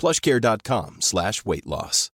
plushcare.com 0.00 0.96
slash 1.00 1.44
weight 1.44 1.66
loss. 1.66 2.10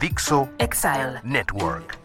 Dixo 0.00 0.48
Exile. 0.58 1.20
Network. 1.22 1.98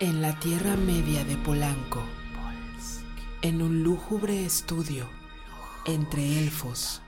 En 0.00 0.20
la 0.20 0.32
Tierra 0.40 0.74
Media 0.76 1.22
de 1.24 1.36
Polanco, 1.36 2.02
en 3.42 3.60
un 3.62 3.84
lúgubre 3.84 4.44
estudio 4.44 5.06
entre 5.84 6.38
elfos, 6.38 7.02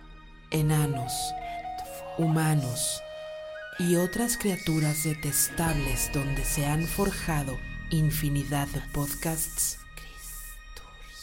enanos, 0.51 1.13
humanos 2.19 3.03
y 3.79 3.97
otras 3.97 4.37
criaturas 4.37 5.03
detestables 5.03 6.11
donde 6.13 6.45
se 6.45 6.67
han 6.67 6.87
forjado 6.87 7.59
infinidad 7.91 8.69
de 8.69 8.81
podcasts, 8.93 9.79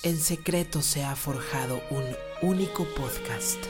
en 0.04 0.18
secreto 0.18 0.82
se 0.82 1.04
ha 1.04 1.16
forjado 1.16 1.82
un 1.90 2.04
único 2.42 2.86
podcast 2.96 3.64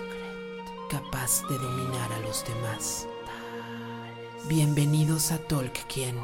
capaz 0.90 1.48
de 1.48 1.58
dominar 1.58 2.12
a 2.12 2.20
los 2.20 2.44
demás. 2.46 3.08
Bienvenidos 4.48 5.32
a 5.32 5.38
Tolkien, 5.38 6.18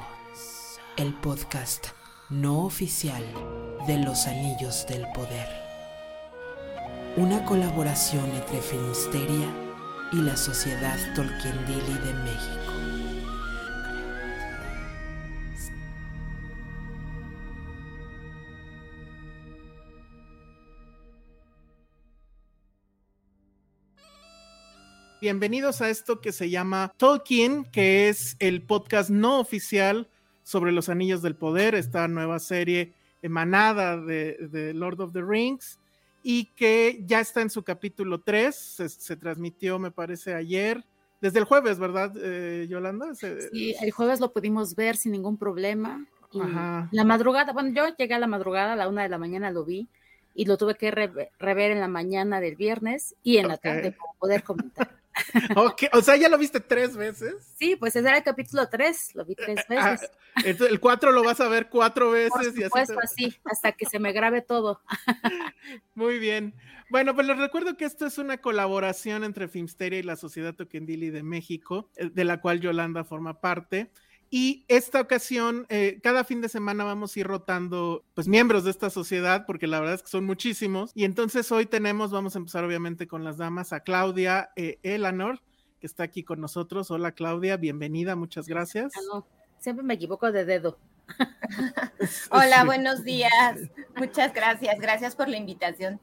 el 0.97 1.13
podcast 1.13 1.87
no 2.29 2.63
oficial 2.65 3.23
de 3.85 3.97
los 3.99 4.25
Anillos 4.25 4.85
del 4.87 5.05
Poder. 5.13 5.47
Una 7.17 7.45
colaboración 7.45 8.25
entre 8.31 8.61
Filmsteria 8.61 9.66
y 10.11 10.21
la 10.21 10.37
Sociedad 10.37 10.97
Tolkiendili 11.15 11.93
de 12.05 12.13
México. 12.23 12.73
Bienvenidos 25.19 25.81
a 25.81 25.89
esto 25.89 26.21
que 26.21 26.31
se 26.31 26.49
llama 26.49 26.93
Tolkien, 26.95 27.65
que 27.65 28.07
es 28.07 28.37
el 28.39 28.61
podcast 28.61 29.09
no 29.09 29.39
oficial 29.39 30.07
sobre 30.43 30.71
los 30.71 30.87
Anillos 30.87 31.21
del 31.21 31.35
Poder, 31.35 31.75
esta 31.75 32.07
nueva 32.07 32.39
serie 32.39 32.93
emanada 33.21 33.97
de, 33.97 34.37
de 34.49 34.73
Lord 34.73 35.01
of 35.01 35.11
the 35.11 35.21
Rings 35.21 35.79
y 36.29 36.43
que 36.55 37.03
ya 37.05 37.21
está 37.21 37.41
en 37.41 37.49
su 37.49 37.63
capítulo 37.63 38.19
3, 38.19 38.53
se, 38.53 38.89
se 38.89 39.15
transmitió 39.15 39.79
me 39.79 39.91
parece 39.91 40.33
ayer, 40.33 40.83
desde 41.21 41.39
el 41.39 41.45
jueves, 41.45 41.79
¿verdad, 41.79 42.11
eh, 42.21 42.67
Yolanda? 42.69 43.15
Se- 43.15 43.49
Sí, 43.49 43.73
el 43.81 43.91
jueves 43.91 44.19
lo 44.19 44.33
pudimos 44.33 44.75
ver 44.75 44.97
sin 44.97 45.13
ningún 45.13 45.37
problema. 45.37 46.05
Y 46.33 46.41
Ajá. 46.41 46.89
la 46.91 47.05
madrugada, 47.05 47.53
bueno, 47.53 47.69
yo 47.73 47.95
llegué 47.97 48.13
a 48.13 48.19
la 48.19 48.27
madrugada, 48.27 48.73
a 48.73 48.75
la 48.75 48.89
una 48.89 49.03
de 49.03 49.09
la 49.09 49.17
mañana 49.17 49.51
lo 49.51 49.63
vi 49.63 49.87
y 50.35 50.43
lo 50.43 50.57
tuve 50.57 50.75
que 50.75 50.91
re- 50.91 51.31
rever 51.39 51.71
en 51.71 51.79
la 51.79 51.87
mañana 51.87 52.41
del 52.41 52.57
viernes 52.57 53.15
y 53.23 53.37
en 53.37 53.47
la 53.47 53.55
tarde 53.55 53.93
para 53.93 54.11
poder 54.19 54.43
comentar. 54.43 54.96
Ok, 55.55 55.83
o 55.93 56.01
sea, 56.01 56.15
ya 56.15 56.29
lo 56.29 56.37
viste 56.37 56.59
tres 56.59 56.95
veces. 56.95 57.53
Sí, 57.57 57.75
pues 57.75 57.95
ese 57.95 58.07
era 58.07 58.17
el 58.17 58.23
capítulo 58.23 58.67
3, 58.69 59.15
lo 59.15 59.25
vi 59.25 59.35
tres 59.35 59.59
Ah, 59.69 59.91
veces. 59.91 60.11
entonces, 60.37 60.69
el 60.71 60.79
4 60.79 61.11
lo 61.11 61.23
vas 61.23 61.39
a 61.41 61.47
ver 61.47 61.69
cuatro 61.69 62.05
Por 62.07 62.13
veces 62.15 62.53
y 62.55 62.63
así. 62.63 62.63
supuesto, 62.65 62.93
te- 62.95 63.03
así, 63.03 63.37
hasta 63.45 63.71
que 63.71 63.85
se 63.85 63.99
me 63.99 64.11
grabe 64.11 64.41
todo. 64.41 64.81
Muy 65.95 66.19
bien. 66.19 66.53
Bueno, 66.89 67.13
pues 67.15 67.27
les 67.27 67.37
recuerdo 67.37 67.75
que 67.75 67.85
esto 67.85 68.05
es 68.05 68.17
una 68.17 68.37
colaboración 68.37 69.23
entre 69.23 69.47
Filmsteria 69.47 69.99
y 69.99 70.03
la 70.03 70.15
Sociedad 70.15 70.53
Toquendili 70.55 71.09
de 71.09 71.23
México, 71.23 71.89
eh, 71.97 72.09
de 72.13 72.23
la 72.23 72.39
cual 72.39 72.59
Yolanda 72.61 73.03
forma 73.03 73.41
parte. 73.41 73.91
Y 74.29 74.65
esta 74.67 74.99
ocasión, 74.99 75.65
eh, 75.69 75.99
cada 76.03 76.23
fin 76.25 76.41
de 76.41 76.49
semana 76.49 76.83
vamos 76.83 77.15
a 77.15 77.19
ir 77.19 77.27
rotando, 77.27 78.03
pues, 78.13 78.27
miembros 78.27 78.65
de 78.65 78.71
esta 78.71 78.89
sociedad, 78.89 79.45
porque 79.45 79.67
la 79.67 79.79
verdad 79.79 79.95
es 79.95 80.03
que 80.03 80.09
son 80.09 80.25
muchísimos. 80.25 80.91
Y 80.95 81.05
entonces 81.05 81.49
hoy 81.51 81.65
tenemos, 81.65 82.11
vamos 82.11 82.35
a 82.35 82.39
empezar 82.39 82.63
obviamente 82.65 83.07
con 83.07 83.23
las 83.23 83.37
damas, 83.37 83.71
a 83.71 83.79
Claudia 83.81 84.49
eh, 84.57 84.79
Elanor, 84.83 85.39
que 85.79 85.87
está 85.87 86.03
aquí 86.03 86.23
con 86.23 86.41
nosotros. 86.41 86.91
Hola 86.91 87.13
Claudia, 87.13 87.55
bienvenida, 87.55 88.15
muchas 88.15 88.47
gracias. 88.47 88.91
No, 89.13 89.25
siempre 89.59 89.85
me 89.85 89.93
equivoco 89.93 90.31
de 90.31 90.43
dedo. 90.43 90.77
Hola, 92.31 92.61
Sí. 92.61 92.65
buenos 92.65 93.03
días. 93.05 93.31
Muchas 93.95 94.33
gracias. 94.33 94.77
Gracias 94.79 95.15
por 95.15 95.29
la 95.29 95.37
invitación. 95.37 96.01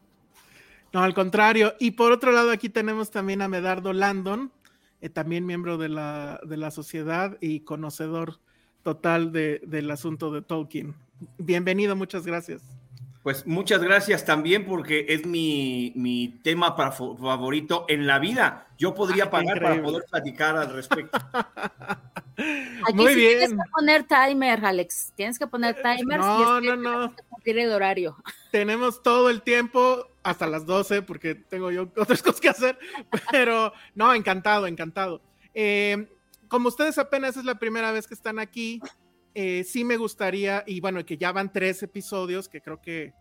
No, 0.94 1.02
al 1.02 1.12
contrario. 1.12 1.74
Y 1.78 1.90
por 1.90 2.12
otro 2.12 2.32
lado, 2.32 2.50
aquí 2.50 2.68
tenemos 2.68 3.10
también 3.10 3.42
a 3.42 3.48
Medardo 3.48 3.92
Landon, 3.92 4.52
eh, 5.04 5.10
también 5.10 5.44
miembro 5.44 5.76
de 5.76 5.90
la, 5.90 6.40
de 6.46 6.56
la 6.56 6.70
sociedad 6.70 7.36
y 7.42 7.60
conocedor 7.60 8.40
total 8.82 9.32
de- 9.32 9.60
del 9.66 9.90
asunto 9.90 10.32
de 10.32 10.40
Tolkien. 10.40 10.94
Bienvenido, 11.36 11.94
muchas 11.94 12.24
gracias. 12.24 12.62
Pues 13.24 13.46
muchas 13.46 13.82
gracias 13.82 14.24
también 14.26 14.66
porque 14.66 15.06
es 15.08 15.24
mi, 15.26 15.92
mi 15.96 16.28
tema 16.44 16.76
para- 16.76 16.92
favorito 16.92 17.86
en 17.88 18.06
la 18.06 18.18
vida. 18.18 18.68
Yo 18.78 18.94
podría 18.94 19.24
Ah, 19.24 19.30
pagar 19.30 19.54
para 19.62 19.76
increíble. 19.76 19.82
poder 19.92 20.04
platicar 20.10 20.56
al 20.56 20.72
respecto. 20.72 21.18
Aquí 22.36 22.94
Muy 22.94 23.14
sí 23.14 23.20
bien. 23.20 23.38
tienes 23.38 23.50
que 23.52 23.70
poner 23.72 24.04
timer, 24.04 24.64
Alex. 24.66 25.12
Tienes 25.16 25.38
que 25.38 25.46
poner 25.46 25.74
timer 25.76 26.18
no, 26.20 26.36
si 26.36 26.42
es 26.42 26.60
que 26.72 26.76
no, 26.76 26.98
no. 27.06 27.14
cumplir 27.30 27.58
el 27.60 27.72
horario. 27.72 28.16
Tenemos 28.52 29.02
todo 29.02 29.30
el 29.30 29.40
tiempo 29.42 30.06
hasta 30.22 30.46
las 30.46 30.66
12 30.66 31.00
porque 31.02 31.34
tengo 31.34 31.70
yo 31.70 31.88
otras 31.96 32.22
cosas 32.22 32.40
que 32.42 32.48
hacer, 32.50 32.78
pero 33.30 33.72
no, 33.94 34.12
encantado, 34.12 34.66
encantado. 34.66 35.22
Eh, 35.54 36.08
como 36.48 36.68
ustedes 36.68 36.98
apenas 36.98 37.36
es 37.38 37.44
la 37.46 37.54
primera 37.58 37.90
vez 37.90 38.06
que 38.06 38.14
están 38.14 38.38
aquí, 38.38 38.80
eh, 39.34 39.64
sí 39.64 39.84
me 39.84 39.96
gustaría, 39.96 40.62
y 40.66 40.80
bueno, 40.80 41.04
que 41.04 41.16
ya 41.16 41.32
van 41.32 41.52
tres 41.52 41.82
episodios, 41.82 42.48
que 42.48 42.60
creo 42.60 42.80
que 42.80 43.12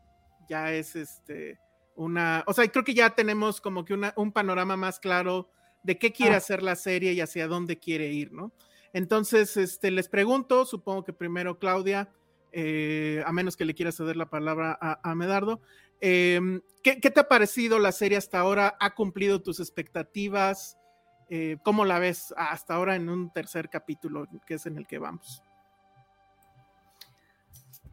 ya 0.47 0.71
es 0.73 0.95
este 0.95 1.59
una, 1.95 2.43
o 2.47 2.53
sea, 2.53 2.67
creo 2.67 2.83
que 2.83 2.93
ya 2.95 3.11
tenemos 3.11 3.61
como 3.61 3.85
que 3.85 3.93
una, 3.93 4.13
un 4.17 4.31
panorama 4.31 4.75
más 4.75 4.99
claro 4.99 5.49
de 5.83 5.97
qué 5.99 6.11
quiere 6.11 6.33
Ah. 6.35 6.37
hacer 6.37 6.63
la 6.63 6.75
serie 6.75 7.13
y 7.13 7.21
hacia 7.21 7.47
dónde 7.47 7.77
quiere 7.77 8.07
ir, 8.11 8.31
¿no? 8.31 8.51
Entonces, 8.93 9.57
este, 9.57 9.91
les 9.91 10.09
pregunto, 10.09 10.65
supongo 10.65 11.03
que 11.03 11.13
primero 11.13 11.59
Claudia, 11.59 12.09
eh, 12.51 13.23
a 13.25 13.31
menos 13.31 13.55
que 13.57 13.65
le 13.65 13.73
quiera 13.73 13.91
ceder 13.91 14.15
la 14.15 14.29
palabra 14.29 14.77
a, 14.79 14.99
a 15.03 15.15
Medardo, 15.15 15.61
eh, 16.01 16.39
¿qué, 16.83 16.99
qué 16.99 17.09
te 17.11 17.19
ha 17.19 17.27
parecido 17.27 17.79
la 17.79 17.91
serie 17.91 18.17
hasta 18.17 18.39
ahora? 18.39 18.75
¿Ha 18.79 18.93
cumplido 18.95 19.41
tus 19.41 19.59
expectativas? 19.59 20.77
Eh, 21.29 21.57
¿Cómo 21.63 21.85
la 21.85 21.99
ves 21.99 22.33
hasta 22.37 22.75
ahora 22.75 22.95
en 22.95 23.09
un 23.09 23.31
tercer 23.31 23.69
capítulo, 23.69 24.27
que 24.45 24.55
es 24.55 24.65
en 24.65 24.77
el 24.77 24.85
que 24.87 24.99
vamos? 24.99 25.41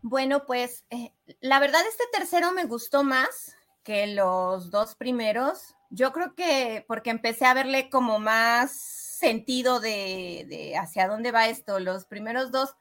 Bueno, 0.03 0.47
pues 0.47 0.87
eh, 0.91 1.13
la 1.41 1.61
verdad 1.61 1.83
este 1.87 2.05
tercero 2.13 2.53
me 2.53 2.65
gustó 2.65 3.05
más 3.05 3.55
que 3.83 4.07
los 4.07 4.71
dos 4.71 4.95
primeros. 4.95 5.75
Yo 5.91 6.13
creo 6.13 6.35
que 6.35 6.85
porque 6.89 7.11
empecé 7.11 7.45
a 7.45 7.55
verle 7.55 7.91
como 7.91 8.19
más 8.19 8.73
sentido 8.73 9.81
de, 9.81 10.75
hacia 10.81 11.09
dónde 11.09 11.33
va 11.33 11.49
esto. 11.49 11.81
Los 11.81 12.07
primeros 12.07 12.51
dos, 12.51 12.75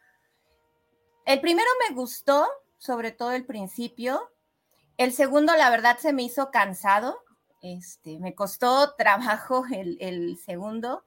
el 1.25 1.41
primero 1.41 1.67
me 1.87 1.95
gustó, 1.95 2.47
sobre 2.77 3.11
todo 3.11 3.31
el 3.31 3.45
principio. 3.45 4.31
El 4.97 5.11
segundo, 5.13 5.55
la 5.55 5.69
verdad, 5.69 5.97
se 5.97 6.13
me 6.13 6.23
hizo 6.23 6.51
cansado. 6.51 7.19
Este, 7.61 8.19
me 8.19 8.33
costó 8.35 8.93
trabajo 8.97 9.65
el, 9.71 9.97
el 9.99 10.37
segundo. 10.37 11.03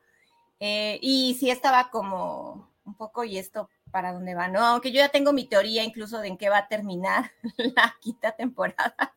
Eh, 0.61 0.99
y 1.03 1.35
sí 1.41 1.50
estaba 1.50 1.91
como 1.91 2.72
un 2.84 2.94
poco, 2.96 3.25
y 3.25 3.38
esto 3.38 3.69
para 3.90 4.12
dónde 4.12 4.34
va, 4.34 4.49
¿no? 4.49 4.64
Aunque 4.64 4.90
yo 4.90 4.99
ya 4.99 5.08
tengo 5.11 5.32
mi 5.32 5.46
teoría 5.46 5.84
incluso 5.84 6.19
de 6.19 6.29
en 6.29 6.38
qué 6.38 6.49
va 6.49 6.58
a 6.58 6.69
terminar 6.69 7.31
la 7.56 7.94
quinta 8.00 8.32
temporada. 8.32 9.14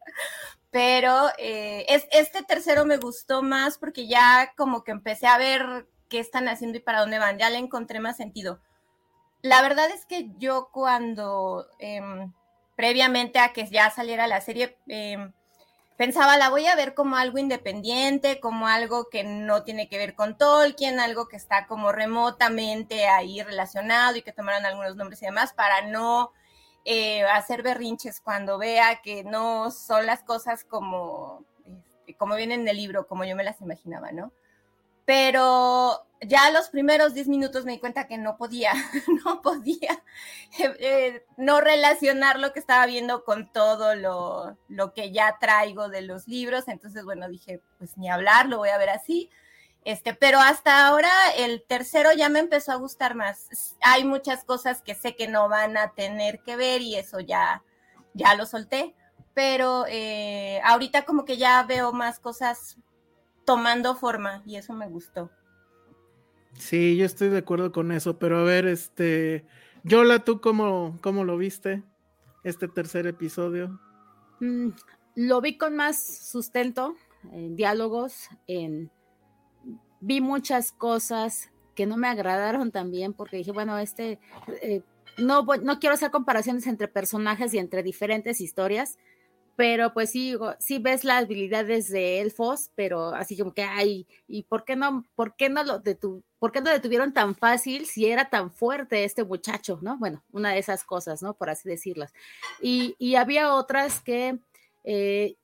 Pero 0.71 1.29
eh, 1.37 1.85
es, 1.87 2.07
este 2.11 2.43
tercero 2.43 2.85
me 2.85 2.97
gustó 2.97 3.41
más 3.41 3.77
porque 3.77 4.07
ya 4.07 4.53
como 4.57 4.83
que 4.83 4.91
empecé 4.91 5.27
a 5.27 5.37
ver 5.37 5.87
qué 6.09 6.19
están 6.19 6.47
haciendo 6.49 6.77
y 6.77 6.81
para 6.81 6.99
dónde 6.99 7.19
van. 7.19 7.37
Ya 7.37 7.49
le 7.49 7.57
encontré 7.57 7.99
más 7.99 8.17
sentido. 8.17 8.59
La 9.41 9.61
verdad 9.61 9.89
es 9.91 10.05
que 10.05 10.31
yo 10.37 10.69
cuando, 10.71 11.67
em, 11.79 12.33
previamente 12.75 13.39
a 13.39 13.53
que 13.53 13.65
ya 13.67 13.89
saliera 13.89 14.27
la 14.27 14.41
serie, 14.41 14.77
em, 14.87 15.31
pensaba, 15.97 16.37
la 16.37 16.49
voy 16.49 16.67
a 16.67 16.75
ver 16.75 16.93
como 16.93 17.15
algo 17.15 17.37
independiente, 17.37 18.39
como 18.39 18.67
algo 18.67 19.09
que 19.09 19.23
no 19.23 19.63
tiene 19.63 19.87
que 19.89 19.97
ver 19.97 20.15
con 20.15 20.37
Tolkien, 20.37 20.99
algo 20.99 21.27
que 21.27 21.37
está 21.37 21.67
como 21.67 21.91
remotamente 21.91 23.07
ahí 23.07 23.41
relacionado 23.41 24.17
y 24.17 24.21
que 24.21 24.33
tomaron 24.33 24.65
algunos 24.65 24.95
nombres 24.95 25.21
y 25.21 25.25
demás 25.25 25.53
para 25.53 25.87
no 25.87 26.31
eh, 26.85 27.23
hacer 27.23 27.63
berrinches 27.63 28.21
cuando 28.21 28.57
vea 28.57 29.01
que 29.01 29.23
no 29.23 29.71
son 29.71 30.05
las 30.05 30.23
cosas 30.23 30.63
como, 30.65 31.43
este, 31.65 32.15
como 32.15 32.35
vienen 32.35 32.61
en 32.61 32.67
el 32.67 32.77
libro, 32.77 33.07
como 33.07 33.25
yo 33.25 33.35
me 33.35 33.43
las 33.43 33.61
imaginaba, 33.61 34.11
¿no? 34.11 34.31
pero 35.05 36.03
ya 36.27 36.51
los 36.51 36.69
primeros 36.69 37.13
10 37.13 37.27
minutos 37.27 37.65
me 37.65 37.73
di 37.73 37.79
cuenta 37.79 38.07
que 38.07 38.17
no 38.17 38.37
podía, 38.37 38.73
no 39.25 39.41
podía 39.41 40.03
eh, 40.59 40.75
eh, 40.79 41.25
no 41.37 41.61
relacionar 41.61 42.39
lo 42.39 42.53
que 42.53 42.59
estaba 42.59 42.85
viendo 42.85 43.23
con 43.23 43.51
todo 43.51 43.95
lo, 43.95 44.57
lo, 44.67 44.93
que 44.93 45.11
ya 45.11 45.37
traigo 45.39 45.89
de 45.89 46.01
los 46.01 46.27
libros. 46.27 46.67
Entonces, 46.67 47.03
bueno, 47.03 47.29
dije, 47.29 47.61
pues 47.77 47.97
ni 47.97 48.09
hablar, 48.09 48.47
lo 48.47 48.57
voy 48.57 48.69
a 48.69 48.77
ver 48.77 48.89
así. 48.89 49.29
Este, 49.85 50.15
pero 50.15 50.39
hasta 50.39 50.87
ahora 50.87 51.11
el 51.37 51.63
tercero 51.63 52.11
ya 52.11 52.27
me 52.27 52.39
empezó 52.39 52.71
a 52.71 52.77
gustar 52.77 53.13
más. 53.13 53.75
Hay 53.81 54.03
muchas 54.03 54.43
cosas 54.43 54.81
que 54.81 54.95
sé 54.95 55.15
que 55.15 55.27
no 55.27 55.47
van 55.47 55.77
a 55.77 55.93
tener 55.93 56.39
que 56.39 56.55
ver 56.55 56.81
y 56.81 56.95
eso 56.95 57.19
ya, 57.19 57.63
ya 58.13 58.33
lo 58.33 58.47
solté. 58.47 58.95
Pero 59.35 59.85
eh, 59.87 60.59
ahorita 60.63 61.05
como 61.05 61.23
que 61.23 61.37
ya 61.37 61.61
veo 61.63 61.93
más 61.93 62.19
cosas 62.19 62.77
tomando 63.45 63.95
forma 63.95 64.41
y 64.45 64.55
eso 64.55 64.73
me 64.73 64.87
gustó. 64.87 65.29
Sí, 66.57 66.97
yo 66.97 67.05
estoy 67.05 67.29
de 67.29 67.39
acuerdo 67.39 67.71
con 67.71 67.91
eso, 67.91 68.17
pero 68.17 68.39
a 68.39 68.43
ver, 68.43 68.65
este, 68.65 69.45
Yola, 69.83 70.23
¿tú 70.23 70.41
cómo, 70.41 70.97
cómo 71.01 71.23
lo 71.23 71.37
viste 71.37 71.83
este 72.43 72.67
tercer 72.67 73.07
episodio? 73.07 73.79
Mm, 74.39 74.69
lo 75.15 75.41
vi 75.41 75.57
con 75.57 75.75
más 75.75 76.01
sustento, 76.27 76.95
en 77.31 77.55
diálogos, 77.55 78.29
en 78.47 78.91
vi 79.99 80.21
muchas 80.21 80.71
cosas 80.71 81.51
que 81.75 81.85
no 81.85 81.97
me 81.97 82.07
agradaron 82.07 82.71
también 82.71 83.13
porque 83.13 83.37
dije, 83.37 83.51
bueno, 83.51 83.77
este, 83.77 84.19
eh, 84.61 84.81
no, 85.17 85.45
no 85.61 85.79
quiero 85.79 85.95
hacer 85.95 86.11
comparaciones 86.11 86.67
entre 86.67 86.87
personajes 86.87 87.53
y 87.53 87.57
entre 87.57 87.83
diferentes 87.83 88.39
historias, 88.41 88.97
pero 89.55 89.93
pues 89.93 90.11
sí, 90.11 90.35
sí 90.59 90.79
ves 90.79 91.03
las 91.03 91.23
habilidades 91.23 91.89
de 91.89 92.21
elfos, 92.21 92.71
pero 92.75 93.09
así 93.09 93.37
como 93.37 93.53
que, 93.53 93.63
ay, 93.63 94.07
¿y 94.27 94.43
por 94.43 94.65
qué 94.65 94.75
no, 94.75 95.05
por 95.15 95.35
qué 95.35 95.49
no 95.49 95.63
lo 95.63 95.79
detu 95.79 96.23
por 96.45 96.51
qué 96.51 96.61
no 96.61 96.69
detuvieron 96.69 97.11
tan 97.11 97.33
fácil 97.35 97.87
si 97.87 98.05
era 98.05 98.29
tan 98.29 98.51
fuerte 98.51 99.03
este 99.03 99.23
muchacho, 99.23 99.79
¿no? 99.81 99.97
Bueno, 99.97 100.23
una 100.31 100.51
de 100.51 100.59
esas 100.59 100.83
cosas, 100.83 101.23
¿no? 101.23 101.33
Por 101.33 101.49
así 101.49 101.67
decirlas. 101.67 102.13
Y, 102.61 102.95
y 102.99 103.15
había 103.15 103.51
otras 103.51 103.99
que, 103.99 104.37
eh, 104.83 105.37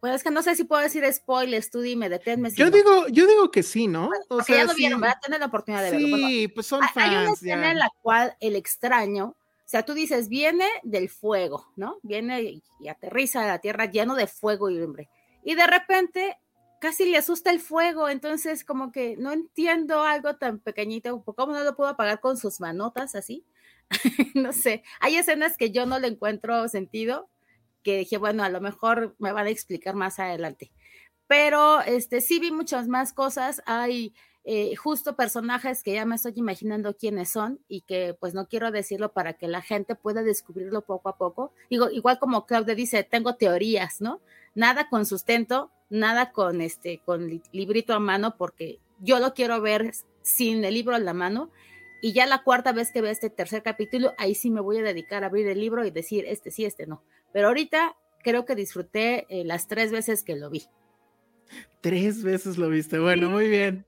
pues 0.00 0.14
es 0.14 0.22
que 0.22 0.30
no 0.30 0.42
sé 0.42 0.54
si 0.56 0.64
puedo 0.64 0.80
decir 0.80 1.04
spoilers, 1.12 1.70
tú 1.70 1.80
dime, 1.80 2.08
deténme. 2.08 2.50
yo 2.52 2.70
digo, 2.70 3.06
yo 3.08 3.26
digo 3.26 3.50
que 3.50 3.62
sí, 3.62 3.86
¿no? 3.86 4.08
o 4.28 4.42
sea, 4.42 4.56
ya 4.56 4.64
lo 4.64 4.74
vieron, 4.74 4.98
¿verdad? 4.98 5.18
Tienen 5.20 5.40
la 5.40 5.46
oportunidad 5.46 5.82
de 5.82 5.90
verlo. 5.90 6.16
Sí, 6.16 6.48
pues 6.48 6.66
son 6.66 6.80
fans. 6.80 6.96
Hay 6.96 7.10
una 7.10 7.32
escena 7.32 7.70
en 7.72 7.78
la 7.78 7.90
cual 8.00 8.34
el 8.40 8.56
extraño 8.56 9.36
sea, 9.70 9.84
tú 9.84 9.92
dices, 9.92 10.30
viene 10.30 10.66
del 10.82 11.10
fuego, 11.10 11.66
¿no? 11.76 11.98
Viene 12.02 12.40
y, 12.42 12.88
aterriza 12.88 13.44
a 13.44 13.48
la 13.48 13.58
tierra 13.58 13.84
lleno 13.84 14.14
de 14.14 14.26
fuego 14.26 14.70
y 14.70 14.80
hombre. 14.80 15.10
Y 15.44 15.54
de 15.56 15.66
repente 15.66 16.38
casi 16.80 17.04
le 17.04 17.18
asusta 17.18 17.50
el 17.50 17.60
fuego, 17.60 18.08
entonces 18.08 18.64
como 18.64 18.92
que 18.92 19.16
no 19.18 19.30
entiendo 19.30 20.04
algo 20.04 20.36
tan 20.36 20.58
pequeñito, 20.60 21.22
¿cómo 21.22 21.52
no 21.52 21.64
lo 21.64 21.76
puedo 21.76 21.90
apagar 21.90 22.20
con 22.20 22.38
sus 22.38 22.60
manotas 22.60 23.14
así? 23.14 23.44
no 24.34 24.54
sé, 24.54 24.84
hay 25.00 25.16
escenas 25.16 25.56
que 25.58 25.70
yo 25.70 25.84
no 25.84 25.98
le 25.98 26.08
encuentro 26.08 26.66
sentido, 26.68 27.28
que 27.82 27.98
dije, 27.98 28.16
bueno, 28.16 28.44
a 28.44 28.48
lo 28.48 28.62
mejor 28.62 29.16
me 29.18 29.32
van 29.32 29.48
a 29.48 29.50
explicar 29.50 29.94
más 29.94 30.18
adelante. 30.18 30.72
Pero 31.26 31.82
este 31.82 32.22
sí 32.22 32.38
vi 32.38 32.52
muchas 32.52 32.88
más 32.88 33.12
cosas, 33.12 33.60
hay 33.66 34.14
eh, 34.50 34.74
justo 34.76 35.14
personajes 35.14 35.82
que 35.82 35.92
ya 35.92 36.06
me 36.06 36.16
estoy 36.16 36.32
imaginando 36.36 36.96
quiénes 36.96 37.28
son 37.28 37.60
y 37.68 37.82
que 37.82 38.16
pues 38.18 38.32
no 38.32 38.48
quiero 38.48 38.70
decirlo 38.70 39.12
para 39.12 39.34
que 39.34 39.46
la 39.46 39.60
gente 39.60 39.94
pueda 39.94 40.22
descubrirlo 40.22 40.80
poco 40.80 41.10
a 41.10 41.18
poco. 41.18 41.52
Digo, 41.68 41.90
igual 41.90 42.18
como 42.18 42.46
Claudia 42.46 42.74
dice, 42.74 43.04
tengo 43.04 43.34
teorías, 43.34 44.00
¿no? 44.00 44.22
Nada 44.54 44.88
con 44.88 45.04
sustento, 45.04 45.70
nada 45.90 46.32
con 46.32 46.62
este, 46.62 47.02
con 47.04 47.28
librito 47.52 47.92
a 47.92 47.98
mano, 47.98 48.38
porque 48.38 48.80
yo 49.00 49.18
lo 49.18 49.34
quiero 49.34 49.60
ver 49.60 49.92
sin 50.22 50.64
el 50.64 50.72
libro 50.72 50.96
en 50.96 51.04
la 51.04 51.12
mano. 51.12 51.50
Y 52.00 52.14
ya 52.14 52.24
la 52.24 52.42
cuarta 52.42 52.72
vez 52.72 52.90
que 52.90 53.02
vea 53.02 53.10
este 53.10 53.28
tercer 53.28 53.62
capítulo, 53.62 54.14
ahí 54.16 54.34
sí 54.34 54.48
me 54.48 54.62
voy 54.62 54.78
a 54.78 54.82
dedicar 54.82 55.24
a 55.24 55.26
abrir 55.26 55.46
el 55.46 55.60
libro 55.60 55.84
y 55.84 55.90
decir, 55.90 56.24
este 56.26 56.50
sí, 56.50 56.64
este 56.64 56.86
no. 56.86 57.02
Pero 57.34 57.48
ahorita 57.48 57.96
creo 58.22 58.46
que 58.46 58.54
disfruté 58.54 59.26
eh, 59.28 59.44
las 59.44 59.68
tres 59.68 59.92
veces 59.92 60.22
que 60.22 60.36
lo 60.36 60.48
vi. 60.48 60.70
Tres 61.80 62.22
veces 62.22 62.58
lo 62.58 62.68
viste. 62.68 62.98
Bueno, 62.98 63.30
muy 63.30 63.48
bien. 63.48 63.86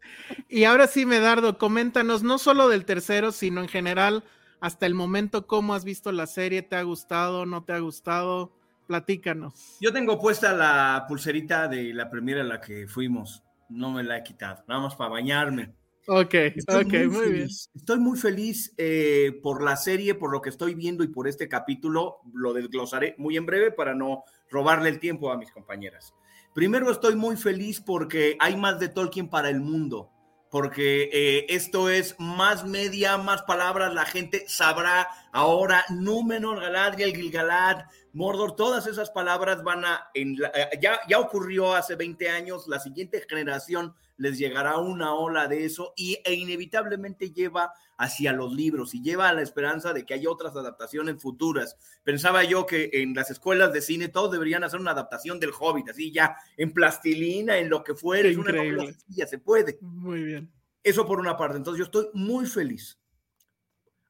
Y 0.48 0.64
ahora 0.64 0.86
sí, 0.86 1.06
Medardo, 1.06 1.58
coméntanos 1.58 2.22
no 2.22 2.38
solo 2.38 2.68
del 2.68 2.84
tercero, 2.84 3.32
sino 3.32 3.60
en 3.60 3.68
general, 3.68 4.24
hasta 4.60 4.86
el 4.86 4.94
momento, 4.94 5.46
cómo 5.46 5.74
has 5.74 5.84
visto 5.84 6.12
la 6.12 6.26
serie, 6.26 6.62
¿te 6.62 6.76
ha 6.76 6.82
gustado, 6.82 7.46
no 7.46 7.64
te 7.64 7.72
ha 7.72 7.78
gustado? 7.80 8.52
Platícanos. 8.86 9.78
Yo 9.80 9.92
tengo 9.92 10.20
puesta 10.20 10.52
la 10.52 11.04
pulserita 11.08 11.68
de 11.68 11.94
la 11.94 12.10
primera 12.10 12.42
a 12.42 12.44
la 12.44 12.60
que 12.60 12.86
fuimos. 12.86 13.42
No 13.68 13.90
me 13.90 14.02
la 14.02 14.18
he 14.18 14.22
quitado, 14.22 14.64
nada 14.66 14.80
más 14.80 14.96
para 14.96 15.10
bañarme. 15.10 15.74
Ok, 16.06 16.34
ok, 16.66 16.92
muy, 17.08 17.32
bien. 17.32 17.48
Estoy 17.74 17.98
muy 18.00 18.18
feliz 18.18 18.74
eh, 18.76 19.38
por 19.42 19.62
la 19.62 19.76
serie, 19.76 20.14
por 20.14 20.32
lo 20.32 20.40
que 20.40 20.48
estoy 20.48 20.74
viendo 20.74 21.04
y 21.04 21.08
por 21.08 21.28
este 21.28 21.48
capítulo. 21.48 22.16
Lo 22.32 22.52
desglosaré 22.52 23.14
muy 23.16 23.36
en 23.36 23.46
breve 23.46 23.70
para 23.70 23.94
no 23.94 24.24
robarle 24.50 24.88
el 24.88 24.98
tiempo 24.98 25.30
a 25.30 25.38
mis 25.38 25.52
compañeras. 25.52 26.12
Primero 26.54 26.90
estoy 26.90 27.14
muy 27.14 27.36
feliz 27.36 27.80
porque 27.80 28.36
hay 28.40 28.56
más 28.56 28.80
de 28.80 28.88
Tolkien 28.88 29.28
para 29.28 29.48
el 29.48 29.60
mundo, 29.60 30.10
porque 30.50 31.08
eh, 31.12 31.46
esto 31.48 31.88
es 31.88 32.16
más 32.18 32.66
media, 32.66 33.18
más 33.18 33.42
palabras, 33.42 33.94
la 33.94 34.04
gente 34.04 34.44
sabrá 34.48 35.08
ahora 35.32 35.84
Númenor, 35.90 36.60
Galadriel, 36.60 37.14
Gilgalad, 37.14 37.84
Mordor, 38.12 38.56
todas 38.56 38.86
esas 38.86 39.10
palabras 39.10 39.62
van 39.62 39.84
a, 39.84 40.10
en 40.14 40.36
eh, 40.54 40.78
ya, 40.80 41.00
ya 41.08 41.20
ocurrió 41.20 41.74
hace 41.74 41.94
20 41.94 42.28
años, 42.28 42.66
la 42.66 42.80
siguiente 42.80 43.24
generación 43.28 43.94
les 44.16 44.36
llegará 44.36 44.78
una 44.78 45.14
ola 45.14 45.48
de 45.48 45.64
eso 45.64 45.94
y, 45.96 46.18
e 46.24 46.34
inevitablemente 46.34 47.32
lleva 47.32 47.72
hacia 47.96 48.32
los 48.32 48.52
libros 48.52 48.94
y 48.94 49.02
lleva 49.02 49.28
a 49.28 49.32
la 49.32 49.40
esperanza 49.40 49.94
de 49.94 50.04
que 50.04 50.12
haya 50.12 50.30
otras 50.30 50.54
adaptaciones 50.56 51.22
futuras. 51.22 51.76
Pensaba 52.02 52.44
yo 52.44 52.66
que 52.66 52.90
en 52.92 53.14
las 53.14 53.30
escuelas 53.30 53.72
de 53.72 53.80
cine 53.80 54.08
todos 54.08 54.32
deberían 54.32 54.62
hacer 54.62 54.78
una 54.78 54.90
adaptación 54.90 55.40
del 55.40 55.52
Hobbit, 55.58 55.88
así 55.88 56.12
ya 56.12 56.36
en 56.56 56.72
plastilina, 56.72 57.56
en 57.58 57.70
lo 57.70 57.82
que 57.82 57.94
fuere, 57.94 58.32
Increíble. 58.32 58.94
ya 59.08 59.26
se 59.26 59.38
puede. 59.38 59.78
Muy 59.80 60.22
bien. 60.22 60.52
Eso 60.82 61.06
por 61.06 61.20
una 61.20 61.36
parte. 61.36 61.56
Entonces 61.56 61.78
yo 61.78 61.84
estoy 61.84 62.08
muy 62.12 62.46
feliz. 62.46 62.98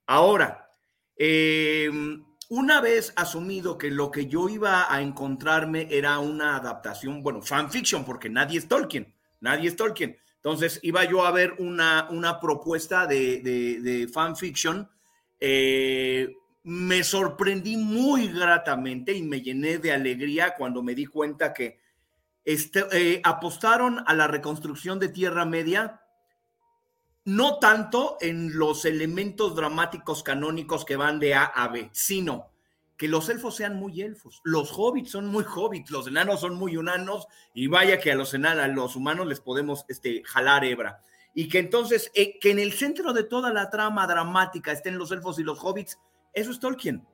Ahora, 0.07 0.70
em, 1.21 2.25
una 2.49 2.81
vez 2.81 3.13
asumido 3.15 3.79
que 3.79 3.91
lo 3.91 4.11
que 4.11 4.27
yo 4.27 4.49
iba 4.49 4.93
a 4.93 5.01
encontrarme 5.03 5.87
era 5.91 6.19
una 6.19 6.57
adaptación, 6.57 7.23
bueno, 7.23 7.43
fanfiction, 7.43 8.05
porque 8.05 8.29
nadie 8.29 8.59
es 8.59 8.67
Tolkien 8.67 9.15
nadie 9.41 9.69
es 9.69 9.77
Tolkien. 9.77 10.19
Entonces 10.37 10.81
iba 10.83 11.05
yo 11.05 11.25
a 11.25 11.33
ver 11.33 11.55
una, 11.59 12.09
una 12.11 12.41
propuesta 12.41 13.07
de, 13.07 13.41
de, 13.43 14.09
fanfiction. 14.09 14.89
Eh, 15.39 16.35
me 16.63 17.05
sorprendí 17.05 17.77
muy 17.77 18.29
gratamente 18.29 19.13
y 19.13 19.23
me 19.23 19.43
llené 19.43 19.79
de 19.79 19.93
alegría 19.93 20.55
cuando 20.57 20.83
me 20.83 20.95
di 20.95 21.07
cuenta 21.07 21.53
que 21.53 21.81
este, 22.45 22.85
eh, 22.93 23.21
apostaron 23.23 24.03
a 24.07 24.15
la 24.15 24.29
reconstrucción 24.29 24.99
de 24.99 25.09
Tierra 25.09 25.45
Media, 25.45 26.00
no 27.25 27.59
tanto 27.59 28.17
en 28.21 28.59
los 28.59 28.85
elementos 28.85 29.55
dramáticos 29.55 30.23
canónicos 30.23 30.85
que 30.85 30.97
van 30.97 31.19
de 31.19 31.35
A 31.35 31.45
a 31.45 31.69
B, 31.69 31.91
sino 31.93 32.51
que 32.97 33.09
los 33.09 33.31
elfos 33.31 33.57
sean 33.57 33.77
muy 33.77 34.03
elfos, 34.03 34.43
los 34.45 34.73
hobbits 34.77 35.13
son 35.13 35.27
muy 35.27 35.43
hobbits, 35.45 35.91
los 35.91 36.07
enanos 36.07 36.41
son 36.41 36.55
muy 36.55 36.75
enanos, 36.75 37.27
y 37.55 37.67
vaya 37.67 37.99
que 37.99 38.13
a 38.13 38.15
los 38.15 38.35
enanos, 38.35 38.63
a 38.63 38.69
los 38.69 38.95
humanos 38.95 39.27
les 39.27 39.41
podemos 39.41 39.87
este, 39.89 40.23
jalar 40.25 40.65
hebra. 40.67 41.03
Y 41.35 41.49
que 41.49 41.61
entonces, 41.61 42.11
eh, 42.15 42.39
que 42.39 42.51
en 42.51 42.59
el 42.59 42.73
centro 42.73 43.15
de 43.15 43.25
toda 43.25 43.55
la 43.55 43.71
trama 43.71 44.07
dramática 44.07 44.73
estén 44.73 44.99
los 44.99 45.13
elfos 45.13 45.39
y 45.39 45.45
los 45.45 45.59
hobbits, 45.65 45.99
eso 46.35 46.51
es 46.51 46.61
Tolkien. 46.61 47.07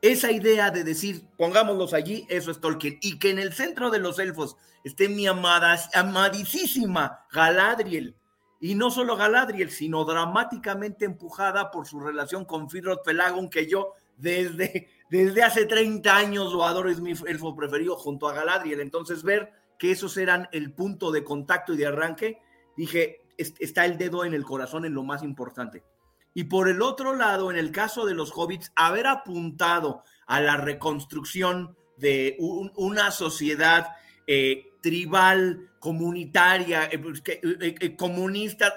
Esa 0.00 0.32
idea 0.32 0.70
de 0.70 0.82
decir, 0.82 1.26
pongámoslos 1.36 1.92
allí, 1.92 2.26
eso 2.30 2.50
es 2.50 2.60
Tolkien. 2.60 2.98
Y 3.02 3.18
que 3.18 3.30
en 3.30 3.38
el 3.38 3.52
centro 3.52 3.90
de 3.90 3.98
los 3.98 4.18
elfos 4.18 4.56
esté 4.82 5.10
mi 5.10 5.26
amada, 5.26 5.78
amadísima 5.92 7.26
Galadriel, 7.30 8.16
y 8.64 8.74
no 8.74 8.90
solo 8.90 9.14
Galadriel, 9.14 9.70
sino 9.70 10.06
dramáticamente 10.06 11.04
empujada 11.04 11.70
por 11.70 11.86
su 11.86 12.00
relación 12.00 12.46
con 12.46 12.70
Firrod 12.70 13.02
Pelagon, 13.04 13.50
que 13.50 13.66
yo 13.66 13.92
desde, 14.16 14.88
desde 15.10 15.42
hace 15.42 15.66
30 15.66 16.16
años 16.16 16.50
lo 16.50 16.64
adoro, 16.64 16.88
es 16.88 16.98
mi 16.98 17.12
elfo 17.26 17.54
preferido 17.54 17.94
junto 17.94 18.26
a 18.26 18.32
Galadriel. 18.32 18.80
Entonces, 18.80 19.22
ver 19.22 19.52
que 19.78 19.90
esos 19.90 20.16
eran 20.16 20.48
el 20.50 20.72
punto 20.72 21.12
de 21.12 21.22
contacto 21.22 21.74
y 21.74 21.76
de 21.76 21.88
arranque, 21.88 22.38
dije, 22.74 23.26
está 23.36 23.84
el 23.84 23.98
dedo 23.98 24.24
en 24.24 24.32
el 24.32 24.44
corazón 24.44 24.86
en 24.86 24.94
lo 24.94 25.02
más 25.02 25.22
importante. 25.22 25.84
Y 26.32 26.44
por 26.44 26.66
el 26.70 26.80
otro 26.80 27.14
lado, 27.14 27.50
en 27.50 27.58
el 27.58 27.70
caso 27.70 28.06
de 28.06 28.14
los 28.14 28.32
hobbits, 28.34 28.72
haber 28.76 29.08
apuntado 29.08 30.04
a 30.26 30.40
la 30.40 30.56
reconstrucción 30.56 31.76
de 31.98 32.38
una 32.38 33.10
sociedad 33.10 33.88
eh, 34.26 34.70
tribal, 34.84 35.70
comunitaria, 35.78 36.88
eh, 36.92 36.98
pues, 36.98 37.22
eh, 37.26 37.96
comunista, 37.96 38.74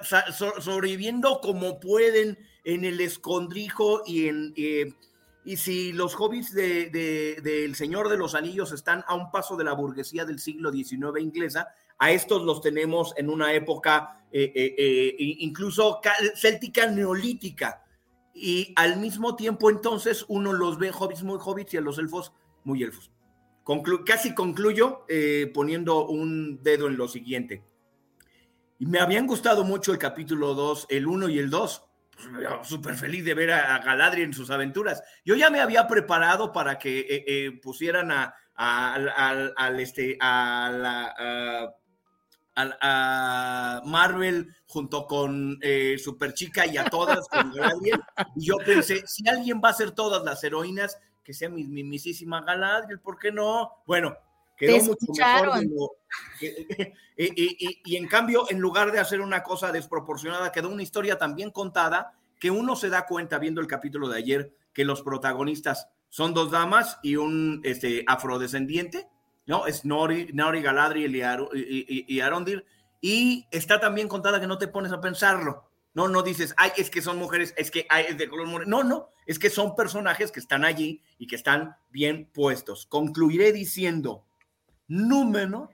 sobreviviendo 0.61 1.41
como 1.41 1.81
pueden 1.81 2.39
en 2.63 2.85
el 2.85 3.01
escondrijo 3.01 4.03
y 4.05 4.27
en... 4.29 4.53
y 4.55 5.57
si 5.57 5.91
los 5.91 6.15
hobbits 6.15 6.53
del 6.53 6.91
de, 6.91 7.71
Señor 7.75 8.07
de 8.07 8.17
los 8.17 8.35
Anillos 8.35 8.71
están 8.71 9.03
a 9.07 9.15
un 9.15 9.31
paso 9.31 9.57
de 9.57 9.65
la 9.65 9.73
burguesía 9.73 10.23
del 10.23 10.39
siglo 10.39 10.71
XIX 10.71 11.19
inglesa, 11.19 11.67
a 11.99 12.11
estos 12.11 12.43
los 12.43 12.61
tenemos 12.61 13.13
en 13.17 13.29
una 13.29 13.53
época 13.53 14.25
eh, 14.31 14.51
eh, 14.55 14.75
eh, 14.77 15.15
incluso 15.39 15.99
céltica 16.35 16.87
neolítica. 16.87 17.83
Y 18.33 18.73
al 18.75 18.97
mismo 18.97 19.35
tiempo 19.35 19.69
entonces 19.69 20.23
uno 20.27 20.53
los 20.53 20.77
ve 20.77 20.91
hobbits 20.91 21.23
muy 21.23 21.39
hobbits 21.43 21.73
y 21.73 21.77
a 21.77 21.81
los 21.81 21.97
elfos 21.97 22.31
muy 22.63 22.83
elfos. 22.83 23.11
Casi 24.05 24.33
concluyo 24.33 25.05
poniendo 25.53 26.05
un 26.07 26.61
dedo 26.63 26.87
en 26.87 26.97
lo 26.97 27.07
siguiente. 27.07 27.63
Y 28.79 28.85
me 28.85 28.99
habían 28.99 29.27
gustado 29.27 29.63
mucho 29.63 29.91
el 29.91 29.97
capítulo 29.97 30.53
2, 30.53 30.87
el 30.89 31.07
1 31.07 31.29
y 31.29 31.39
el 31.39 31.49
2. 31.49 31.83
Pues, 32.15 32.67
Súper 32.67 32.95
feliz 32.95 33.25
de 33.25 33.33
ver 33.33 33.51
a, 33.51 33.79
Galadriel 33.79 34.27
en 34.27 34.33
sus 34.33 34.49
aventuras. 34.49 35.03
Yo 35.25 35.35
ya 35.35 35.49
me 35.49 35.59
había 35.59 35.87
preparado 35.87 36.51
para 36.53 36.77
que 36.77 37.59
pusieran 37.61 38.11
a, 38.11 38.33
al, 38.55 39.79
este, 39.79 40.17
a 40.21 41.69
a, 42.57 43.81
Marvel 43.85 44.55
junto 44.65 45.05
con 45.05 45.57
eh, 45.61 45.97
Super 45.97 46.33
Chica 46.33 46.65
y 46.65 46.77
a 46.77 46.85
todas. 46.85 47.25
Y 48.35 48.45
yo 48.45 48.57
pensé, 48.57 49.03
si 49.05 49.27
alguien 49.27 49.61
va 49.63 49.69
a 49.69 49.73
ser 49.73 49.91
todas 49.91 50.23
las 50.23 50.43
heroínas, 50.43 50.97
que 51.27 51.33
sea 51.33 51.49
mi 51.49 51.65
mismísima 51.65 52.39
Galadriel, 52.39 53.01
¿por 53.01 53.19
qué 53.19 53.33
no? 53.33 53.83
Bueno, 53.85 54.15
quedó 54.55 54.77
mucho 54.85 55.11
mejor. 55.11 55.91
y, 57.17 57.95
en 57.97 58.07
cambio, 58.07 58.49
en 58.49 58.61
lugar 58.61 58.93
de 58.93 58.99
hacer 58.99 59.19
una 59.19 59.43
cosa 59.43 59.73
desproporcionada, 59.73 60.53
quedó 60.53 60.69
una 60.69 60.83
historia 60.83 61.17
tan 61.17 61.35
bien 61.35 61.51
contada 61.51 62.13
que 62.39 62.49
uno 62.49 62.77
se 62.77 62.87
da 62.89 63.05
cuenta 63.05 63.39
viendo 63.39 63.59
el 63.59 63.67
capítulo 63.67 64.07
de 64.07 64.19
ayer 64.19 64.53
que 64.71 64.85
los 64.85 65.01
protagonistas 65.01 65.89
son 66.07 66.33
dos 66.33 66.49
damas 66.49 66.97
y 67.03 67.17
un 67.17 67.59
este, 67.65 68.05
afrodescendiente 68.07 69.09
¿no? 69.47 69.67
Es 69.67 69.83
Nori, 69.83 70.29
Nori 70.33 70.61
Galadriel 70.61 71.13
y, 71.13 72.05
y, 72.07 72.19
Arondir. 72.21 72.65
Y 73.01 73.47
está 73.51 73.81
también 73.81 74.07
contada 74.07 74.39
que 74.39 74.47
no 74.47 74.57
te 74.57 74.69
pones 74.69 74.93
a 74.93 75.01
pensarlo. 75.01 75.66
No, 75.97 76.07
no 76.07 76.21
dices, 76.21 76.53
ay, 76.57 76.69
es 76.77 76.91
que 76.91 77.01
son 77.01 77.17
mujeres, 77.17 77.55
es 77.57 77.71
que 77.71 77.87
es 78.07 78.17
de 78.19 78.29
color 78.29 78.45
moreno. 78.45 78.83
No, 78.83 78.87
no, 78.87 79.09
es 79.25 79.39
que 79.39 79.49
son 79.49 79.75
personajes 79.75 80.31
que 80.31 80.39
están 80.39 80.63
allí 80.63 81.01
y 81.17 81.25
que 81.25 81.35
están 81.35 81.75
bien 81.89 82.29
puestos. 82.31 82.85
Concluiré 82.85 83.51
diciendo, 83.51 84.23
Númenor, 84.87 85.69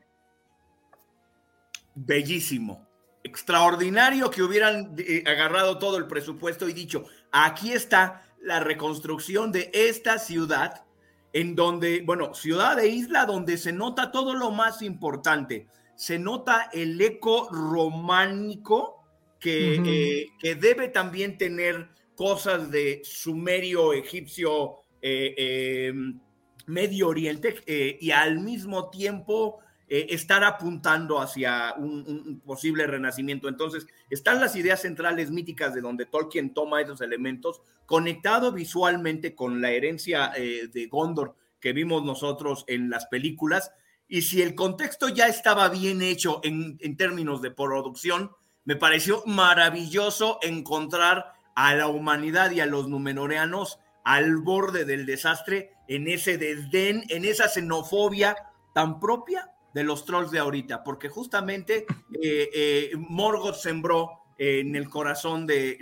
bellísimo, 1.93 2.87
extraordinario 3.21 4.31
que 4.31 4.43
hubieran 4.43 4.95
eh, 4.97 5.25
agarrado 5.27 5.77
todo 5.77 5.97
el 5.97 6.07
presupuesto 6.07 6.69
y 6.69 6.73
dicho, 6.73 7.03
aquí 7.33 7.73
está 7.73 8.23
la 8.41 8.61
reconstrucción 8.61 9.51
de 9.51 9.71
esta 9.73 10.19
ciudad 10.19 10.85
en 11.33 11.53
donde, 11.53 12.01
bueno, 12.05 12.33
ciudad 12.33 12.77
de 12.77 12.87
isla, 12.87 13.25
donde 13.25 13.57
se 13.57 13.73
nota 13.73 14.09
todo 14.09 14.35
lo 14.35 14.51
más 14.51 14.83
importante. 14.83 15.67
Se 15.97 16.17
nota 16.17 16.69
el 16.71 17.01
eco 17.01 17.49
románico 17.51 19.02
que, 19.43 19.75
eh, 19.75 20.31
que 20.39 20.55
debe 20.55 20.87
también 20.87 21.37
tener 21.37 21.89
cosas 22.15 22.71
de 22.71 23.01
sumerio, 23.03 23.91
egipcio, 23.91 24.75
eh, 25.01 25.89
em, 25.89 26.19
Medio 26.65 27.09
Oriente, 27.09 27.55
eh, 27.65 27.97
y 27.99 28.11
al 28.11 28.39
mismo 28.39 28.89
tiempo 28.89 29.59
estar 29.85 30.43
apuntando 30.43 31.21
hacia 31.21 31.75
un, 31.77 32.41
posible 32.43 32.87
renacimiento. 32.87 33.47
Entonces, 33.47 33.85
están 34.09 34.39
las 34.39 34.55
ideas 34.55 34.81
centrales 34.81 35.29
míticas 35.29 35.75
de 35.75 35.81
donde 35.81 36.07
Tolkien 36.07 36.51
toma 36.51 36.81
esos 36.81 37.01
elementos, 37.01 37.61
conectado 37.85 38.51
visualmente 38.51 39.35
con 39.35 39.61
la 39.61 39.69
herencia 39.69 40.31
de 40.35 40.87
Gondor 40.87 41.35
que 41.59 41.73
vimos 41.73 42.03
nosotros 42.03 42.63
en 42.65 42.89
las 42.89 43.05
películas. 43.05 43.71
Y 44.07 44.23
si 44.23 44.41
el 44.41 44.55
contexto 44.55 45.09
ya 45.09 45.27
estaba 45.27 45.69
bien 45.69 46.01
hecho 46.01 46.41
en, 46.43 46.97
términos 46.97 47.43
de 47.43 47.51
producción, 47.51 48.31
me 48.65 48.75
pareció 48.75 49.23
maravilloso 49.25 50.39
encontrar 50.41 51.33
a 51.55 51.75
la 51.75 51.87
humanidad 51.87 52.51
y 52.51 52.59
a 52.59 52.65
los 52.65 52.87
numenoreanos 52.87 53.79
al 54.03 54.37
borde 54.37 54.85
del 54.85 55.05
desastre, 55.05 55.71
en 55.87 56.07
ese 56.07 56.37
desdén, 56.37 57.03
en 57.09 57.25
esa 57.25 57.47
xenofobia 57.47 58.35
tan 58.73 58.99
propia 58.99 59.51
de 59.73 59.83
los 59.83 60.05
trolls 60.05 60.31
de 60.31 60.39
ahorita, 60.39 60.83
porque 60.83 61.09
justamente 61.09 61.85
eh, 62.21 62.49
eh, 62.53 62.91
Morgoth 62.97 63.55
sembró 63.55 64.23
en 64.37 64.75
el 64.75 64.89
corazón 64.89 65.47
de, 65.47 65.77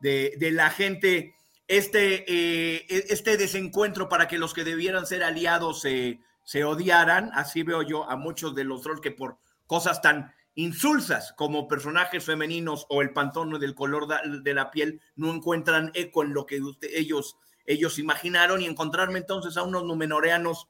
de 0.00 0.50
la 0.52 0.70
gente 0.70 1.34
este, 1.70 2.24
eh, 2.26 2.84
e, 2.88 3.04
este 3.10 3.36
desencuentro 3.36 4.08
para 4.08 4.26
que 4.26 4.38
los 4.38 4.54
que 4.54 4.64
debieran 4.64 5.06
ser 5.06 5.22
aliados 5.22 5.82
se, 5.82 6.18
odiaran. 6.64 7.30
Así 7.32 7.62
veo 7.62 7.82
yo 7.82 8.10
a 8.10 8.16
muchos 8.16 8.56
de 8.56 8.64
los 8.64 8.82
trolls 8.82 9.00
que 9.00 9.12
por 9.12 9.38
cosas 9.68 10.02
tan 10.02 10.34
insulsas 10.54 11.32
como 11.36 11.68
personajes 11.68 12.24
femeninos 12.24 12.86
o 12.88 13.02
el 13.02 13.12
pantón 13.12 13.58
del 13.58 13.74
color 13.74 14.06
de 14.42 14.54
la 14.54 14.70
piel 14.70 15.00
no 15.16 15.32
encuentran 15.32 15.90
eco 15.94 16.22
en 16.22 16.34
lo 16.34 16.46
que 16.46 16.60
ellos, 16.94 17.36
ellos 17.66 17.98
imaginaron 17.98 18.62
y 18.62 18.66
encontrarme 18.66 19.18
entonces 19.18 19.56
a 19.56 19.62
unos 19.62 19.84
numenoreanos 19.84 20.68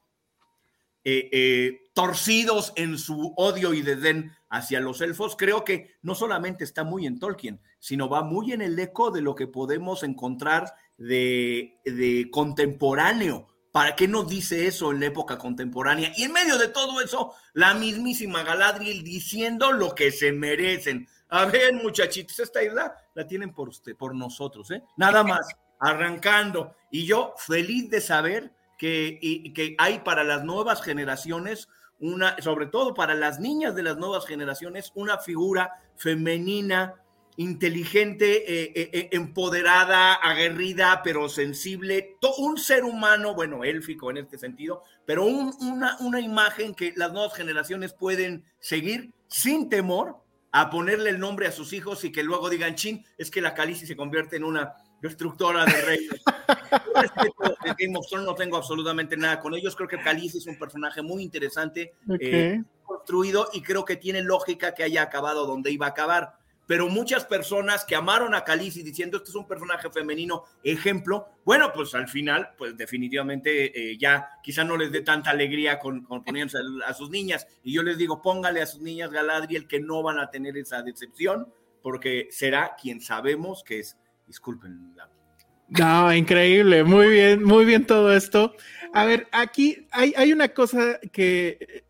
eh, 1.03 1.29
eh, 1.31 1.89
torcidos 1.93 2.73
en 2.75 2.99
su 2.99 3.33
odio 3.35 3.73
y 3.73 3.81
desdén 3.81 4.33
hacia 4.49 4.79
los 4.79 5.01
elfos, 5.01 5.35
creo 5.35 5.63
que 5.63 5.95
no 6.03 6.13
solamente 6.13 6.63
está 6.63 6.83
muy 6.83 7.07
en 7.07 7.17
Tolkien, 7.17 7.59
sino 7.79 8.07
va 8.07 8.21
muy 8.21 8.51
en 8.51 8.61
el 8.61 8.77
eco 8.77 9.09
de 9.09 9.21
lo 9.21 9.33
que 9.33 9.47
podemos 9.47 10.03
encontrar 10.03 10.75
de, 10.97 12.29
contemporáneo. 12.31 13.47
¿Para 13.71 13.95
qué 13.95 14.07
nos 14.07 14.27
dice 14.27 14.67
eso 14.67 14.91
en 14.91 14.99
la 14.99 15.05
época 15.05 15.37
contemporánea? 15.37 16.11
Y 16.17 16.23
en 16.23 16.33
medio 16.33 16.57
de 16.57 16.67
todo 16.67 16.99
eso, 16.99 17.33
la 17.53 17.73
mismísima 17.73 18.43
Galadriel 18.43 19.03
diciendo 19.03 19.71
lo 19.71 19.95
que 19.95 20.11
se 20.11 20.33
merecen. 20.33 21.07
A 21.29 21.45
ver, 21.45 21.73
muchachitos, 21.75 22.39
esta 22.39 22.61
isla 22.61 22.93
la 23.13 23.25
tienen 23.25 23.53
por 23.53 23.69
usted, 23.69 23.95
por 23.95 24.13
nosotros, 24.13 24.69
¿eh? 24.71 24.83
Nada 24.97 25.23
más, 25.23 25.47
arrancando. 25.79 26.75
Y 26.89 27.05
yo 27.05 27.33
feliz 27.37 27.89
de 27.89 28.01
saber 28.01 28.53
que, 28.77 29.19
que 29.55 29.75
hay 29.77 29.99
para 29.99 30.23
las 30.23 30.43
nuevas 30.43 30.81
generaciones 30.81 31.69
una, 32.01 32.35
sobre 32.41 32.65
todo 32.65 32.93
para 32.93 33.13
las 33.13 33.39
niñas 33.39 33.75
de 33.75 33.83
las 33.83 33.95
nuevas 33.95 34.25
generaciones, 34.25 34.91
una 34.95 35.19
figura 35.19 35.79
femenina 35.95 36.95
inteligente, 37.37 38.43
eh, 38.47 38.71
eh, 38.75 38.89
eh, 38.93 39.09
empoderada, 39.11 40.13
aguerrida, 40.13 41.01
pero 41.03 41.29
sensible, 41.29 42.17
un 42.37 42.57
ser 42.57 42.83
humano, 42.83 43.33
bueno, 43.33 43.63
élfico 43.63 44.11
en 44.11 44.17
este 44.17 44.37
sentido, 44.37 44.83
pero 45.05 45.25
una, 45.25 45.97
una 45.99 46.19
imagen 46.19 46.73
que 46.73 46.93
las 46.95 47.13
nuevas 47.13 47.33
generaciones 47.33 47.93
pueden 47.93 48.43
seguir 48.59 49.11
sin 49.27 49.69
temor 49.69 50.17
a 50.51 50.69
ponerle 50.69 51.11
el 51.11 51.19
nombre 51.19 51.47
a 51.47 51.51
sus 51.51 51.73
hijos 51.73 52.03
y 52.03 52.11
que 52.11 52.23
luego 52.23 52.49
digan, 52.49 52.75
chin, 52.75 53.05
es 53.17 53.31
que 53.31 53.41
la 53.41 53.53
Calici 53.53 53.85
se 53.85 53.95
convierte 53.95 54.35
en 54.35 54.43
una 54.43 54.73
destructora 55.01 55.65
de 55.65 55.81
reyes. 55.81 56.21
no 58.25 58.35
tengo 58.35 58.57
absolutamente 58.57 59.17
nada 59.17 59.39
con 59.39 59.55
ellos. 59.55 59.75
Creo 59.75 59.87
que 59.87 59.97
Calici 59.97 60.37
es 60.37 60.47
un 60.47 60.59
personaje 60.59 61.01
muy 61.01 61.23
interesante, 61.23 61.93
construido 62.83 63.49
y 63.53 63.61
creo 63.61 63.85
que 63.85 63.95
tiene 63.95 64.21
lógica 64.21 64.73
que 64.73 64.83
haya 64.83 65.01
acabado 65.01 65.47
donde 65.47 65.71
iba 65.71 65.85
a 65.85 65.89
acabar 65.89 66.40
pero 66.67 66.87
muchas 66.87 67.25
personas 67.25 67.83
que 67.83 67.95
amaron 67.95 68.33
a 68.33 68.43
Khaleesi 68.43 68.83
diciendo 68.83 69.17
este 69.17 69.29
es 69.29 69.35
un 69.35 69.47
personaje 69.47 69.89
femenino 69.89 70.45
ejemplo, 70.63 71.27
bueno, 71.43 71.71
pues 71.73 71.93
al 71.95 72.07
final, 72.07 72.51
pues 72.57 72.77
definitivamente 72.77 73.91
eh, 73.91 73.97
ya 73.97 74.29
quizá 74.41 74.63
no 74.63 74.77
les 74.77 74.91
dé 74.91 75.01
tanta 75.01 75.31
alegría 75.31 75.79
con, 75.79 76.03
con 76.03 76.23
poniéndose 76.23 76.59
a, 76.85 76.93
sus 76.93 77.09
niñas. 77.09 77.47
Y 77.63 77.73
yo 77.73 77.83
les 77.83 77.97
digo, 77.97 78.21
póngale 78.21 78.61
a 78.61 78.65
sus 78.65 78.81
niñas 78.81 79.11
Galadriel 79.11 79.67
que 79.67 79.79
no 79.79 80.01
van 80.01 80.19
a 80.19 80.29
tener 80.29 80.57
esa 80.57 80.81
decepción, 80.81 81.51
porque 81.81 82.27
será 82.31 82.75
quien 82.81 83.01
sabemos 83.01 83.63
que 83.63 83.79
es. 83.79 83.97
Disculpen. 84.27 84.95
No, 85.67 86.13
increíble, 86.13 86.83
muy 86.83 87.09
bien, 87.09 87.43
muy 87.43 87.65
bien 87.65 87.85
todo 87.85 88.13
esto. 88.13 88.55
A 88.93 89.05
ver, 89.05 89.27
aquí 89.31 89.87
hay, 89.91 90.13
hay 90.15 90.31
una 90.31 90.49
cosa 90.49 90.99
que, 91.11 91.83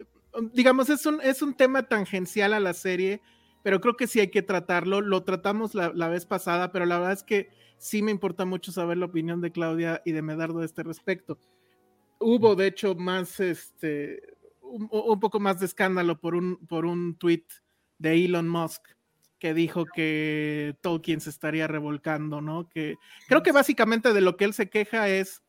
digamos, 0.54 0.90
es 0.90 1.06
un, 1.06 1.20
es 1.22 1.42
un 1.42 1.56
tema 1.56 1.84
tangencial 1.84 2.54
a 2.54 2.60
la 2.60 2.74
serie, 2.74 3.22
pero 3.64 3.82
creo 3.82 3.96
que 3.96 4.08
sí 4.08 4.20
hay 4.20 4.30
que 4.30 4.42
tratarlo. 4.42 5.02
Lo 5.02 5.24
tratamos 5.24 5.76
la, 5.76 6.08
vez 6.08 6.26
pasada, 6.26 6.72
pero 6.72 6.86
la 6.86 6.98
verdad 6.98 7.14
es 7.14 7.24
que 7.24 7.50
sí 7.78 8.02
me 8.02 8.12
importa 8.12 8.46
mucho 8.46 8.72
saber 8.72 8.98
la 8.98 9.06
opinión 9.06 9.42
de 9.42 9.52
Claudia 9.52 10.02
y 10.06 10.12
de 10.12 10.22
Medardo 10.22 10.60
de 10.60 10.66
este 10.66 10.84
respecto. 10.84 11.40
Hubo, 12.20 12.56
de 12.56 12.68
hecho, 12.68 12.96
más, 12.96 13.40
este, 13.40 14.22
un, 14.62 15.20
poco 15.20 15.40
más 15.40 15.60
de 15.60 15.66
escándalo 15.66 16.20
por 16.20 16.36
un, 16.36 16.58
por 16.68 16.86
un 16.86 17.16
tweet 17.16 17.46
de 17.98 18.26
Elon 18.26 18.48
Musk 18.48 18.84
que 19.40 19.54
dijo 19.56 19.86
que 19.86 20.78
Tolkien 20.82 21.20
se 21.20 21.32
estaría 21.32 21.68
revolcando, 21.68 22.42
¿no? 22.42 22.70
Que 22.70 22.98
creo 23.28 23.42
que 23.42 23.52
básicamente 23.52 24.14
de 24.14 24.22
lo 24.22 24.38
que 24.38 24.46
él 24.46 24.54
se 24.54 24.70
queja 24.70 25.10
es 25.10 25.42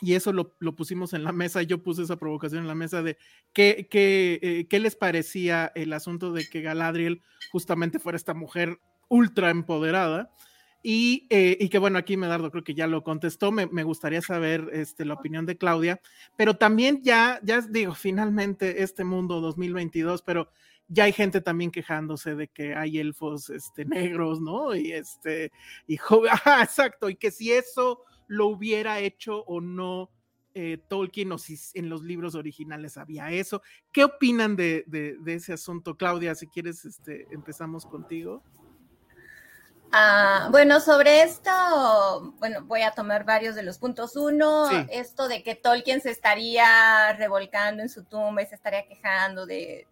y 0.00 0.14
eso 0.14 0.32
lo, 0.32 0.54
pusimos 0.76 1.12
en 1.12 1.24
la 1.24 1.32
mesa, 1.32 1.62
yo 1.62 1.82
puse 1.82 2.02
esa 2.02 2.16
provocación 2.16 2.62
en 2.62 2.68
la 2.68 2.74
mesa 2.74 3.02
de 3.02 3.16
qué, 3.52 3.88
qué, 3.90 4.66
eh, 4.70 4.78
les 4.78 4.96
parecía 4.96 5.72
el 5.74 5.92
asunto 5.92 6.32
de 6.32 6.48
que 6.48 6.62
Galadriel 6.62 7.22
justamente 7.50 7.98
fuera 7.98 8.16
esta 8.16 8.34
mujer 8.34 8.78
ultra 9.08 9.50
empoderada. 9.50 10.30
Y, 10.80 11.26
eh, 11.30 11.56
y 11.58 11.70
que 11.70 11.78
bueno, 11.78 11.98
aquí 11.98 12.16
Medardo 12.16 12.52
creo 12.52 12.62
que 12.62 12.74
ya 12.74 12.86
lo 12.86 13.02
contestó, 13.02 13.50
me, 13.50 13.82
gustaría 13.82 14.22
saber 14.22 14.70
este, 14.72 15.04
la 15.04 15.14
opinión 15.14 15.44
de 15.44 15.58
Claudia, 15.58 16.00
pero 16.36 16.56
también 16.56 17.02
ya, 17.02 17.40
ya 17.42 17.60
digo, 17.62 17.94
finalmente 17.94 18.84
este 18.84 19.02
mundo 19.02 19.40
2022, 19.40 20.22
pero 20.22 20.48
ya 20.86 21.04
hay 21.04 21.12
gente 21.12 21.40
también 21.40 21.72
quejándose 21.72 22.36
de 22.36 22.46
que 22.46 22.76
hay 22.76 23.00
elfos 23.00 23.50
este, 23.50 23.84
negros, 23.84 24.40
¿no? 24.40 24.74
Y 24.76 24.92
este, 24.92 25.50
y 25.88 25.98
ah, 26.44 26.62
exacto, 26.62 27.10
y 27.10 27.16
que 27.16 27.32
si 27.32 27.50
eso 27.52 28.04
lo 28.28 28.46
hubiera 28.46 29.00
hecho 29.00 29.42
o 29.44 29.60
no 29.60 30.10
eh, 30.54 30.78
Tolkien 30.88 31.30
o 31.32 31.38
si 31.38 31.58
en 31.74 31.88
los 31.88 32.02
libros 32.02 32.34
originales 32.34 32.96
había 32.96 33.30
eso. 33.30 33.62
¿Qué 33.92 34.04
opinan 34.04 34.56
de, 34.56 34.84
ese 35.26 35.52
asunto, 35.52 35.96
Claudia? 35.96 36.34
Si 36.34 36.46
quieres, 36.46 36.84
este, 36.84 37.26
empezamos 37.30 37.84
contigo. 37.84 38.42
Ah, 39.92 40.48
bueno, 40.50 40.80
sobre 40.80 41.22
esto, 41.22 41.50
bueno, 42.38 42.62
voy 42.64 42.82
a 42.82 42.90
tomar 42.90 43.24
varios 43.24 43.54
de 43.54 43.62
los 43.62 43.78
puntos. 43.78 44.16
Uno, 44.16 44.68
esto 44.90 45.28
de 45.28 45.42
que 45.42 45.54
Tolkien 45.54 46.00
se 46.00 46.10
estaría 46.10 47.12
revolcando 47.14 47.82
en 47.82 47.88
su 47.88 48.04
tumba 48.04 48.42
y 48.42 48.46
se 48.46 48.54
estaría 48.54 48.86
quejando 48.86 49.46
de, 49.46 49.86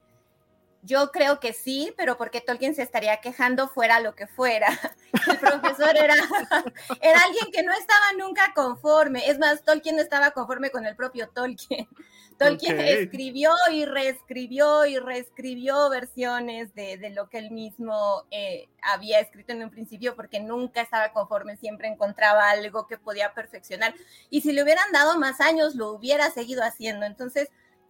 yo 0.83 1.11
creo 1.11 1.41
que 1.41 1.53
sí, 1.53 1.93
pero 1.97 2.17
porque 2.17 2.41
Tolkien 2.41 2.75
se 2.75 2.83
estaría 2.83 3.17
quejando 3.19 3.69
fuera 3.69 4.01
lo 4.01 4.15
que 4.15 4.27
fuera. 4.27 4.69
El 5.31 5.39
profesor 5.39 5.97
era, 5.97 6.15
era 7.01 7.21
alguien 7.25 7.51
que 7.53 7.63
no 7.63 7.73
estaba 7.73 8.13
nunca 8.19 8.53
conforme. 8.55 9.29
Es 9.29 9.39
más, 9.39 9.63
Tolkien 9.65 9.97
no 9.97 10.03
estaba 10.03 10.31
conforme 10.31 10.71
con 10.71 10.87
el 10.87 10.95
propio 10.97 11.29
Tolkien. 11.29 11.89
Tolkien 12.39 12.79
escribió 12.81 13.51
y 13.73 13.87
reescribió 13.87 14.85
y 14.85 14.99
reescribió 14.99 15.89
versiones 15.89 16.75
de, 16.75 16.99
de 16.99 17.09
lo 17.09 17.31
que 17.31 17.39
él 17.39 17.51
mismo 17.51 18.25
eh, 18.31 18.69
había 18.83 19.21
escrito 19.21 19.53
en 19.53 19.63
un 19.63 19.71
principio 19.71 20.15
porque 20.15 20.39
nunca 20.39 20.83
estaba 20.83 21.13
conforme, 21.13 21.57
siempre 21.57 21.89
encontraba 21.89 22.51
algo 22.51 22.87
que 22.87 22.99
podía 22.99 23.33
perfeccionar. 23.33 23.95
Y 24.29 24.43
si 24.43 24.53
le 24.53 24.63
hubieran 24.63 24.93
dado 24.93 25.19
más 25.19 25.41
años, 25.41 25.75
lo 25.75 25.91
hubiera 25.91 26.31
seguido 26.31 26.63
haciendo. 26.63 27.07
Entonces, 27.07 27.49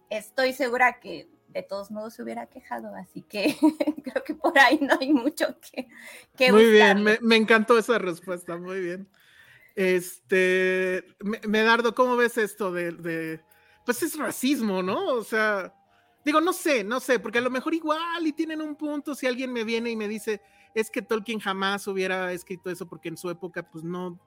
estoy 0.09 0.53
segura 0.53 0.99
que 1.01 1.27
de 1.57 1.63
todos 1.63 1.91
modos 1.91 2.13
se 2.13 2.23
hubiera 2.23 2.45
quejado, 2.45 2.93
así 2.95 3.21
que 3.23 3.55
creo 4.03 4.23
que 4.23 4.35
por 4.35 4.57
ahí 4.59 4.79
no 4.81 4.95
hay 4.99 5.11
mucho 5.11 5.47
que... 5.59 5.87
que 6.35 6.51
muy 6.51 6.71
bien, 6.71 7.03
me, 7.03 7.35
encantó 7.35 7.77
esa 7.77 7.97
respuesta, 7.97 8.57
muy 8.57 8.79
bien. 8.79 9.09
Este, 9.75 11.03
Medardo, 11.47 11.93
¿cómo 11.93 12.15
ves 12.15 12.37
esto 12.37 12.71
de, 12.71 12.91
de, 12.91 13.41
pues 13.85 14.01
es 14.03 14.17
racismo, 14.17 14.81
¿no? 14.81 15.13
O 15.13 15.23
sea, 15.23 15.73
digo, 16.23 16.41
no 16.41 16.53
sé, 16.53 16.83
no 16.83 16.99
sé, 16.99 17.19
porque 17.19 17.39
a 17.39 17.41
lo 17.41 17.49
mejor 17.49 17.73
igual 17.73 18.25
y 18.25 18.33
tienen 18.33 18.61
un 18.61 18.75
punto 18.75 19.15
si 19.15 19.27
alguien 19.27 19.51
me 19.51 19.63
viene 19.63 19.91
y 19.91 19.95
me 19.95 20.07
dice, 20.07 20.41
es 20.73 20.91
que 20.91 21.01
Tolkien 21.01 21.39
jamás 21.39 21.87
hubiera 21.87 22.31
escrito 22.33 22.69
eso 22.69 22.87
porque 22.87 23.09
en 23.09 23.17
su 23.17 23.29
época 23.29 23.63
pues 23.63 23.83
no, 23.83 24.19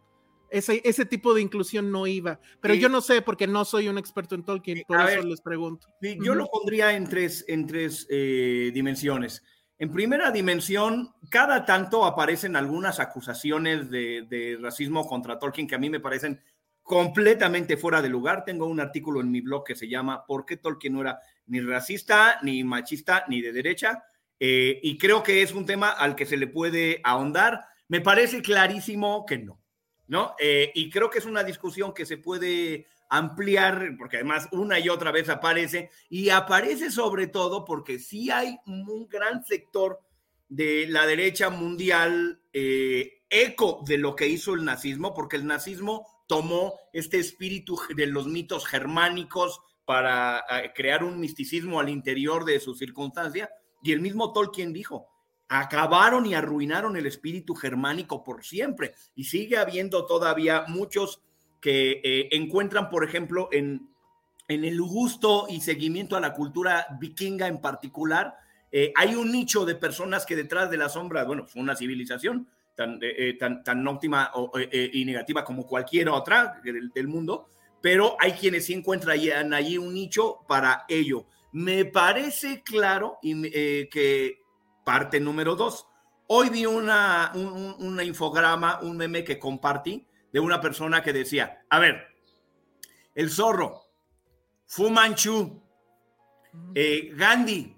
ese, 0.50 0.80
ese 0.84 1.04
tipo 1.04 1.34
de 1.34 1.42
inclusión 1.42 1.90
no 1.90 2.06
iba. 2.06 2.40
Pero 2.60 2.74
yo 2.74 2.88
no 2.88 3.00
sé 3.00 3.22
porque 3.22 3.46
no 3.46 3.64
soy 3.64 3.88
un 3.88 3.98
experto 3.98 4.34
en 4.34 4.44
Tolkien, 4.44 4.82
por 4.86 5.00
eso 5.00 5.22
les 5.22 5.40
pregunto. 5.40 5.88
yo 6.00 6.34
lo 6.34 6.46
pondría 6.46 6.94
en 6.94 7.08
tres, 7.08 7.44
en 7.48 7.66
tres 7.66 8.06
eh, 8.10 8.70
dimensiones. 8.72 9.42
En 9.78 9.90
primera 9.90 10.30
dimensión, 10.30 11.14
cada 11.30 11.64
tanto 11.64 12.04
aparecen 12.04 12.54
algunas 12.54 13.00
acusaciones 13.00 13.90
de, 13.90 14.26
de, 14.28 14.58
racismo 14.60 15.06
contra 15.06 15.38
Tolkien 15.38 15.66
que 15.66 15.74
a 15.74 15.78
mí 15.78 15.88
me 15.88 16.00
parecen 16.00 16.40
completamente 16.82 17.76
fuera 17.78 18.02
de 18.02 18.10
lugar. 18.10 18.44
Tengo 18.44 18.66
un 18.66 18.80
artículo 18.80 19.20
en 19.20 19.30
mi 19.30 19.40
blog 19.40 19.64
que 19.64 19.74
se 19.74 19.88
llama 19.88 20.26
¿Por 20.26 20.44
qué 20.44 20.58
Tolkien 20.58 20.92
no 20.92 21.00
era 21.00 21.20
ni 21.46 21.60
racista, 21.60 22.40
ni 22.42 22.62
machista, 22.62 23.24
ni 23.28 23.40
de 23.40 23.52
derecha? 23.52 24.04
Eh, 24.38 24.80
y 24.82 24.98
creo 24.98 25.22
que 25.22 25.42
es 25.42 25.52
un 25.52 25.66
tema 25.66 25.90
al 25.90 26.14
que 26.14 26.26
se 26.26 26.36
le 26.36 26.46
puede 26.46 27.00
ahondar. 27.04 27.64
Me 27.88 28.00
parece 28.00 28.42
clarísimo 28.42 29.24
que 29.24 29.38
no. 29.38 29.59
¿No? 30.10 30.34
Eh, 30.40 30.72
y 30.74 30.90
creo 30.90 31.08
que 31.08 31.20
es 31.20 31.24
una 31.24 31.44
discusión 31.44 31.94
que 31.94 32.04
se 32.04 32.18
puede 32.18 32.88
ampliar, 33.08 33.94
porque 33.96 34.16
además 34.16 34.48
una 34.50 34.80
y 34.80 34.88
otra 34.88 35.12
vez 35.12 35.28
aparece, 35.28 35.90
y 36.08 36.30
aparece 36.30 36.90
sobre 36.90 37.28
todo 37.28 37.64
porque 37.64 38.00
sí 38.00 38.28
hay 38.28 38.58
un 38.66 39.06
gran 39.08 39.44
sector 39.44 40.00
de 40.48 40.88
la 40.88 41.06
derecha 41.06 41.48
mundial 41.48 42.42
eh, 42.52 43.22
eco 43.30 43.84
de 43.86 43.98
lo 43.98 44.16
que 44.16 44.26
hizo 44.26 44.54
el 44.54 44.64
nazismo, 44.64 45.14
porque 45.14 45.36
el 45.36 45.46
nazismo 45.46 46.04
tomó 46.26 46.74
este 46.92 47.20
espíritu 47.20 47.78
de 47.94 48.06
los 48.06 48.26
mitos 48.26 48.66
germánicos 48.66 49.60
para 49.84 50.44
eh, 50.50 50.72
crear 50.74 51.04
un 51.04 51.20
misticismo 51.20 51.78
al 51.78 51.88
interior 51.88 52.44
de 52.44 52.58
su 52.58 52.74
circunstancia, 52.74 53.48
y 53.80 53.92
el 53.92 54.00
mismo 54.00 54.32
Tolkien 54.32 54.72
dijo, 54.72 55.06
acabaron 55.50 56.26
y 56.26 56.34
arruinaron 56.34 56.96
el 56.96 57.06
espíritu 57.06 57.56
germánico 57.56 58.22
por 58.22 58.44
siempre. 58.44 58.94
Y 59.16 59.24
sigue 59.24 59.58
habiendo 59.58 60.06
todavía 60.06 60.64
muchos 60.68 61.22
que 61.60 62.00
eh, 62.04 62.28
encuentran, 62.30 62.88
por 62.88 63.04
ejemplo, 63.04 63.48
en, 63.50 63.88
en, 64.46 64.64
el 64.64 64.80
gusto 64.80 65.46
y 65.50 65.60
seguimiento 65.60 66.16
a 66.16 66.20
la 66.20 66.34
cultura 66.34 66.86
vikinga 67.00 67.48
en 67.48 67.60
particular, 67.60 68.36
eh, 68.70 68.92
hay 68.94 69.16
un 69.16 69.32
nicho 69.32 69.64
de 69.64 69.74
personas 69.74 70.24
que 70.24 70.36
detrás 70.36 70.70
de 70.70 70.76
la 70.76 70.88
sombra, 70.88 71.24
bueno, 71.24 71.48
fue 71.48 71.60
una 71.60 71.74
civilización 71.74 72.46
tan, 72.76 73.00
eh, 73.02 73.36
tan, 73.36 73.64
tan 73.64 73.86
óptima 73.88 74.30
y 74.92 75.04
negativa 75.04 75.44
como 75.44 75.66
cualquier 75.66 76.10
otra 76.10 76.60
del, 76.62 76.90
del, 76.90 77.08
mundo, 77.08 77.48
pero 77.82 78.16
hay 78.20 78.32
quienes 78.32 78.66
sí 78.66 78.72
encuentran 78.72 79.52
allí 79.52 79.76
un 79.76 79.92
nicho 79.92 80.38
para 80.46 80.84
ello. 80.88 81.26
Me 81.52 81.84
parece 81.84 82.62
claro 82.62 83.18
y, 83.20 83.42
que 83.88 84.40
Parte 84.84 85.20
número 85.20 85.56
dos. 85.56 85.86
Hoy 86.26 86.48
vi 86.48 86.66
una, 86.66 87.32
un, 87.34 88.00
infograma, 88.02 88.80
un 88.82 88.96
meme 88.96 89.24
que 89.24 89.38
compartí 89.38 90.06
de 90.32 90.40
una 90.40 90.60
persona 90.60 91.02
que 91.02 91.12
decía, 91.12 91.64
a 91.68 91.78
ver, 91.80 92.06
el 93.14 93.30
zorro, 93.30 93.82
Fu 94.66 94.90
Manchu, 94.90 95.60
eh, 96.74 97.10
Gandhi, 97.14 97.76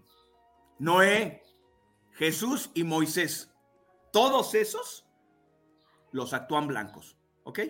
Noé, 0.79 1.43
Jesús 2.13 2.71
y 2.75 2.85
Moisés, 2.85 3.51
todos 4.13 4.55
esos 4.55 5.07
los 6.11 6.35
actúan 6.35 6.67
blancos, 6.67 7.17
¿ok? 7.45 7.61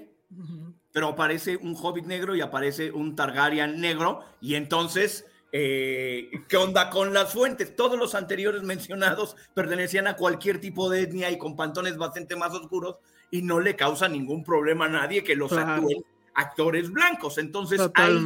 Pero 0.92 1.08
aparece 1.08 1.56
un 1.56 1.76
hobbit 1.80 2.06
negro 2.06 2.34
y 2.34 2.40
aparece 2.40 2.90
un 2.90 3.14
Targaryen 3.14 3.80
negro 3.80 4.24
y 4.40 4.56
entonces 4.56 5.26
eh, 5.54 6.30
¿Qué 6.48 6.56
onda 6.56 6.88
con 6.88 7.12
las 7.12 7.34
fuentes? 7.34 7.76
Todos 7.76 7.98
los 7.98 8.14
anteriores 8.14 8.62
mencionados 8.62 9.36
pertenecían 9.52 10.06
a 10.06 10.16
cualquier 10.16 10.58
tipo 10.60 10.88
de 10.88 11.02
etnia 11.02 11.30
y 11.30 11.36
con 11.36 11.56
pantones 11.56 11.98
bastante 11.98 12.36
más 12.36 12.52
oscuros 12.54 12.96
y 13.30 13.42
no 13.42 13.60
le 13.60 13.76
causa 13.76 14.08
ningún 14.08 14.42
problema 14.44 14.86
a 14.86 14.88
nadie 14.88 15.22
que 15.22 15.36
los 15.36 15.52
actúen 15.52 16.02
actores 16.34 16.90
blancos. 16.90 17.36
Entonces 17.36 17.80
hay 17.94 18.18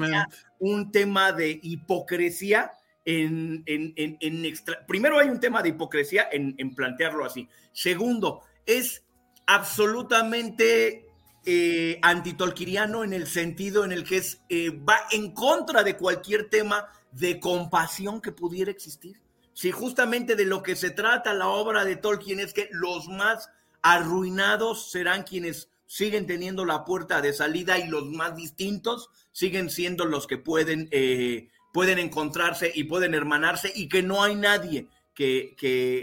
un 0.60 0.92
tema 0.92 1.32
de 1.32 1.58
hipocresía 1.62 2.72
en, 3.04 3.64
extra... 4.44 4.86
Primero 4.86 5.18
hay 5.18 5.28
un 5.28 5.40
tema 5.40 5.62
de 5.62 5.70
hipocresía 5.70 6.28
en, 6.30 6.74
plantearlo 6.74 7.24
así. 7.24 7.48
Segundo, 7.72 8.42
es 8.64 9.02
absolutamente 9.46 11.05
eh, 11.46 11.98
antitolquiriano 12.02 13.04
en 13.04 13.12
el 13.12 13.26
sentido 13.26 13.84
en 13.84 13.92
el 13.92 14.04
que 14.04 14.18
es, 14.18 14.40
eh, 14.48 14.70
va 14.70 14.98
en 15.12 15.30
contra 15.30 15.84
de 15.84 15.96
cualquier 15.96 16.50
tema 16.50 16.88
de 17.12 17.40
compasión 17.40 18.20
que 18.20 18.32
pudiera 18.32 18.70
existir. 18.70 19.20
Si 19.54 19.70
justamente 19.70 20.36
de 20.36 20.44
lo 20.44 20.62
que 20.62 20.76
se 20.76 20.90
trata 20.90 21.32
la 21.32 21.48
obra 21.48 21.84
de 21.84 21.96
Tolkien 21.96 22.40
es 22.40 22.52
que 22.52 22.68
los 22.72 23.08
más 23.08 23.48
arruinados 23.80 24.90
serán 24.90 25.22
quienes 25.22 25.70
siguen 25.86 26.26
teniendo 26.26 26.64
la 26.64 26.84
puerta 26.84 27.22
de 27.22 27.32
salida 27.32 27.78
y 27.78 27.86
los 27.86 28.04
más 28.06 28.36
distintos 28.36 29.08
siguen 29.32 29.70
siendo 29.70 30.04
los 30.04 30.26
que 30.26 30.38
pueden, 30.38 30.88
eh, 30.90 31.48
pueden 31.72 31.98
encontrarse 31.98 32.70
y 32.74 32.84
pueden 32.84 33.14
hermanarse 33.14 33.72
y 33.74 33.88
que 33.88 34.02
no 34.02 34.22
hay 34.22 34.34
nadie 34.34 34.88
que, 35.14 35.54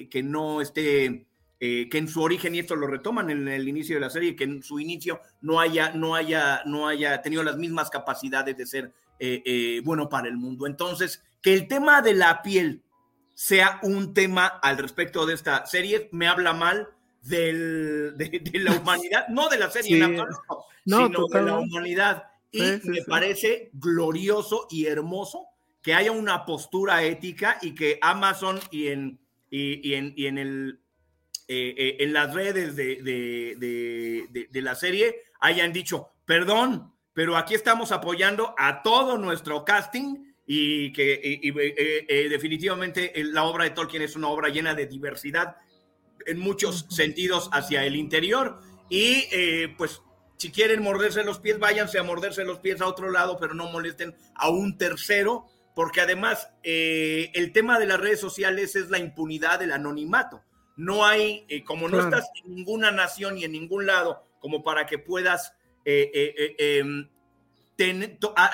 que, 0.10 0.24
no 0.24 0.62
esté, 0.62 1.28
eh, 1.66 1.88
que 1.90 1.98
en 1.98 2.10
su 2.10 2.22
origen, 2.22 2.54
y 2.54 2.60
esto 2.60 2.76
lo 2.76 2.88
retoman 2.88 3.30
en 3.30 3.48
el 3.48 3.70
inicio 3.70 3.96
de 3.96 4.02
la 4.02 4.10
serie, 4.10 4.36
que 4.36 4.44
en 4.44 4.62
su 4.62 4.82
inicio 4.82 5.22
no 5.40 5.62
haya, 5.62 5.94
no 5.94 6.14
haya, 6.14 6.62
no 6.66 6.90
haya 6.90 7.22
tenido 7.22 7.42
las 7.42 7.56
mismas 7.56 7.90
capacidades 7.90 8.58
de 8.58 8.66
ser 8.66 8.92
eh, 9.18 9.42
eh, 9.46 9.82
bueno 9.86 10.10
para 10.10 10.28
el 10.28 10.36
mundo. 10.36 10.68
Entonces, 10.68 11.24
que 11.42 11.54
el 11.54 11.70
tema 11.70 12.02
de 12.02 12.16
la 12.16 12.42
piel 12.42 12.82
sea 13.34 13.80
un 13.82 14.14
tema 14.14 14.46
al 14.46 14.78
respecto 14.78 15.26
de 15.26 15.36
esta 15.36 15.66
serie. 15.66 16.10
Me 16.12 16.28
habla 16.28 16.52
mal 16.52 16.90
del, 17.22 18.18
de, 18.18 18.42
la 18.56 18.74
humanidad, 18.82 19.30
no 19.30 19.48
de 19.48 19.58
la 19.58 19.72
serie 19.72 19.96
en 19.96 20.04
absoluto, 20.04 20.66
sino 20.84 21.28
de 21.28 21.42
la 21.44 21.60
humanidad. 21.60 22.24
Y 22.52 22.62
me 22.84 23.04
parece 23.08 23.70
glorioso 23.72 24.68
y 24.70 24.88
hermoso 24.88 25.48
que 25.82 25.94
haya 25.94 26.12
una 26.12 26.44
postura 26.44 27.04
ética 27.04 27.58
y 27.62 27.74
que 27.74 28.00
Amazon 28.02 28.60
y 28.70 28.88
en, 28.88 29.20
y, 29.50 29.94
en, 29.94 30.14
y 30.18 30.26
en, 30.26 30.38
el, 30.38 30.83
eh, 31.48 31.74
eh, 31.78 31.98
en 32.00 32.14
las 32.14 32.34
redes 32.34 32.76
de, 32.76 33.02
de, 33.02 34.48
de, 34.50 34.62
la 34.62 34.76
serie 34.76 35.16
hayan 35.40 35.74
dicho, 35.74 36.10
perdón, 36.26 36.94
pero 37.14 37.38
aquí 37.38 37.54
estamos 37.54 37.92
apoyando 37.92 38.56
a 38.58 38.82
todo 38.82 39.18
nuestro 39.18 39.66
casting 39.66 40.34
y 40.46 40.92
que 40.94 41.20
eh, 41.24 42.30
definitivamente 42.30 43.14
la 43.16 43.44
obra 43.44 43.66
de 43.66 43.72
Tolkien 43.72 44.02
es 44.02 44.16
una 44.16 44.28
obra 44.28 44.50
llena 44.50 44.74
de 44.74 44.88
diversidad 44.88 45.58
en 46.26 46.40
muchos 46.40 46.86
sentidos 46.90 47.50
hacia 47.52 47.86
el 47.86 47.96
interior 47.96 48.60
y 48.90 49.26
pues 49.78 50.02
si 50.38 50.52
quieren 50.52 50.84
morderse 50.84 51.24
los 51.24 51.40
pies, 51.40 51.60
váyanse 51.60 52.00
a 52.00 52.04
morderse 52.04 52.44
los 52.44 52.60
pies 52.60 52.82
a 52.82 52.88
otro 52.88 53.10
lado, 53.10 53.38
pero 53.40 53.54
no 53.54 53.72
molesten 53.72 54.16
a 54.36 54.50
un 54.50 54.78
tercero 54.78 55.46
porque 55.76 56.02
además 56.02 56.50
eh, 56.64 57.32
el 57.34 57.52
tema 57.52 57.80
de 57.80 57.88
las 57.88 58.00
redes 58.00 58.20
sociales 58.20 58.76
es 58.76 58.90
la 58.90 59.00
impunidad 59.00 59.60
del 59.60 59.72
anonimato. 59.72 60.44
No 60.76 61.06
hay, 61.06 61.46
eh, 61.50 61.64
como 61.64 61.88
no 61.88 62.00
estás 62.00 62.30
en 62.44 62.56
ninguna 62.56 62.92
nación 62.92 63.38
y 63.38 63.44
en 63.44 63.52
ningún 63.52 63.86
lado, 63.86 64.24
como 64.40 64.64
para 64.64 64.86
que 64.86 64.98
puedas 64.98 65.54
eh, 65.86 66.56
em, 66.58 67.10
ah, 68.36 68.52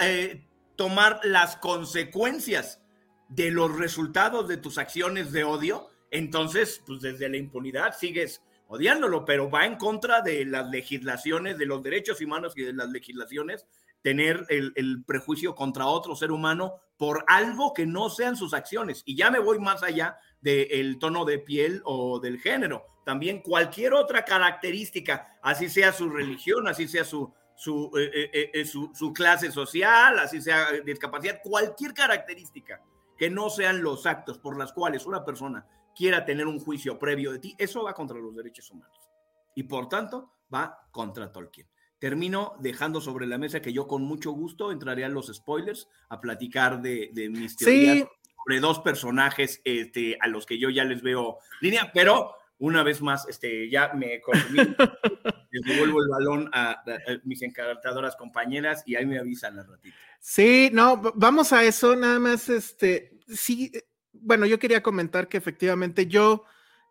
tomar 0.76 1.20
las 1.24 1.58
consecuencias 1.58 2.82
de 3.30 3.52
los 3.52 3.78
resultados 3.78 4.48
de 4.48 4.58
tus 4.58 4.78
acciones 4.78 5.32
de 5.32 5.44
odio, 5.44 5.90
entonces, 6.12 6.82
pues 6.86 7.02
desde 7.02 7.30
la 7.30 7.38
impunidad 7.38 7.96
sigues 7.96 8.42
odiándolo, 8.68 9.26
pero 9.26 9.50
va 9.50 9.66
en 9.66 9.76
contra 9.76 10.22
de 10.22 10.46
las 10.46 10.70
legislaciones, 10.70 11.58
de 11.58 11.66
los 11.66 11.82
derechos 11.82 12.22
humanos 12.22 12.54
y 12.56 12.64
de 12.64 12.74
las 12.74 12.90
legislaciones 12.90 13.66
tener 14.02 14.46
el, 14.50 15.04
prejuicio 15.06 15.56
contra 15.56 15.88
otro 15.88 16.16
ser 16.16 16.32
humano 16.32 16.76
por 16.98 17.26
algo 17.28 17.74
que 17.74 17.86
no 17.86 18.10
sean 18.10 18.36
sus 18.36 18.54
acciones. 18.54 19.04
Y 19.06 19.16
ya 19.16 19.30
me 19.32 19.40
voy 19.40 19.60
más 19.60 19.84
allá 19.84 20.18
del 20.42 21.00
tono 21.00 21.26
de 21.26 21.40
piel 21.40 21.82
o 21.86 22.20
del 22.20 22.40
género. 22.40 22.86
También 23.06 23.42
cualquier 23.42 23.94
otra 23.94 24.24
característica, 24.24 25.40
así 25.42 25.70
sea 25.70 25.92
su 25.92 26.10
religión, 26.10 26.68
así 26.68 26.88
sea 26.88 27.04
su, 27.04 27.34
su, 27.56 27.92
eh, 27.98 28.30
eh, 28.32 28.52
eh, 28.54 28.66
su, 28.66 28.92
su 28.94 29.12
clase 29.14 29.52
social, 29.52 30.20
así 30.20 30.42
sea 30.42 30.72
discapacidad, 30.86 31.42
cualquier 31.44 31.94
característica 31.94 32.82
que 33.18 33.30
no 33.30 33.50
sean 33.50 33.82
los 33.82 34.06
actos 34.06 34.38
por 34.38 34.58
las 34.58 34.72
cuales 34.72 35.06
una 35.06 35.26
persona 35.26 35.66
quiera 35.96 36.24
tener 36.24 36.48
un 36.48 36.60
juicio 36.60 36.98
previo 36.98 37.32
de 37.32 37.40
ti, 37.40 37.56
eso 37.58 37.84
va 37.84 37.94
contra 37.94 38.18
los 38.18 38.36
derechos 38.36 38.70
humanos. 38.72 39.10
Y 39.56 39.64
por 39.64 39.90
tanto, 39.90 40.36
va 40.54 40.88
contra 40.92 41.32
Tolkien 41.32 41.68
termino 42.00 42.56
dejando 42.60 43.02
sobre 43.02 43.28
la 43.28 43.38
mesa 43.38 43.62
que 43.62 43.74
yo 43.74 43.86
con 43.86 44.04
mucho 44.04 44.32
gusto 44.32 44.72
entraré 44.72 45.04
a 45.04 45.10
los 45.10 45.28
spoilers 45.28 45.90
a 46.08 46.20
platicar 46.20 46.82
de, 46.82 47.12
mis 47.30 47.58
teorías 47.58 48.08
sobre 48.44 48.60
dos 48.60 48.80
personajes 48.80 49.62
este, 49.64 50.18
a 50.22 50.28
los 50.28 50.46
que 50.46 50.60
yo 50.60 50.70
ya 50.70 50.84
les 50.84 51.02
veo 51.02 51.38
línea, 51.62 51.92
pero 51.94 52.36
una 52.60 52.84
vez 52.84 53.02
más, 53.02 53.28
este, 53.28 53.70
ya 53.70 53.94
me 53.94 54.22
les 55.52 55.64
devuelvo 55.66 56.02
el 56.04 56.10
balón 56.10 56.50
a, 56.54 56.84
mis 57.24 57.42
encantadoras 57.42 58.16
compañeras 58.18 58.84
y 58.86 58.96
ahí 58.96 59.06
me 59.06 59.18
avisan 59.18 59.58
al 59.58 59.68
ratito. 59.68 59.96
Sí, 60.20 60.70
no, 60.74 61.02
vamos 61.16 61.54
a 61.54 61.64
eso, 61.64 61.96
nada 61.96 62.20
más, 62.20 62.50
este, 62.50 63.18
sí, 63.28 63.72
bueno, 64.12 64.46
yo 64.46 64.60
quería 64.60 64.84
comentar 64.84 65.30
que 65.30 65.38
efectivamente 65.38 66.08
yo, 66.08 66.44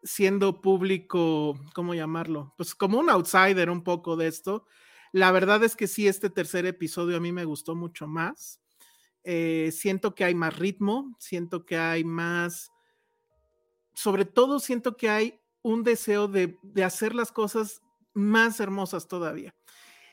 siendo 0.02 0.62
público, 0.62 1.60
¿cómo 1.74 1.94
llamarlo? 1.94 2.54
Pues 2.56 2.74
como 2.74 2.98
un 2.98 3.10
outsider 3.10 3.68
un 3.68 3.84
poco 3.84 4.16
de 4.16 4.28
esto, 4.28 4.66
la 5.12 5.30
verdad 5.32 5.62
es 5.64 5.76
que 5.76 5.86
sí, 5.86 6.08
este 6.08 6.30
tercer 6.30 6.64
episodio 6.64 7.18
a 7.18 7.20
mí 7.20 7.32
me 7.32 7.44
gustó 7.44 7.74
mucho 7.74 8.06
más. 8.06 8.60
Eh, 9.30 9.72
siento 9.72 10.14
que 10.14 10.24
hay 10.24 10.34
más 10.34 10.58
ritmo, 10.58 11.14
siento 11.18 11.66
que 11.66 11.76
hay 11.76 12.02
más, 12.02 12.72
sobre 13.92 14.24
todo 14.24 14.58
siento 14.58 14.96
que 14.96 15.10
hay 15.10 15.38
un 15.60 15.82
deseo 15.82 16.28
de, 16.28 16.56
hacer 16.82 17.14
las 17.14 17.30
cosas 17.30 17.82
más 18.14 18.58
hermosas 18.58 19.06
todavía. 19.06 19.54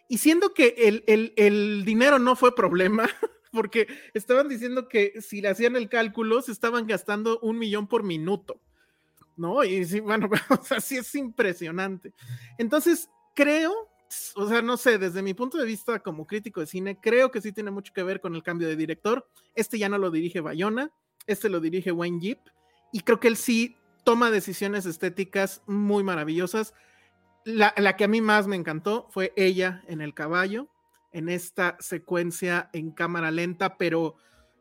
Y 0.10 0.18
siendo 0.18 0.54
que 0.54 0.76
el, 0.80 1.34
el, 1.38 1.86
dinero 1.86 2.20
no 2.20 2.36
fue 2.36 2.54
problema, 2.54 3.08
porque 3.54 3.88
estaban 4.14 4.50
diciendo 4.50 4.90
que 4.90 5.22
si 5.22 5.40
le 5.40 5.48
hacían 5.48 5.78
el 5.78 5.88
cálculo, 5.88 6.42
se 6.42 6.52
estaban 6.52 6.86
gastando 6.86 7.40
un 7.40 7.58
millón 7.58 7.88
por 7.88 8.04
minuto, 8.04 8.60
¿no? 9.38 9.64
Y 9.64 9.86
sí, 9.86 10.02
bueno, 10.02 10.30
así 10.76 10.98
es 10.98 11.16
impresionante. 11.16 12.14
Entonces, 12.58 13.10
creo 13.34 13.95
o 14.36 14.48
sea, 14.48 14.62
no 14.62 14.78
sé, 14.78 14.98
desde 14.98 15.22
mi 15.22 15.34
punto 15.34 15.58
de 15.58 15.66
vista 15.66 16.00
como 16.00 16.28
crítico 16.28 16.60
de 16.60 16.68
cine, 16.68 17.00
creo 17.02 17.32
que 17.32 17.42
sí 17.42 17.52
tiene 17.52 17.72
mucho 17.72 17.94
que 17.94 18.04
ver 18.04 18.22
con 18.22 18.36
el 18.36 18.44
cambio 18.44 18.68
de 18.68 18.76
director. 18.76 19.28
Este 19.56 19.78
ya 19.78 19.90
no 19.90 19.98
lo 19.98 20.12
dirige 20.12 20.42
Bayona, 20.42 20.92
este 21.28 21.50
lo 21.50 21.60
dirige 21.60 21.92
Wayne 21.92 22.20
Jeep, 22.20 22.40
y 22.92 23.02
creo 23.02 23.20
que 23.20 23.28
él 23.28 23.38
sí 23.38 23.78
toma 24.04 24.32
decisiones 24.32 24.86
estéticas 24.86 25.64
muy 25.66 26.04
maravillosas. 26.04 26.74
La, 27.44 27.74
la, 27.78 27.96
que 27.96 28.06
a 28.06 28.08
mí 28.08 28.22
más 28.22 28.48
me 28.48 28.56
encantó 28.56 29.08
fue 29.12 29.34
ella 29.36 29.84
en 29.88 30.02
el 30.02 30.14
caballo, 30.14 30.70
en 31.12 31.30
esta 31.30 31.78
secuencia 31.80 32.70
en 32.74 32.92
cámara 32.92 33.32
lenta, 33.32 33.78
pero 33.78 34.16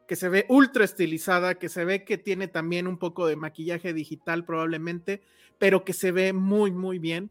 que 0.07 0.17
se 0.17 0.29
ve 0.29 0.47
ultra 0.49 0.85
estilizada, 0.85 1.55
que 1.55 1.69
se 1.69 1.85
ve 1.85 2.05
que 2.05 2.19
tiene 2.19 2.49
también 2.49 2.87
un 2.87 2.99
poco 2.99 3.27
de 3.27 3.37
maquillaje 3.37 3.95
digital 3.95 4.45
probablemente, 4.45 5.23
pero 5.59 5.85
que 5.85 5.93
se 5.93 6.13
ve 6.13 6.33
muy, 6.33 6.73
muy 6.73 6.99
bien 6.99 7.31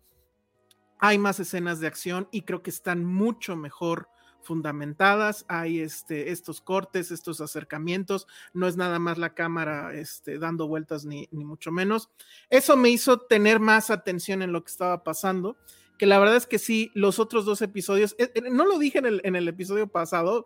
hay 1.03 1.17
más 1.17 1.37
escenas 1.41 1.81
de 1.81 1.87
acción 1.87 2.29
y 2.31 2.43
creo 2.43 2.63
que 2.63 2.69
están 2.69 3.03
mucho 3.03 3.57
mejor 3.57 4.07
fundamentadas, 4.41 5.43
hay 5.49 5.81
este, 5.81 6.31
estos 6.31 6.61
cortes, 6.61 7.11
estos 7.11 7.41
acercamientos, 7.41 8.25
no 8.53 8.69
es 8.69 8.77
nada 8.77 8.99
más 8.99 9.17
la 9.17 9.33
cámara 9.33 9.93
este, 9.93 10.39
dando 10.39 10.65
vueltas 10.65 11.03
ni, 11.03 11.27
ni 11.31 11.43
mucho 11.43 11.73
menos. 11.73 12.09
Eso 12.49 12.77
me 12.77 12.89
hizo 12.89 13.19
tener 13.19 13.59
más 13.59 13.89
atención 13.89 14.41
en 14.41 14.53
lo 14.53 14.63
que 14.63 14.71
estaba 14.71 15.03
pasando, 15.03 15.57
que 15.97 16.05
la 16.05 16.19
verdad 16.19 16.37
es 16.37 16.47
que 16.47 16.57
sí, 16.57 16.89
los 16.93 17.19
otros 17.19 17.43
dos 17.43 17.61
episodios, 17.61 18.15
eh, 18.17 18.31
eh, 18.33 18.49
no 18.49 18.65
lo 18.65 18.79
dije 18.79 18.99
en 18.99 19.05
el, 19.05 19.21
en 19.25 19.35
el 19.35 19.49
episodio 19.49 19.87
pasado, 19.87 20.45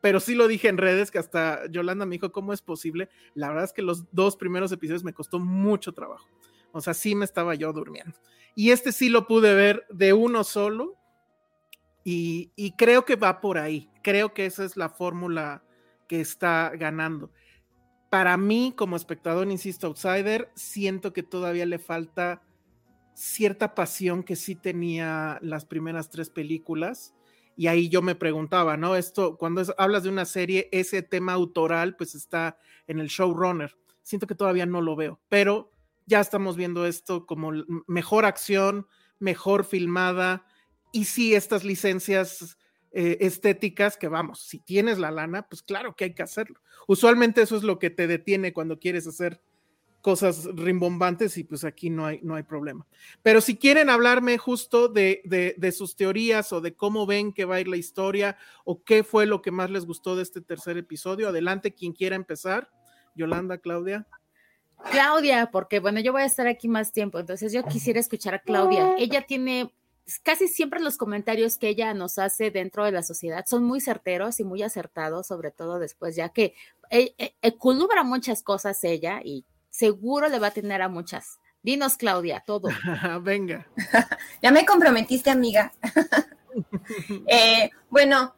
pero 0.00 0.20
sí 0.20 0.36
lo 0.36 0.46
dije 0.46 0.68
en 0.68 0.78
redes, 0.78 1.10
que 1.10 1.18
hasta 1.18 1.68
Yolanda 1.68 2.06
me 2.06 2.14
dijo, 2.14 2.30
¿cómo 2.30 2.52
es 2.52 2.62
posible? 2.62 3.08
La 3.34 3.48
verdad 3.48 3.64
es 3.64 3.72
que 3.72 3.82
los 3.82 4.04
dos 4.12 4.36
primeros 4.36 4.70
episodios 4.70 5.02
me 5.02 5.14
costó 5.14 5.40
mucho 5.40 5.92
trabajo. 5.94 6.28
O 6.76 6.80
sea, 6.82 6.94
sí 6.94 7.14
me 7.14 7.24
estaba 7.24 7.54
yo 7.54 7.72
durmiendo. 7.72 8.18
Y 8.54 8.70
este 8.70 8.92
sí 8.92 9.08
lo 9.08 9.26
pude 9.26 9.54
ver 9.54 9.86
de 9.90 10.12
uno 10.12 10.44
solo. 10.44 10.96
Y, 12.04 12.74
creo 12.76 13.04
que 13.04 13.16
va 13.16 13.40
por 13.40 13.58
ahí. 13.58 13.90
Creo 14.02 14.32
que 14.32 14.46
esa 14.46 14.64
es 14.64 14.76
la 14.76 14.88
fórmula 14.88 15.64
que 16.06 16.20
está 16.20 16.70
ganando. 16.76 17.32
Para 18.10 18.36
mí, 18.36 18.72
como 18.76 18.94
espectador, 18.94 19.50
insisto, 19.50 19.88
outsider, 19.88 20.50
siento 20.54 21.12
que 21.12 21.24
todavía 21.24 21.66
le 21.66 21.78
falta 21.78 22.42
cierta 23.14 23.74
pasión 23.74 24.22
que 24.22 24.36
sí 24.36 24.54
tenía 24.54 25.38
las 25.42 25.64
primeras 25.64 26.10
tres 26.10 26.30
películas. 26.30 27.14
Y 27.56 27.66
ahí 27.66 27.88
yo 27.88 28.02
me 28.02 28.14
preguntaba, 28.14 28.76
¿no? 28.76 28.94
Esto, 28.94 29.36
cuando 29.36 29.62
hablas 29.78 30.04
de 30.04 30.10
una 30.10 30.26
serie, 30.26 30.68
ese 30.72 31.02
tema 31.02 31.32
autoral, 31.32 31.96
pues 31.96 32.14
está 32.14 32.58
en 32.86 33.00
el 33.00 33.08
showrunner. 33.08 33.76
Siento 34.02 34.26
que 34.26 34.34
todavía 34.36 34.66
no 34.66 34.80
lo 34.80 34.94
veo, 34.94 35.20
pero 35.28 35.72
ya 36.06 36.20
estamos 36.20 36.56
viendo 36.56 36.86
esto 36.86 37.26
como 37.26 37.52
mejor 37.86 38.24
acción, 38.24 38.86
mejor 39.18 39.64
filmada 39.64 40.46
y 40.92 41.04
sí 41.04 41.34
estas 41.34 41.64
licencias 41.64 42.56
eh, 42.92 43.18
estéticas 43.20 43.96
que 43.96 44.08
vamos, 44.08 44.40
si 44.40 44.58
tienes 44.58 44.98
la 44.98 45.10
lana, 45.10 45.46
pues 45.48 45.62
claro 45.62 45.94
que 45.94 46.04
hay 46.04 46.14
que 46.14 46.22
hacerlo. 46.22 46.60
Usualmente 46.86 47.42
eso 47.42 47.56
es 47.56 47.62
lo 47.62 47.78
que 47.78 47.90
te 47.90 48.06
detiene 48.06 48.52
cuando 48.52 48.78
quieres 48.78 49.06
hacer 49.06 49.42
cosas 50.00 50.44
rimbombantes 50.54 51.36
y 51.36 51.42
pues 51.42 51.64
aquí 51.64 51.90
no 51.90 52.06
hay, 52.06 52.20
no 52.22 52.36
hay 52.36 52.44
problema. 52.44 52.86
Pero 53.22 53.40
si 53.40 53.56
quieren 53.56 53.90
hablarme 53.90 54.38
justo 54.38 54.88
de, 54.88 55.20
de, 55.24 55.56
de, 55.58 55.72
sus 55.72 55.96
teorías 55.96 56.52
o 56.52 56.60
de 56.60 56.74
cómo 56.74 57.06
ven 57.06 57.32
que 57.32 57.44
va 57.44 57.56
a 57.56 57.60
ir 57.60 57.66
la 57.66 57.76
historia 57.76 58.36
o 58.64 58.84
qué 58.84 59.02
fue 59.02 59.26
lo 59.26 59.42
que 59.42 59.50
más 59.50 59.68
les 59.68 59.84
gustó 59.84 60.14
de 60.14 60.22
este 60.22 60.40
tercer 60.40 60.78
episodio, 60.78 61.28
adelante 61.28 61.74
quien 61.74 61.92
quiera 61.92 62.14
empezar. 62.14 62.70
Yolanda, 63.16 63.58
Claudia. 63.58 64.06
Claudia, 64.90 65.50
porque 65.50 65.80
bueno, 65.80 66.00
yo 66.00 66.12
voy 66.12 66.22
a 66.22 66.26
estar 66.26 66.46
aquí 66.46 66.68
más 66.68 66.92
tiempo, 66.92 67.18
entonces 67.18 67.52
yo 67.52 67.64
quisiera 67.64 68.00
escuchar 68.00 68.34
a 68.34 68.38
Claudia. 68.38 68.94
Ella 68.98 69.22
tiene 69.22 69.72
casi 70.22 70.48
siempre 70.48 70.80
los 70.80 70.96
comentarios 70.96 71.58
que 71.58 71.68
ella 71.68 71.92
nos 71.94 72.18
hace 72.18 72.50
dentro 72.50 72.84
de 72.84 72.92
la 72.92 73.02
sociedad 73.02 73.44
son 73.46 73.64
muy 73.64 73.80
certeros 73.80 74.38
y 74.40 74.44
muy 74.44 74.62
acertados, 74.62 75.26
sobre 75.26 75.50
todo 75.50 75.78
después, 75.78 76.14
ya 76.14 76.28
que 76.28 76.54
eh, 76.90 77.14
eh, 77.18 77.56
muchas 78.04 78.42
cosas 78.42 78.82
ella 78.84 79.20
y 79.24 79.44
seguro 79.70 80.28
le 80.28 80.38
va 80.38 80.48
a 80.48 80.52
tener 80.52 80.82
a 80.82 80.88
muchas. 80.88 81.38
Dinos, 81.62 81.96
Claudia, 81.96 82.44
todo. 82.46 82.68
Venga. 83.22 83.66
ya 84.42 84.50
me 84.50 84.64
comprometiste, 84.64 85.30
amiga. 85.30 85.72
Eh, 87.26 87.68
bueno, 87.90 88.34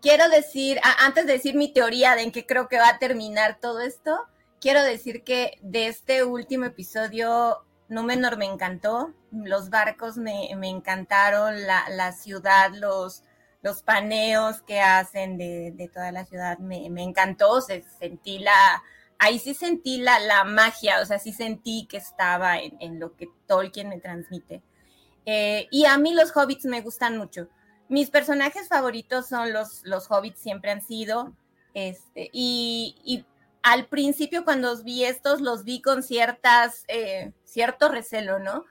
quiero 0.00 0.26
decir, 0.30 0.80
antes 1.00 1.26
de 1.26 1.34
decir 1.34 1.54
mi 1.54 1.70
teoría 1.70 2.14
de 2.14 2.22
en 2.22 2.32
qué 2.32 2.46
creo 2.46 2.66
que 2.66 2.78
va 2.78 2.88
a 2.88 2.98
terminar 2.98 3.58
todo 3.60 3.80
esto, 3.80 4.18
quiero 4.60 4.82
decir 4.82 5.24
que 5.24 5.58
de 5.62 5.88
este 5.88 6.24
último 6.24 6.66
episodio, 6.66 7.64
Númenor 7.88 8.36
me 8.36 8.44
encantó, 8.44 9.14
los 9.32 9.70
barcos 9.70 10.16
me, 10.16 10.50
encantaron, 10.50 11.66
la, 11.66 12.12
ciudad, 12.12 12.72
los, 12.74 13.24
los 13.62 13.82
paneos 13.82 14.62
que 14.62 14.80
hacen 14.80 15.38
de, 15.38 15.90
toda 15.92 16.12
la 16.12 16.24
ciudad 16.24 16.58
me, 16.58 16.86
encantó, 17.02 17.60
se, 17.60 17.84
sentí 17.98 18.38
la, 18.38 18.82
ahí 19.18 19.38
sí 19.38 19.54
sentí 19.54 19.98
la, 19.98 20.18
la, 20.20 20.44
magia, 20.44 21.00
o 21.00 21.06
sea, 21.06 21.18
sí 21.18 21.32
sentí 21.32 21.86
que 21.86 21.96
estaba 21.96 22.58
en, 22.58 23.00
lo 23.00 23.16
que 23.16 23.28
Tolkien 23.46 23.88
me 23.88 24.00
transmite. 24.00 24.62
Eh, 25.24 25.66
y 25.70 25.84
a 25.84 25.98
mí 25.98 26.14
los 26.14 26.34
hobbits 26.34 26.64
me 26.64 26.80
gustan 26.80 27.18
mucho. 27.18 27.48
Mis 27.88 28.10
personajes 28.10 28.68
favoritos 28.68 29.28
son 29.28 29.52
los, 29.52 29.82
los 29.84 30.10
hobbits, 30.10 30.40
siempre 30.40 30.70
han 30.70 30.82
sido. 30.82 31.34
Este, 31.74 32.30
y, 32.32 33.24
al 33.62 33.86
principio 33.86 34.44
cuando 34.44 34.82
vi 34.82 35.04
estos, 35.04 35.40
los 35.40 35.64
vi 35.64 35.82
con 35.82 36.02
ciertas, 36.02 36.84
eh, 36.88 37.32
cierto 37.44 37.88
recelo, 37.88 38.38
¿no? 38.38 38.64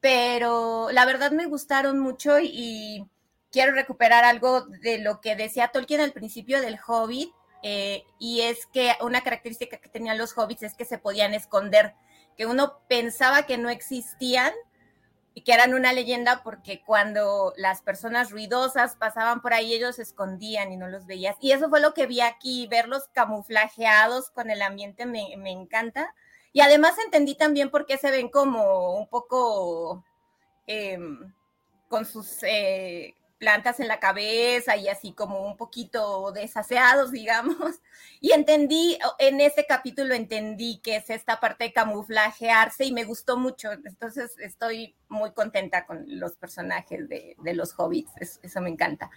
Pero 0.00 0.88
la 0.92 1.06
verdad 1.06 1.30
me 1.30 1.46
gustaron 1.46 1.98
mucho 1.98 2.38
y, 2.40 3.06
quiero 3.54 3.72
recuperar 3.72 4.24
algo 4.24 4.62
de 4.62 4.98
lo 4.98 5.20
que 5.20 5.36
decía 5.36 5.68
Tolkien 5.68 6.00
al 6.00 6.12
principio 6.12 6.60
del 6.60 6.76
Hobbit, 6.84 7.32
eh, 7.62 8.04
y 8.18 8.40
es 8.40 8.66
que 8.66 8.94
una 9.00 9.22
característica 9.22 9.76
que 9.76 9.88
tenían 9.88 10.18
los 10.18 10.36
hobbits 10.36 10.64
es 10.64 10.74
que 10.74 10.84
se 10.84 10.98
podían 10.98 11.34
esconder, 11.34 11.94
que 12.36 12.46
uno 12.46 12.80
pensaba 12.88 13.46
que 13.46 13.56
no 13.56 13.70
existían, 13.70 14.52
y 15.34 15.42
que 15.42 15.52
eran 15.52 15.74
una 15.74 15.92
leyenda 15.92 16.42
porque 16.44 16.82
cuando 16.86 17.52
las 17.56 17.82
personas 17.82 18.30
ruidosas 18.30 18.94
pasaban 18.94 19.42
por 19.42 19.52
ahí, 19.52 19.74
ellos 19.74 19.96
se 19.96 20.02
escondían 20.02 20.72
y 20.72 20.76
no 20.76 20.86
los 20.86 21.06
veías. 21.06 21.36
Y 21.40 21.50
eso 21.50 21.68
fue 21.68 21.80
lo 21.80 21.92
que 21.92 22.06
vi 22.06 22.20
aquí, 22.20 22.68
verlos 22.68 23.08
camuflajeados 23.12 24.30
con 24.30 24.48
el 24.48 24.62
ambiente 24.62 25.06
me, 25.06 25.36
me 25.36 25.50
encanta. 25.50 26.14
Y 26.52 26.60
además 26.60 26.94
entendí 27.04 27.34
también 27.34 27.68
por 27.68 27.84
qué 27.84 27.98
se 27.98 28.12
ven 28.12 28.28
como 28.28 28.94
un 28.94 29.08
poco 29.08 30.04
em, 30.68 31.34
con 31.88 32.06
sus 32.06 32.44
eh, 32.44 33.16
plantas 33.44 33.78
en 33.78 33.88
la 33.88 34.00
cabeza 34.00 34.74
y 34.74 34.88
así 34.88 35.12
como 35.12 35.42
un 35.46 35.58
poquito 35.58 36.32
desaseados, 36.32 37.12
digamos. 37.12 37.82
Y 38.18 38.32
entendí, 38.32 38.98
en 39.18 39.38
ese 39.42 39.66
capítulo 39.66 40.14
entendí 40.14 40.78
que 40.78 40.96
es 40.96 41.10
esta 41.10 41.40
parte 41.40 41.64
de 41.64 41.72
camuflajearse 41.74 42.86
y 42.86 42.92
me 42.92 43.04
gustó 43.04 43.36
mucho. 43.36 43.70
Entonces 43.72 44.38
estoy 44.38 44.96
muy 45.08 45.32
contenta 45.32 45.84
con 45.84 46.04
los 46.06 46.36
personajes 46.36 47.06
de, 47.06 47.36
los 47.52 47.78
hobbits, 47.78 48.38
eso, 48.42 48.62
me 48.62 48.70
encanta. 48.70 49.10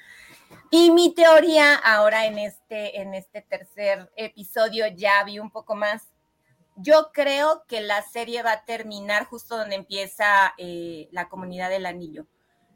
Y 0.71 0.91
mi 0.91 1.15
teoría 1.15 1.75
ahora 1.75 2.25
en 2.25 2.37
este, 2.37 2.99
en 2.99 3.13
este 3.13 3.41
tercer 3.41 4.11
episodio 4.17 4.87
ya 4.87 5.23
vi 5.23 5.39
un 5.39 5.51
poco 5.51 5.73
más. 5.73 6.03
Yo 6.75 7.11
creo 7.13 7.63
que 7.65 7.79
la 7.79 8.01
serie 8.01 8.43
va 8.43 8.51
a 8.51 8.65
terminar 8.65 9.23
justo 9.23 9.57
donde 9.57 9.75
empieza 9.75 10.53
eh, 10.57 11.07
la 11.11 11.29
comunidad 11.29 11.69
del 11.69 11.85
anillo 11.85 12.27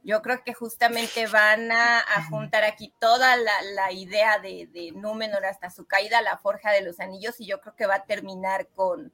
yo 0.03 0.21
creo 0.21 0.43
que 0.43 0.53
justamente 0.53 1.27
van 1.27 1.71
a, 1.71 2.03
juntar 2.29 2.63
aquí 2.63 2.93
toda 2.99 3.35
la, 3.37 3.91
idea 3.91 4.39
de, 4.39 4.67
de, 4.71 4.91
Númenor 4.93 5.45
hasta 5.45 5.69
su 5.69 5.85
caída, 5.85 6.21
la 6.21 6.37
forja 6.37 6.71
de 6.71 6.81
los 6.81 6.99
anillos, 6.99 7.39
y 7.39 7.45
yo 7.45 7.61
creo 7.61 7.75
que 7.75 7.85
va 7.85 7.95
a 7.95 8.05
terminar 8.05 8.67
con, 8.69 9.13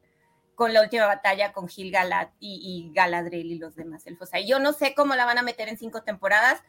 con 0.57 0.73
la 0.73 0.81
última 0.81 1.05
batalla 1.05 1.53
con 1.53 1.67
Gil-galad 1.67 2.29
y, 2.39 2.91
Galadriel 2.91 3.51
y 3.51 3.59
los 3.59 3.75
demás 3.75 4.07
elfos. 4.07 4.31
O 4.33 4.37
yo 4.39 4.57
no 4.57 4.73
sé 4.73 4.95
cómo 4.95 5.13
la 5.13 5.23
van 5.23 5.37
a 5.37 5.43
meter 5.43 5.69
en 5.69 5.77
cinco 5.77 6.01
temporadas, 6.01 6.63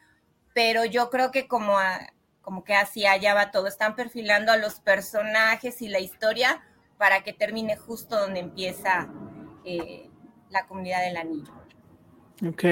pero 0.53 0.85
yo 0.85 1.09
creo 1.09 1.31
que 1.31 1.47
como, 1.47 1.75
como 2.41 2.63
que 2.63 2.75
así 2.75 3.07
allá 3.07 3.33
va 3.33 3.49
todo. 3.49 3.65
Están 3.65 3.95
perfilando 3.95 4.51
a 4.51 4.57
los 4.57 4.79
personajes 4.79 5.81
y 5.81 5.87
la 5.87 5.99
historia 5.99 6.61
para 6.99 7.23
que 7.23 7.33
termine 7.33 7.77
justo 7.77 8.19
donde 8.19 8.41
empieza 8.41 9.09
eh, 9.65 10.11
la 10.51 10.67
comunidad 10.67 11.01
del 11.01 11.17
anillo. 11.17 11.51
Ok. 12.47 12.63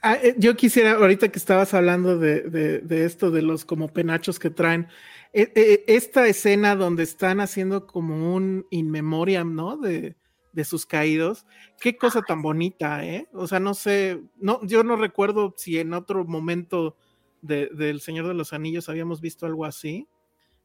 Ah, 0.00 0.14
eh, 0.22 0.34
yo 0.38 0.56
quisiera, 0.56 0.92
ahorita 0.92 1.28
que 1.30 1.38
estabas 1.38 1.74
hablando 1.74 2.18
de, 2.18 2.82
esto, 3.04 3.30
de 3.30 3.42
los 3.42 3.64
como 3.64 3.88
penachos 3.88 4.38
que 4.38 4.50
traen, 4.50 4.88
eh, 5.32 5.52
eh, 5.54 5.84
esta 5.88 6.26
escena 6.28 6.76
donde 6.76 7.02
están 7.02 7.40
haciendo 7.40 7.86
como 7.86 8.34
un 8.34 8.66
in 8.70 8.90
memoriam, 8.90 9.54
¿no? 9.54 9.76
De, 9.76 10.16
sus 10.64 10.84
caídos, 10.84 11.46
qué 11.80 11.96
cosa 11.96 12.20
tan 12.20 12.42
bonita, 12.42 13.04
¿eh? 13.04 13.26
O 13.32 13.48
sea, 13.48 13.58
no 13.58 13.72
sé, 13.72 14.20
no, 14.36 14.60
yo 14.64 14.84
no 14.84 14.96
recuerdo 14.96 15.54
si 15.56 15.78
en 15.78 15.94
otro 15.94 16.26
momento 16.26 16.96
del 17.40 18.00
Señor 18.00 18.28
de 18.28 18.34
los 18.34 18.52
Anillos 18.52 18.88
habíamos 18.88 19.20
visto 19.22 19.46
algo 19.46 19.64
así, 19.64 20.06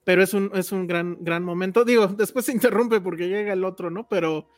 pero 0.04 0.22
es 0.22 0.34
un, 0.34 0.52
es 0.54 0.74
un 0.74 0.88
gran, 0.88 1.18
gran 1.22 1.44
momento. 1.44 1.86
Digo, 1.86 2.08
después 2.08 2.46
se 2.46 2.52
interrumpe 2.52 3.00
porque 3.00 3.30
llega 3.30 3.54
el 3.54 3.64
otro, 3.64 3.90
¿no? 3.90 4.08
Pero 4.10 4.50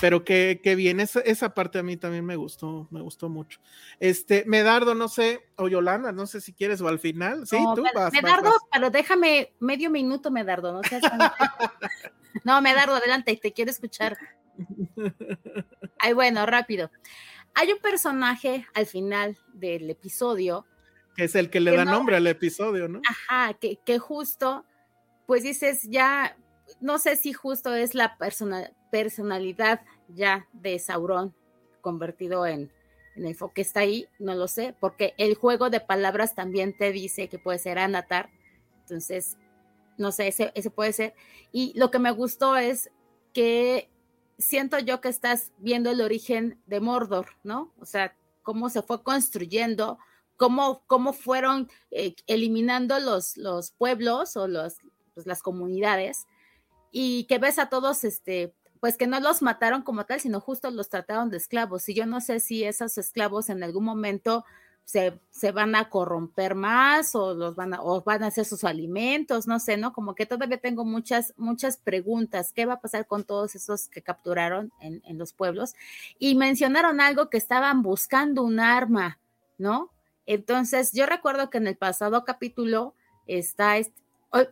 pero 0.00 0.24
qué, 0.24 0.60
qué 0.62 0.74
bien, 0.74 1.00
esa, 1.00 1.20
esa, 1.20 1.54
parte 1.54 1.78
a 1.78 1.82
mí 1.82 1.96
también 1.96 2.24
me 2.24 2.36
gustó, 2.36 2.88
me 2.90 3.00
gustó 3.00 3.28
mucho. 3.28 3.60
Este, 4.00 4.44
Medardo, 4.46 4.94
no 4.94 5.08
sé, 5.08 5.46
o 5.56 5.68
Yolanda, 5.68 6.12
no 6.12 6.26
sé 6.26 6.40
si 6.40 6.52
quieres 6.52 6.80
o 6.80 6.88
al 6.88 6.98
final, 6.98 7.46
sí, 7.46 7.56
tú 7.74 7.84
vas. 7.94 8.12
Medardo, 8.12 8.50
pero 8.72 8.90
déjame 8.90 9.54
medio 9.60 9.90
minuto, 9.90 10.30
Medardo, 10.30 10.72
no 10.72 10.82
seas 10.82 11.02
No, 12.44 12.60
Medardo, 12.60 12.96
adelante, 12.96 13.38
te 13.40 13.52
quiero 13.52 13.70
escuchar. 13.70 14.18
Ay, 15.98 16.12
bueno, 16.12 16.44
rápido. 16.46 16.90
Hay 17.54 17.72
un 17.72 17.78
personaje 17.78 18.66
al 18.74 18.86
final 18.86 19.38
del 19.52 19.88
episodio. 19.88 20.66
Que 21.16 21.24
es 21.24 21.34
el 21.36 21.48
que 21.48 21.60
le 21.60 21.76
da 21.76 21.84
nombre 21.84 22.16
al 22.16 22.26
episodio, 22.26 22.88
¿no? 22.88 23.00
Ajá, 23.08 23.54
que, 23.54 23.78
que 23.84 24.00
justo, 24.00 24.66
pues 25.26 25.44
dices, 25.44 25.82
ya, 25.88 26.36
no 26.80 26.98
sé 26.98 27.14
si 27.14 27.32
justo 27.32 27.72
es 27.72 27.94
la 27.94 28.18
persona, 28.18 28.72
personalidad 28.94 29.80
ya 30.06 30.46
de 30.52 30.78
Sauron 30.78 31.34
convertido 31.80 32.46
en, 32.46 32.70
el 33.16 33.34
foco 33.34 33.54
que 33.54 33.62
está 33.62 33.80
ahí, 33.80 34.06
no 34.20 34.36
lo 34.36 34.46
sé, 34.46 34.76
porque 34.78 35.14
el 35.18 35.34
juego 35.34 35.68
de 35.68 35.80
palabras 35.80 36.36
también 36.36 36.76
te 36.76 36.92
dice 36.92 37.28
que 37.28 37.40
puede 37.40 37.58
ser 37.58 37.80
Anatar, 37.80 38.30
entonces, 38.82 39.36
no 39.98 40.12
sé, 40.12 40.28
ese, 40.28 40.52
ese 40.54 40.70
puede 40.70 40.92
ser. 40.92 41.14
Y 41.50 41.76
lo 41.76 41.90
que 41.90 41.98
me 41.98 42.12
gustó 42.12 42.56
es 42.56 42.92
que 43.32 43.90
siento 44.38 44.78
yo 44.78 45.00
que 45.00 45.08
estás 45.08 45.50
viendo 45.58 45.90
el 45.90 46.00
origen 46.00 46.60
de 46.66 46.78
Mordor, 46.78 47.26
¿no? 47.42 47.72
O 47.80 47.86
sea, 47.86 48.16
cómo 48.42 48.68
se 48.68 48.82
fue 48.82 49.02
construyendo, 49.02 49.98
cómo, 50.36 50.84
cómo 50.86 51.12
fueron 51.12 51.68
eh, 51.90 52.14
eliminando 52.28 53.00
los, 53.00 53.36
los 53.38 53.72
pueblos 53.72 54.36
o 54.36 54.46
pues, 55.14 55.26
las 55.26 55.42
comunidades 55.42 56.26
y 56.92 57.24
que 57.24 57.38
ves 57.38 57.58
a 57.58 57.68
todos 57.68 58.04
este, 58.04 58.54
pues 58.84 58.98
que 58.98 59.06
no 59.06 59.18
los 59.18 59.40
mataron 59.40 59.80
como 59.80 60.04
tal, 60.04 60.20
sino 60.20 60.40
justo 60.40 60.70
los 60.70 60.90
trataron 60.90 61.30
de 61.30 61.38
esclavos. 61.38 61.88
Y 61.88 61.94
yo 61.94 62.04
no 62.04 62.20
sé 62.20 62.38
si 62.38 62.64
esos 62.64 62.98
esclavos 62.98 63.48
en 63.48 63.62
algún 63.62 63.82
momento 63.82 64.44
se, 64.84 65.18
van 65.54 65.74
a 65.74 65.88
corromper 65.88 66.54
más 66.54 67.14
o 67.14 67.32
los 67.32 67.56
van 67.56 67.72
a, 67.72 67.82
o 67.82 68.02
van 68.02 68.22
a 68.22 68.26
hacer 68.26 68.44
sus 68.44 68.62
alimentos, 68.62 69.46
no 69.46 69.58
sé, 69.58 69.78
¿no? 69.78 69.94
Como 69.94 70.14
que 70.14 70.26
todavía 70.26 70.58
tengo 70.58 70.84
muchas, 70.84 71.32
muchas 71.38 71.78
preguntas. 71.78 72.52
¿Qué 72.52 72.66
va 72.66 72.74
a 72.74 72.80
pasar 72.82 73.06
con 73.06 73.24
todos 73.24 73.54
esos 73.54 73.88
que 73.88 74.02
capturaron 74.02 74.70
en, 74.80 75.00
en 75.06 75.16
los 75.16 75.32
pueblos? 75.32 75.72
Y 76.18 76.34
mencionaron 76.34 77.00
algo 77.00 77.30
que 77.30 77.38
estaban 77.38 77.80
buscando 77.80 78.42
un 78.42 78.60
arma, 78.60 79.18
¿no? 79.56 79.92
Entonces, 80.26 80.92
yo 80.92 81.06
recuerdo 81.06 81.48
que 81.48 81.56
en 81.56 81.68
el 81.68 81.78
pasado 81.78 82.26
capítulo 82.26 82.94
está 83.26 83.78
este, 83.78 84.03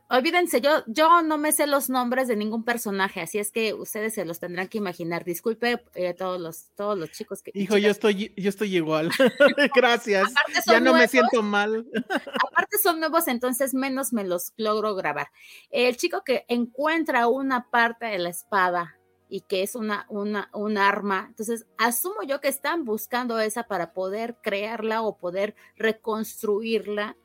olvídense, 0.08 0.60
yo, 0.60 0.84
yo 0.86 1.22
no 1.22 1.38
me 1.38 1.52
sé 1.52 1.66
los 1.66 1.90
nombres 1.90 2.28
de 2.28 2.36
ningún 2.36 2.64
personaje, 2.64 3.20
así 3.20 3.38
es 3.38 3.50
que 3.50 3.74
ustedes 3.74 4.14
se 4.14 4.24
los 4.24 4.38
tendrán 4.38 4.68
que 4.68 4.78
imaginar. 4.78 5.24
Disculpe 5.24 5.82
eh, 5.94 6.14
todos 6.14 6.40
los, 6.40 6.68
todos 6.76 6.98
los 6.98 7.10
chicos 7.10 7.42
que. 7.42 7.50
Hijo, 7.54 7.76
yo 7.78 7.90
estoy, 7.90 8.32
yo 8.36 8.48
estoy 8.48 8.76
igual. 8.76 9.10
Gracias. 9.74 10.32
Ya 10.66 10.80
no 10.80 10.94
me 10.94 11.08
siento 11.08 11.42
mal. 11.42 11.86
aparte 12.04 12.78
son 12.78 13.00
nuevos, 13.00 13.28
entonces 13.28 13.74
menos 13.74 14.12
me 14.12 14.24
los 14.24 14.52
logro 14.56 14.94
grabar. 14.94 15.28
El 15.70 15.96
chico 15.96 16.22
que 16.24 16.44
encuentra 16.48 17.26
una 17.26 17.70
parte 17.70 18.06
de 18.06 18.18
la 18.18 18.28
espada 18.28 18.98
y 19.28 19.40
que 19.40 19.62
es 19.62 19.74
una, 19.74 20.04
una, 20.10 20.50
un 20.52 20.76
arma. 20.76 21.24
Entonces, 21.28 21.66
asumo 21.78 22.22
yo 22.22 22.40
que 22.40 22.48
están 22.48 22.84
buscando 22.84 23.40
esa 23.40 23.62
para 23.62 23.94
poder 23.94 24.36
crearla 24.42 25.00
o 25.00 25.16
poder 25.16 25.54
reconstruirla 25.76 27.16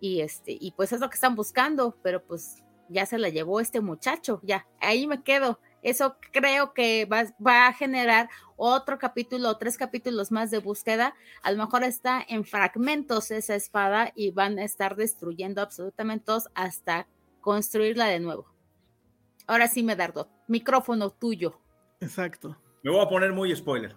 y 0.00 0.20
este, 0.20 0.56
y 0.58 0.72
pues 0.72 0.92
es 0.92 1.00
lo 1.00 1.08
que 1.08 1.14
están 1.14 1.34
buscando, 1.34 1.96
pero 2.02 2.22
pues 2.24 2.62
ya 2.88 3.06
se 3.06 3.18
la 3.18 3.28
llevó 3.28 3.60
este 3.60 3.80
muchacho, 3.80 4.40
ya, 4.42 4.66
ahí 4.80 5.06
me 5.06 5.22
quedo. 5.22 5.60
Eso 5.82 6.16
creo 6.32 6.72
que 6.72 7.04
va, 7.04 7.24
va 7.44 7.68
a 7.68 7.72
generar 7.72 8.28
otro 8.56 8.98
capítulo 8.98 9.50
o 9.50 9.56
tres 9.56 9.76
capítulos 9.76 10.32
más 10.32 10.50
de 10.50 10.58
búsqueda. 10.58 11.14
A 11.42 11.52
lo 11.52 11.58
mejor 11.64 11.84
está 11.84 12.24
en 12.28 12.44
fragmentos 12.44 13.30
esa 13.30 13.54
espada 13.54 14.10
y 14.16 14.32
van 14.32 14.58
a 14.58 14.64
estar 14.64 14.96
destruyendo 14.96 15.62
absolutamente 15.62 16.24
todos 16.24 16.48
hasta 16.54 17.06
construirla 17.40 18.06
de 18.06 18.18
nuevo. 18.18 18.52
Ahora 19.46 19.68
sí, 19.68 19.84
Medardo, 19.84 20.28
micrófono 20.48 21.10
tuyo. 21.10 21.60
Exacto. 22.00 22.56
Me 22.82 22.90
voy 22.90 23.00
a 23.00 23.08
poner 23.08 23.32
muy 23.32 23.54
spoiler. 23.54 23.94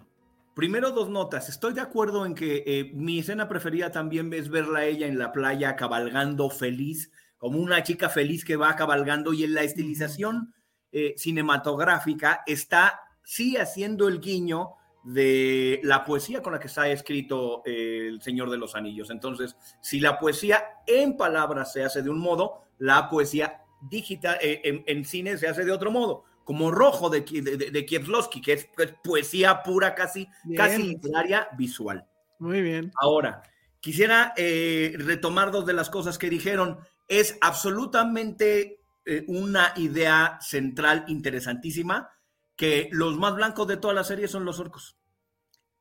Primero 0.54 0.90
dos 0.90 1.08
notas. 1.08 1.48
Estoy 1.48 1.74
de 1.74 1.80
acuerdo 1.80 2.26
en 2.26 2.34
que 2.34 2.64
eh, 2.66 2.90
mi 2.94 3.20
escena 3.20 3.48
preferida 3.48 3.90
también 3.92 4.32
es 4.32 4.48
verla 4.48 4.80
a 4.80 4.84
ella 4.84 5.06
en 5.06 5.18
la 5.18 5.32
playa 5.32 5.76
cabalgando 5.76 6.50
feliz, 6.50 7.12
como 7.38 7.58
una 7.58 7.82
chica 7.82 8.08
feliz 8.08 8.44
que 8.44 8.56
va 8.56 8.76
cabalgando 8.76 9.32
y 9.32 9.44
en 9.44 9.54
la 9.54 9.62
estilización 9.62 10.52
eh, 10.92 11.14
cinematográfica 11.16 12.42
está 12.46 13.00
sí 13.22 13.56
haciendo 13.56 14.08
el 14.08 14.20
guiño 14.20 14.74
de 15.04 15.80
la 15.82 16.04
poesía 16.04 16.42
con 16.42 16.52
la 16.52 16.60
que 16.60 16.66
está 16.66 16.88
escrito 16.88 17.62
eh, 17.64 18.08
El 18.08 18.20
Señor 18.20 18.50
de 18.50 18.58
los 18.58 18.74
Anillos. 18.74 19.10
Entonces, 19.10 19.56
si 19.80 20.00
la 20.00 20.18
poesía 20.18 20.64
en 20.86 21.16
palabras 21.16 21.72
se 21.72 21.84
hace 21.84 22.02
de 22.02 22.10
un 22.10 22.18
modo, 22.18 22.64
la 22.78 23.08
poesía 23.08 23.62
digital 23.80 24.38
eh, 24.42 24.82
en, 24.86 25.04
cine 25.04 25.38
se 25.38 25.48
hace 25.48 25.64
de 25.64 25.72
otro 25.72 25.90
modo. 25.90 26.24
Como 26.50 26.72
Rojo 26.72 27.10
de, 27.10 27.20
de, 27.20 27.86
Kieslowski, 27.86 28.40
que 28.42 28.54
es, 28.54 28.68
poesía 29.04 29.62
pura, 29.62 29.94
casi, 29.94 30.26
casi 30.56 30.82
literaria, 30.82 31.48
visual. 31.56 32.04
Muy 32.40 32.60
bien. 32.60 32.90
Ahora, 33.00 33.40
quisiera 33.78 34.34
eh, 34.36 34.96
retomar 34.98 35.52
dos 35.52 35.64
de 35.64 35.74
las 35.74 35.90
cosas 35.90 36.18
que 36.18 36.28
dijeron. 36.28 36.80
Es 37.06 37.38
absolutamente 37.40 38.80
una 39.28 39.72
idea 39.76 40.38
central 40.40 41.04
interesantísima 41.06 42.10
que 42.56 42.88
los 42.90 43.16
más 43.16 43.36
blancos 43.36 43.68
de 43.68 43.76
toda 43.76 43.94
la 43.94 44.02
serie 44.02 44.26
son 44.26 44.44
los 44.44 44.58
orcos. 44.58 44.98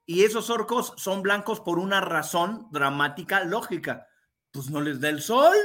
Y 0.05 0.23
esos 0.23 0.51
orcos 0.51 0.93
son 0.97 1.23
blancos 1.23 1.61
por 1.61 1.79
una 1.79 1.99
razón 1.99 2.67
dramática 2.69 3.43
lógica. 3.43 4.07
Pues 4.51 4.69
no 4.69 4.81
les 4.81 5.01
da 5.01 5.09
el 5.09 5.23
sol. 5.23 5.55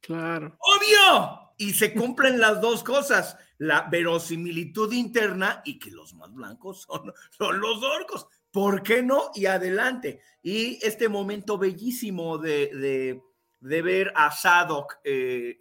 Claro. 0.00 0.58
Obvio. 0.58 1.45
Y 1.56 1.72
se 1.72 1.94
cumplen 1.94 2.38
las 2.38 2.60
dos 2.60 2.84
cosas, 2.84 3.36
la 3.58 3.88
verosimilitud 3.90 4.92
interna 4.92 5.62
y 5.64 5.78
que 5.78 5.90
los 5.90 6.14
más 6.14 6.32
blancos 6.32 6.82
son, 6.82 7.12
son 7.30 7.60
los 7.60 7.82
orcos. 7.82 8.26
¿Por 8.56 8.82
qué 8.82 9.02
no? 9.02 9.30
Y 9.34 9.44
adelante. 9.44 10.20
Y 10.42 10.78
este 10.80 11.10
momento 11.10 11.58
bellísimo 11.58 12.38
de, 12.38 13.20
ver 13.60 14.12
a 14.14 14.30
Sadok 14.30 14.94
eh, 15.04 15.58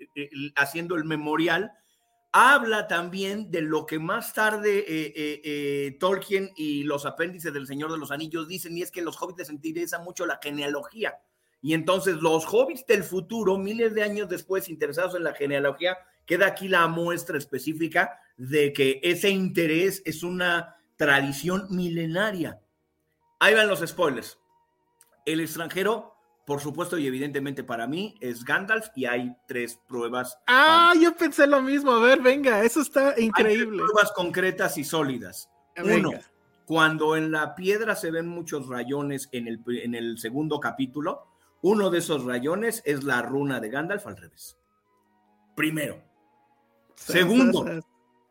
haciendo 0.56 0.96
el 0.96 1.04
memorial, 1.04 1.74
habla 2.32 2.88
también 2.88 3.52
de 3.52 3.62
lo 3.62 3.86
que 3.86 4.00
más 4.00 4.34
tarde 4.34 4.80
eh, 4.88 5.42
eh, 5.44 5.98
Tolkien 6.00 6.52
y 6.56 6.84
los 6.84 7.06
apéndices 7.06 7.54
del 7.54 7.68
Señor 7.68 7.92
de 7.92 7.98
los 7.98 8.12
Anillos 8.12 8.48
dicen, 8.48 8.78
y 8.78 8.82
es 8.82 8.92
que 8.92 9.02
los 9.02 9.22
hobbits 9.22 9.50
les 9.50 10.00
mucho 10.00 10.26
la 10.26 10.40
genealogía. 10.42 11.18
Y 11.66 11.74
entonces 11.74 12.18
los 12.18 12.46
hobbits 12.46 12.86
del 12.86 13.04
futuro, 13.04 13.58
miles 13.58 13.96
de 13.96 14.04
años 14.04 14.30
después, 14.30 14.70
interesados 14.70 15.16
en 15.16 15.24
la 15.24 15.34
genealogía, 15.34 15.98
queda 16.24 16.46
aquí 16.46 16.68
la 16.68 16.88
muestra 16.88 17.40
específica 17.40 18.20
de 18.38 18.72
que 18.72 19.00
ese 19.02 19.32
interés 19.32 20.04
es 20.06 20.22
una 20.22 20.76
tradición 20.96 21.66
milenaria. 21.72 22.62
Ahí 23.40 23.56
van 23.56 23.68
los 23.68 23.80
spoilers. 23.80 24.38
El 25.26 25.40
extranjero 25.40 26.14
por 26.46 26.62
supuesto 26.62 27.00
y 27.00 27.08
evidentemente 27.08 27.64
para 27.64 27.88
mí 27.88 28.14
es 28.22 28.46
Gandalf 28.46 28.90
y 28.96 29.06
hay 29.06 29.36
tres 29.48 29.80
pruebas. 29.88 30.38
Ah, 30.46 30.94
yo 31.02 31.16
pensé 31.16 31.48
lo 31.48 31.64
mismo. 31.64 31.94
A 31.94 32.00
ver, 32.00 32.22
venga, 32.22 32.64
eso 32.64 32.82
está 32.82 33.20
increíble. 33.20 33.82
Hay 33.82 33.90
pruebas 33.90 34.12
concretas 34.12 34.78
y 34.78 34.84
sólidas. 34.84 35.50
Uno, 35.84 36.12
cuando 36.68 37.16
en 37.16 37.32
la 37.32 37.56
piedra 37.56 37.96
se 37.96 38.12
ven 38.12 38.28
muchos 38.28 38.68
rayones 38.68 39.30
en 39.32 39.48
el, 39.48 39.64
en 39.66 39.96
el 39.96 40.20
segundo 40.20 40.60
capítulo, 40.60 41.35
uno 41.62 41.90
de 41.90 42.00
esos 42.00 42.24
rayones 42.24 42.82
es 42.86 43.04
la 43.04 43.22
runa 43.22 43.60
de 43.60 43.70
Gandalf 43.70 44.06
al 44.08 44.18
revés. 44.18 44.58
Primero. 45.56 46.02
Segundo, 46.96 47.66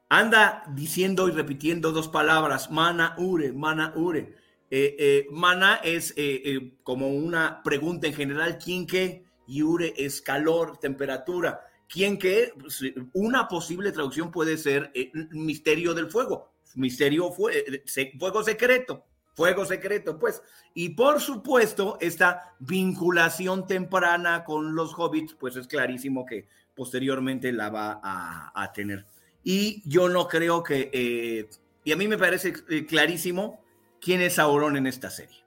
anda 0.08 0.64
diciendo 0.74 1.28
y 1.28 1.32
repitiendo 1.32 1.92
dos 1.92 2.08
palabras, 2.08 2.70
mana 2.70 3.14
ure, 3.18 3.52
mana 3.52 3.92
ure 3.96 4.44
eh, 4.76 4.96
eh, 4.98 5.26
mana 5.30 5.76
es 5.84 6.12
eh, 6.16 6.72
como 6.82 7.08
una 7.08 7.62
pregunta 7.62 8.08
en 8.08 8.14
general, 8.14 8.58
¿quién 8.58 8.88
qué? 8.88 9.24
Yure 9.46 9.94
es 9.96 10.20
calor, 10.20 10.78
temperatura. 10.78 11.60
¿Quién 11.88 12.18
qué? 12.18 12.52
Pues, 12.58 12.80
una 13.12 13.46
posible 13.46 13.92
traducción 13.92 14.32
puede 14.32 14.56
ser 14.56 14.90
misterio 15.30 15.94
del 15.94 16.10
fuego, 16.10 16.54
misterio 16.74 17.30
fue, 17.30 17.84
fuego 18.18 18.42
secreto, 18.42 19.04
fuego 19.34 19.64
secreto, 19.64 20.18
pues. 20.18 20.42
Y 20.74 20.90
por 20.90 21.20
supuesto, 21.20 21.98
esta 22.00 22.54
vinculación 22.60 23.66
temprana 23.66 24.44
con 24.44 24.74
los 24.74 24.94
hobbits, 24.94 25.34
pues 25.34 25.56
es 25.56 25.66
clarísimo 25.66 26.24
que 26.24 26.48
posteriormente 26.74 27.52
la 27.52 27.70
va 27.70 28.00
a, 28.02 28.72
tener. 28.72 29.06
Y 29.42 29.82
yo 29.88 30.08
no 30.08 30.26
creo 30.26 30.62
que, 30.62 31.48
y 31.84 31.92
a 31.92 31.96
mí 31.96 32.08
me 32.08 32.18
parece 32.18 32.52
clarísimo, 32.86 33.60
quién 34.00 34.20
es 34.20 34.34
Sauron 34.34 34.76
en 34.76 34.86
esta 34.86 35.10
serie. 35.10 35.44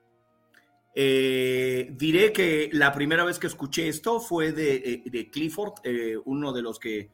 Eh, 1.00 1.92
diré 1.92 2.34
que 2.34 2.72
la 2.74 2.92
primera 2.92 3.24
vez 3.24 3.38
que 3.38 3.46
escuché 3.46 3.88
esto 3.88 4.20
fue 4.20 4.52
de, 4.52 5.04
eh, 5.06 5.30
Clifford, 5.30 5.74
eh, 5.84 6.18
uno 6.26 6.52
de 6.52 6.64
los 6.64 6.80
que 6.80 7.12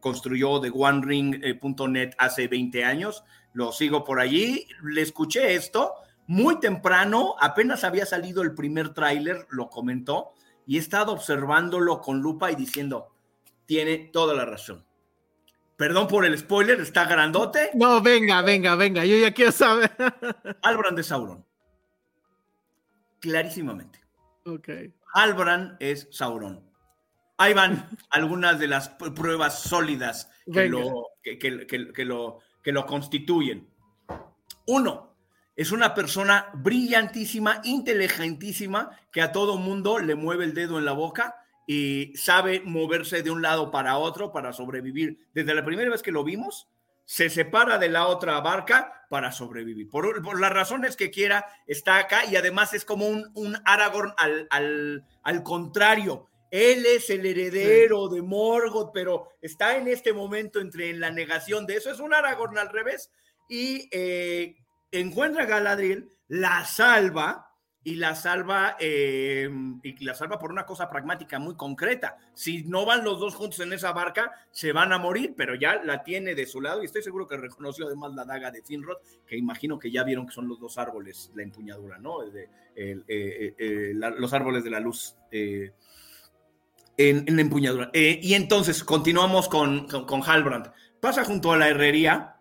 construyó 0.00 0.60
The 0.60 0.72
OneRing.net 0.74 2.10
hace 2.18 2.48
20 2.48 2.84
años. 2.84 3.22
Lo 3.52 3.72
sigo 3.72 4.04
por 4.04 4.20
allí. 4.20 4.66
Le 4.82 5.02
escuché 5.02 5.54
esto 5.54 5.94
muy 6.30 6.60
temprano, 6.60 7.34
apenas 7.40 7.82
había 7.82 8.06
salido 8.06 8.42
el 8.42 8.54
primer 8.54 8.94
tráiler, 8.94 9.48
lo 9.50 9.68
comentó, 9.68 10.32
y 10.64 10.76
he 10.76 10.78
estado 10.78 11.10
observándolo 11.10 12.00
con 12.00 12.20
lupa 12.20 12.52
y 12.52 12.54
diciendo, 12.54 13.08
tiene 13.66 13.98
toda 14.12 14.32
la 14.32 14.44
razón. 14.44 14.86
Perdón 15.76 16.06
por 16.06 16.24
el 16.24 16.38
spoiler, 16.38 16.80
está 16.80 17.04
grandote. 17.06 17.70
No, 17.74 18.00
venga, 18.00 18.42
venga, 18.42 18.76
venga, 18.76 19.04
yo 19.04 19.16
ya 19.16 19.34
quiero 19.34 19.50
saber. 19.50 19.90
Albrand 20.62 20.96
de 20.96 21.02
Sauron. 21.02 21.44
Clarísimamente. 23.18 23.98
Ok. 24.46 24.68
Albrand 25.14 25.78
es 25.80 26.06
Sauron. 26.12 26.64
Ahí 27.38 27.54
van 27.54 27.88
algunas 28.10 28.56
de 28.60 28.68
las 28.68 28.90
pruebas 28.90 29.62
sólidas 29.62 30.30
que 30.52 30.68
lo, 30.68 31.08
que, 31.22 32.04
lo, 32.04 32.38
que 32.62 32.72
lo 32.72 32.86
constituyen. 32.86 33.68
Uno, 34.66 35.16
es 35.56 35.72
una 35.72 35.94
persona 35.94 36.48
brillantísima, 36.54 37.60
inteligentísima, 37.64 38.98
que 39.12 39.22
a 39.22 39.32
todo 39.32 39.58
mundo 39.58 39.98
le 39.98 40.14
mueve 40.14 40.44
el 40.44 40.54
dedo 40.54 40.78
en 40.78 40.84
la 40.84 40.92
boca 40.92 41.36
y 41.66 42.12
sabe 42.16 42.62
moverse 42.64 43.22
de 43.22 43.30
un 43.30 43.42
lado 43.42 43.70
para 43.70 43.98
otro 43.98 44.32
para 44.32 44.52
sobrevivir. 44.52 45.28
Desde 45.34 45.54
la 45.54 45.64
primera 45.64 45.90
vez 45.90 46.02
que 46.02 46.12
lo 46.12 46.24
vimos, 46.24 46.68
se 47.04 47.28
separa 47.28 47.76
de 47.78 47.88
la 47.88 48.06
otra 48.06 48.40
barca 48.40 49.04
para 49.08 49.32
sobrevivir. 49.32 49.88
Por, 49.90 50.40
las 50.40 50.52
razones 50.52 50.96
que 50.96 51.10
quiera, 51.10 51.44
está 51.66 51.98
acá 51.98 52.24
y 52.24 52.36
además 52.36 52.72
es 52.72 52.84
como 52.84 53.06
un, 53.06 53.56
Aragorn 53.64 54.14
al, 54.16 54.46
al, 55.22 55.42
contrario. 55.42 56.28
Él 56.50 56.84
es 56.86 57.10
el 57.10 57.24
heredero 57.24 58.08
de 58.08 58.22
Morgoth, 58.22 58.90
pero 58.92 59.28
está 59.40 59.76
en 59.76 59.88
este 59.88 60.12
momento 60.12 60.60
entre 60.60 60.92
la 60.94 61.10
negación 61.10 61.66
de 61.66 61.76
eso. 61.76 61.90
Es 61.90 62.00
un 62.00 62.14
Aragorn 62.14 62.58
al 62.58 62.70
revés. 62.70 63.10
Y 63.48 63.88
eh, 63.92 64.56
encuentra 64.90 65.44
a 65.44 65.46
Galadriel, 65.46 66.08
la 66.28 66.64
salva, 66.64 67.50
y 67.82 67.94
la 67.94 68.14
salva 68.14 68.76
eh, 68.78 69.48
y 69.82 70.04
la 70.04 70.14
salva 70.14 70.38
por 70.38 70.52
una 70.52 70.66
cosa 70.66 70.90
pragmática 70.90 71.38
muy 71.38 71.56
concreta. 71.56 72.18
Si 72.34 72.62
no 72.64 72.84
van 72.84 73.04
los 73.04 73.18
dos 73.18 73.34
juntos 73.34 73.60
en 73.60 73.72
esa 73.72 73.92
barca, 73.92 74.32
se 74.50 74.72
van 74.72 74.92
a 74.92 74.98
morir, 74.98 75.34
pero 75.36 75.54
ya 75.54 75.82
la 75.82 76.02
tiene 76.02 76.34
de 76.34 76.46
su 76.46 76.60
lado 76.60 76.82
y 76.82 76.86
estoy 76.86 77.02
seguro 77.02 77.26
que 77.26 77.38
reconoció 77.38 77.86
además 77.86 78.12
la 78.14 78.24
daga 78.24 78.50
de 78.50 78.62
Finrod, 78.62 78.98
que 79.26 79.36
imagino 79.36 79.78
que 79.78 79.90
ya 79.90 80.04
vieron 80.04 80.26
que 80.26 80.34
son 80.34 80.46
los 80.46 80.60
dos 80.60 80.76
árboles, 80.76 81.30
la 81.34 81.42
empuñadura, 81.42 81.98
¿no? 81.98 82.20
De, 82.20 82.48
eh, 82.76 83.02
eh, 83.08 83.92
los 83.94 84.32
árboles 84.32 84.62
de 84.62 84.70
la 84.70 84.80
luz. 84.80 85.16
En, 87.08 87.38
empuñadura. 87.38 87.90
y 87.94 88.34
entonces 88.34 88.84
continuamos 88.84 89.48
con, 89.48 89.86
con, 89.86 90.22
Halbrand. 90.22 90.72
Pasa 91.00 91.24
junto 91.24 91.52
a 91.52 91.56
la 91.56 91.68
herrería 91.68 92.36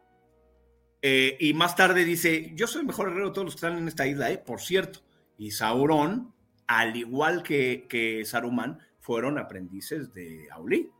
y 1.01 1.53
más 1.53 1.75
tarde 1.75 2.03
dice, 2.03 2.51
yo 2.55 2.67
soy 2.67 2.81
el 2.81 2.87
mejor 2.87 3.07
herrero 3.07 3.27
de 3.27 3.33
todos 3.33 3.45
los 3.45 3.53
que 3.55 3.65
están 3.65 3.77
en 3.77 3.87
esta 3.87 4.05
isla, 4.05 4.31
¿eh? 4.31 4.37
por 4.37 4.59
cierto 4.59 4.99
y 5.39 5.51
Sauron, 5.51 6.33
al 6.67 6.95
igual 6.97 7.41
que, 7.41 7.87
que 7.89 8.25
Saruman, 8.25 8.77
fueron 8.99 9.39
aprendices 9.39 10.13
de 10.13 10.47
Aulí. 10.51 10.91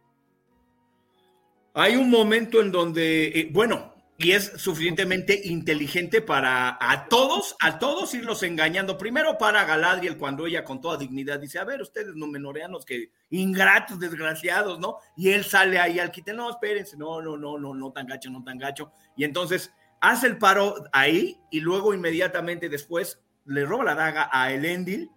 Hay 1.74 1.98
un 1.98 2.10
momento 2.10 2.62
en 2.62 2.72
donde, 2.72 3.28
eh, 3.28 3.50
bueno, 3.52 3.94
y 4.22 4.34
es 4.34 4.52
suficientemente 4.58 5.40
inteligente 5.46 6.22
para 6.22 6.78
a 6.82 7.08
todos, 7.08 7.56
a 7.62 7.80
todos 7.80 8.13
irlos 8.13 8.44
engañando. 8.44 8.98
Primero 8.98 9.38
para 9.38 9.63
Galadriel, 9.63 10.17
cuando 10.17 10.46
ella 10.46 10.65
con 10.65 10.82
toda 10.82 10.98
dignidad 10.98 11.40
dice, 11.40 11.58
a 11.58 11.63
ver, 11.63 11.82
ustedes 11.82 12.15
no 12.15 12.28
menoreanos, 12.28 12.84
que 12.84 13.13
ingratos, 13.30 13.98
desgraciados, 13.98 14.78
¿no? 14.78 14.98
Y 15.15 15.30
él 15.30 15.46
sale 15.46 15.80
ahí 15.80 16.00
al 16.00 16.12
quite, 16.12 16.34
no, 16.34 16.50
espérense, 16.50 16.98
no, 16.98 17.22
no, 17.22 17.38
no, 17.38 17.58
no, 17.58 17.74
no 17.74 17.92
tan 17.94 18.08
gacho, 18.08 18.30
no 18.30 18.44
tan 18.44 18.58
gacho. 18.58 18.92
Y 19.15 19.24
entonces 19.24 19.72
hace 20.02 20.28
el 20.28 20.38
paro 20.38 20.76
ahí 20.92 21.40
y 21.50 21.62
luego 21.62 21.94
inmediatamente 21.94 22.67
después 22.67 23.22
le 23.46 23.65
roba 23.65 23.86
la 23.86 23.96
daga 23.96 24.30
a 24.34 24.52
Elendil 24.52 25.10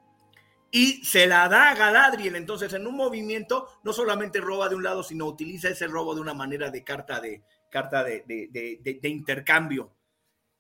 y 0.71 1.05
se 1.05 1.27
la 1.27 1.49
da 1.49 1.71
a 1.71 1.75
Galadriel. 1.75 2.37
Entonces, 2.37 2.73
en 2.73 2.87
un 2.87 2.97
movimiento, 2.97 3.67
no 3.83 3.93
solamente 3.93 4.41
roba 4.41 4.69
de 4.69 4.77
un 4.77 4.85
lado, 4.85 5.03
sino 5.03 5.27
utiliza 5.27 5.69
ese 5.69 5.89
robo 5.89 6.15
de 6.15 6.21
una 6.21 6.35
manera 6.35 6.71
de 6.71 6.85
carta 6.85 7.21
de, 7.21 7.43
carta 7.73 8.05
de, 8.05 9.01
intercambio. 9.03 9.97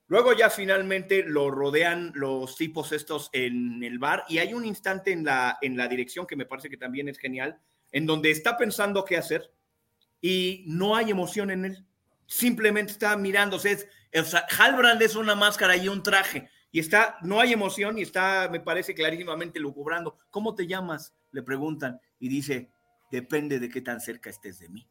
Luego 0.09 0.33
ya 0.33 0.51
finalmente 0.51 1.23
lo 1.23 1.51
rodean 1.51 2.13
los 2.15 2.57
tipos 2.57 2.91
estos 2.93 3.31
en 3.33 3.85
el 3.85 3.99
bar 3.99 4.25
y 4.29 4.39
hay 4.39 4.53
un 4.53 4.65
instante 4.65 5.13
en 5.13 5.25
la, 5.25 5.59
en 5.63 5.77
la 5.77 5.87
dirección 5.89 6.27
que 6.27 6.37
me 6.37 6.47
parece 6.47 6.69
que 6.69 6.77
también 6.77 7.09
es 7.09 7.19
genial, 7.19 7.61
en 7.93 8.07
donde 8.07 8.31
está 8.31 8.57
pensando 8.57 9.05
qué 9.05 9.17
hacer 9.17 9.53
y 10.21 10.65
no 10.67 10.97
hay 10.97 11.11
emoción 11.11 11.51
en 11.51 11.67
él. 11.67 11.87
Simplemente 12.27 12.93
está 12.93 13.17
mirándose. 13.17 13.73
Es, 13.73 13.89
o 14.19 14.25
sea, 14.25 14.47
Halbrand 14.59 15.01
es 15.03 15.15
una 15.15 15.35
máscara 15.35 15.77
y 15.77 15.89
un 15.89 16.03
traje 16.03 16.49
y 16.71 16.81
está, 16.81 17.19
no 17.23 17.39
hay 17.39 17.53
emoción 17.53 17.99
y 17.99 18.03
está, 18.03 18.49
me 18.51 18.61
parece 18.61 18.95
clarísimamente 18.95 19.61
lucubrando. 19.61 20.17
¿Cómo 20.31 20.55
te 20.55 20.67
llamas? 20.67 21.15
Le 21.31 21.43
preguntan 21.43 22.01
y 22.19 22.31
dice, 22.31 22.71
depende 23.11 23.61
de 23.61 23.69
qué 23.69 23.83
tan 23.83 24.01
cerca 24.01 24.31
estés 24.31 24.59
de 24.59 24.71
mí. 24.71 24.89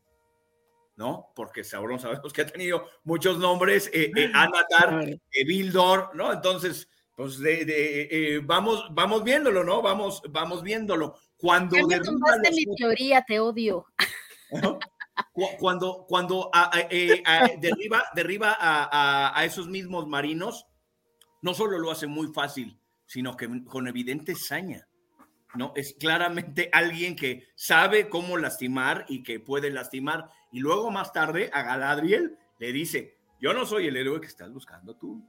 ¿No? 1.01 1.31
Porque 1.35 1.63
Sauron 1.63 1.99
sabemos 1.99 2.31
que 2.31 2.43
ha 2.43 2.45
tenido 2.45 2.87
muchos 3.05 3.39
nombres, 3.39 3.89
eh, 3.91 4.11
eh 4.15 4.31
Anatar, 4.35 5.09
eh, 5.09 5.45
Bildor, 5.45 6.15
¿no? 6.15 6.31
Entonces, 6.31 6.87
pues 7.15 7.39
de, 7.39 7.63
eh, 8.11 8.39
vamos, 8.43 8.85
vamos 8.91 9.23
viéndolo, 9.23 9.63
¿no? 9.63 9.81
Vamos, 9.81 10.21
vamos 10.29 10.61
viéndolo. 10.61 11.15
Cuando 11.37 11.75
ya 11.75 11.87
me 11.87 11.99
tumbaste 12.01 12.51
mi 12.51 12.75
teoría, 12.75 13.23
te 13.27 13.39
odio. 13.39 13.87
Cuando, 15.59 16.05
cuando 16.07 16.51
derriba, 17.59 18.03
derriba 18.13 18.55
a, 18.59 19.39
a, 19.39 19.45
esos 19.45 19.67
mismos 19.67 20.07
marinos, 20.07 20.67
no 21.41 21.55
solo 21.55 21.79
lo 21.79 21.89
hace 21.89 22.05
muy 22.05 22.27
fácil, 22.27 22.79
sino 23.07 23.35
que 23.35 23.65
con 23.65 23.87
evidente 23.87 24.35
saña. 24.35 24.87
¿no? 25.55 25.73
Es 25.75 25.95
claramente 25.99 26.69
alguien 26.71 27.15
que 27.15 27.47
sabe 27.55 28.07
cómo 28.09 28.37
lastimar 28.37 29.05
y 29.07 29.23
que 29.23 29.39
puede 29.39 29.69
lastimar. 29.69 30.29
Y 30.51 30.59
luego 30.59 30.91
más 30.91 31.13
tarde 31.13 31.49
a 31.53 31.63
Galadriel 31.63 32.37
le 32.59 32.71
dice, 32.71 33.17
yo 33.39 33.53
no 33.53 33.65
soy 33.65 33.87
el 33.87 33.97
héroe 33.97 34.21
que 34.21 34.27
estás 34.27 34.51
buscando 34.51 34.95
tú, 34.95 35.23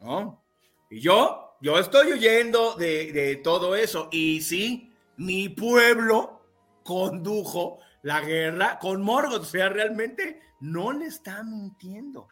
¿no? 0.00 0.44
Y 0.90 1.00
yo, 1.00 1.56
yo 1.60 1.78
estoy 1.78 2.12
huyendo 2.12 2.74
de, 2.74 3.12
de 3.12 3.36
todo 3.36 3.76
eso. 3.76 4.08
Y 4.10 4.40
sí, 4.40 4.92
mi 5.16 5.48
pueblo 5.48 6.42
condujo 6.82 7.80
la 8.02 8.20
guerra 8.20 8.78
con 8.78 9.02
Morgoth. 9.02 9.42
O 9.42 9.44
sea, 9.44 9.68
realmente 9.68 10.40
no 10.60 10.92
le 10.92 11.06
está 11.06 11.42
mintiendo. 11.42 12.28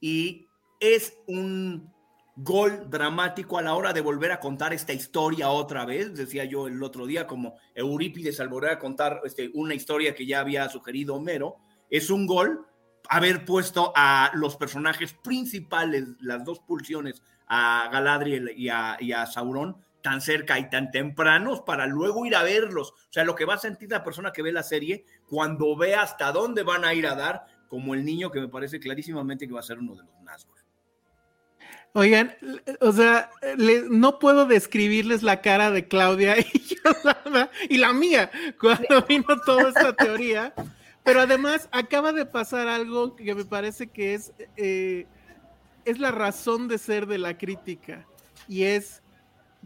Y 0.00 0.46
es 0.80 1.18
un 1.26 1.92
gol 2.36 2.88
dramático 2.88 3.58
a 3.58 3.62
la 3.62 3.74
hora 3.74 3.92
de 3.92 4.00
volver 4.00 4.32
a 4.32 4.40
contar 4.40 4.72
esta 4.72 4.92
historia 4.92 5.50
otra 5.50 5.84
vez. 5.84 6.14
Decía 6.14 6.44
yo 6.44 6.66
el 6.66 6.82
otro 6.82 7.06
día, 7.06 7.26
como 7.26 7.54
Eurípides 7.74 8.40
al 8.40 8.48
volver 8.48 8.70
a 8.70 8.78
contar 8.78 9.20
este, 9.24 9.50
una 9.54 9.74
historia 9.74 10.14
que 10.14 10.26
ya 10.26 10.40
había 10.40 10.68
sugerido 10.68 11.14
Homero, 11.14 11.58
es 11.90 12.10
un 12.10 12.26
gol 12.26 12.66
haber 13.08 13.44
puesto 13.44 13.92
a 13.96 14.30
los 14.34 14.56
personajes 14.56 15.12
principales, 15.12 16.04
las 16.20 16.44
dos 16.44 16.60
pulsiones, 16.60 17.22
a 17.46 17.88
Galadriel 17.92 18.52
y 18.56 18.68
a, 18.68 18.96
y 19.00 19.12
Sauron, 19.26 19.76
tan 20.02 20.20
cerca 20.20 20.58
y 20.58 20.70
tan 20.70 20.90
tempranos 20.90 21.62
para 21.62 21.86
luego 21.86 22.24
ir 22.24 22.36
a 22.36 22.44
verlos. 22.44 22.92
O 22.92 23.12
sea, 23.12 23.24
lo 23.24 23.34
que 23.34 23.44
va 23.44 23.54
a 23.54 23.58
sentir 23.58 23.90
la 23.90 24.04
persona 24.04 24.32
que 24.32 24.42
ve 24.42 24.52
la 24.52 24.62
serie 24.62 25.04
cuando 25.28 25.76
ve 25.76 25.94
hasta 25.94 26.32
dónde 26.32 26.62
van 26.62 26.84
a 26.84 26.94
ir 26.94 27.06
a 27.06 27.16
dar, 27.16 27.44
como 27.68 27.94
el 27.94 28.04
niño 28.04 28.30
que 28.30 28.40
me 28.40 28.48
parece 28.48 28.78
clarísimamente 28.78 29.46
que 29.46 29.54
va 29.54 29.60
a 29.60 29.64
ser 29.64 29.78
uno 29.78 29.96
de 29.96 30.04
los 30.04 30.14
Nazgûl. 30.22 30.60
Oigan, 31.92 32.36
o 32.80 32.92
sea, 32.92 33.30
no 33.90 34.20
puedo 34.20 34.46
describirles 34.46 35.24
la 35.24 35.40
cara 35.40 35.72
de 35.72 35.88
Claudia 35.88 36.36
y, 37.68 37.78
la 37.78 37.92
mía 37.92 38.30
cuando 38.60 39.02
vino 39.08 39.26
toda 39.44 39.70
esta 39.70 39.92
teoría, 39.94 40.54
pero 41.04 41.20
además 41.20 41.68
acaba 41.72 42.12
de 42.12 42.26
pasar 42.26 42.68
algo 42.68 43.16
que 43.16 43.34
me 43.34 43.44
parece 43.44 43.88
que 43.88 44.14
es, 44.14 44.32
eh, 44.56 45.06
es 45.84 45.98
la 45.98 46.10
razón 46.10 46.68
de 46.68 46.78
ser 46.78 47.06
de 47.06 47.18
la 47.18 47.36
crítica 47.38 48.06
y 48.48 48.64
es 48.64 49.02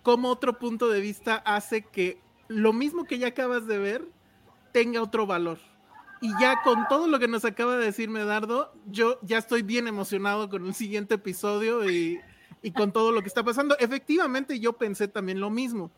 cómo 0.02 0.28
otro 0.28 0.58
punto 0.58 0.88
de 0.88 1.00
vista 1.00 1.36
hace 1.36 1.82
que 1.82 2.20
lo 2.48 2.72
mismo 2.72 3.04
que 3.04 3.18
ya 3.18 3.28
acabas 3.28 3.66
de 3.66 3.78
ver 3.78 4.04
tenga 4.72 5.02
otro 5.02 5.26
valor. 5.26 5.58
Y 6.20 6.30
ya 6.40 6.62
con 6.62 6.88
todo 6.88 7.06
lo 7.06 7.18
que 7.18 7.28
nos 7.28 7.44
acaba 7.44 7.76
de 7.76 7.86
decir 7.86 8.08
Medardo, 8.08 8.72
yo 8.86 9.18
ya 9.22 9.38
estoy 9.38 9.62
bien 9.62 9.86
emocionado 9.88 10.48
con 10.48 10.66
el 10.66 10.74
siguiente 10.74 11.14
episodio 11.16 11.88
y, 11.90 12.20
con 12.74 12.92
todo 12.92 13.12
lo 13.12 13.20
que 13.20 13.28
está 13.28 13.44
pasando. 13.44 13.76
Efectivamente, 13.78 14.58
yo 14.58 14.72
pensé 14.72 15.06
también 15.06 15.38
lo 15.38 15.50
mismo. 15.50 15.90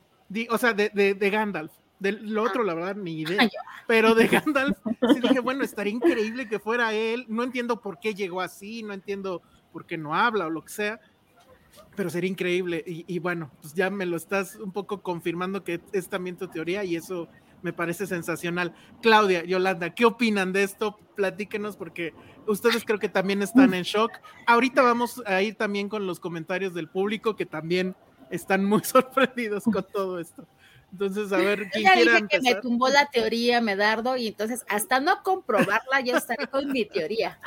o 0.51 0.59
sea, 0.59 0.72
de, 0.72 0.89
de, 0.91 1.30
Gandalf. 1.30 1.72
De 1.99 2.12
lo 2.12 2.42
otro, 2.42 2.62
la 2.62 2.74
verdad, 2.74 2.97
ni 2.97 3.20
idea. 3.20 3.49
Pero 3.86 4.14
de 4.14 4.26
Gandalf, 4.28 4.78
sí 5.12 5.20
dije, 5.20 5.40
bueno, 5.40 5.64
estaría 5.64 5.92
increíble 5.92 6.49
que 6.49 6.59
fuera 6.59 6.92
él. 6.92 7.24
No 7.28 7.42
entiendo 7.42 7.80
por 7.80 7.99
qué 7.99 8.14
llegó 8.14 8.40
así, 8.40 8.82
no 8.82 8.92
entiendo 8.92 9.42
por 9.72 9.86
qué 9.86 9.97
no 9.97 10.14
habla 10.14 10.47
o 10.47 10.51
lo 10.51 10.64
que 10.64 10.72
sea. 10.72 11.01
Pero 11.94 12.11
sería 12.11 12.30
increíble. 12.30 12.84
Y, 12.86 13.05
y 13.07 13.18
bueno, 13.18 13.51
pues 13.61 13.74
ya 13.74 13.90
me 13.90 14.07
lo 14.07 14.16
estás 14.16 14.57
un 14.57 14.72
poco 14.72 15.03
confirmando 15.03 15.64
que 15.64 15.80
es 15.92 16.09
también 16.09 16.36
tu 16.36 16.49
teoría 16.49 16.84
y 16.84 16.97
eso 16.97 17.28
me 17.62 17.72
parece 17.72 18.07
sensacional. 18.07 18.74
Claudia, 19.03 19.44
Yolanda, 19.44 19.94
¿qué 19.94 20.05
opinan 20.05 20.53
de 20.53 20.62
esto? 20.62 20.99
Platíquenos 21.14 21.76
porque 21.76 22.14
ustedes 22.47 22.84
creo 22.84 22.99
que 22.99 23.09
también 23.09 23.42
están 23.42 23.74
en 23.74 23.82
shock. 23.82 24.12
Ahorita 24.47 24.82
vamos 24.82 25.22
a 25.26 25.42
ir 25.42 25.57
también 25.57 25.88
con 25.88 26.07
los 26.07 26.20
comentarios 26.20 26.74
del 26.74 26.88
público 26.88 27.34
que 27.36 27.47
también 27.47 27.97
están 28.30 28.64
muy 28.64 28.82
sorprendidos 28.84 29.64
con 29.64 29.84
todo 29.92 30.20
esto. 30.20 30.47
Entonces, 30.93 31.32
a 31.32 31.37
ver, 31.39 31.68
¿quién 31.70 31.84
ya 31.84 31.95
dije 31.95 32.26
que 32.28 32.41
me 32.41 32.55
tumbó 32.57 32.89
la 32.89 33.07
teoría, 33.07 33.61
Medardo, 33.61 34.16
y 34.16 34.28
entonces 34.28 34.64
hasta 34.68 35.01
no 35.01 35.22
comprobarla, 35.22 36.01
ya 36.03 36.16
estaré 36.16 36.47
con 36.47 36.70
mi 36.70 36.84
teoría. 36.84 37.39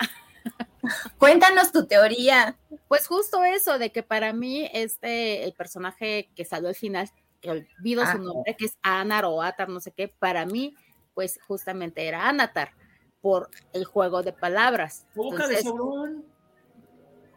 Cuéntanos 1.17 1.71
tu 1.71 1.85
teoría. 1.85 2.57
Pues 2.87 3.07
justo 3.07 3.43
eso, 3.43 3.79
de 3.79 3.91
que 3.91 4.03
para 4.03 4.33
mí 4.33 4.69
este, 4.73 5.43
el 5.43 5.53
personaje 5.53 6.29
que 6.35 6.45
salió 6.45 6.69
al 6.69 6.75
final 6.75 7.09
que 7.41 7.51
olvido 7.51 8.03
su 8.03 8.11
ah. 8.11 8.15
nombre, 8.15 8.55
que 8.57 8.65
es 8.65 8.77
Anar 8.81 9.25
o 9.25 9.41
Atar, 9.41 9.69
no 9.69 9.79
sé 9.79 9.91
qué, 9.91 10.07
para 10.07 10.45
mí, 10.45 10.75
pues 11.13 11.39
justamente 11.47 12.05
era 12.05 12.27
Anatar, 12.27 12.73
por 13.21 13.49
el 13.73 13.85
juego 13.85 14.23
de 14.23 14.33
palabras. 14.33 15.05
Boca 15.15 15.47
de 15.47 15.61
sobrón. 15.61 16.25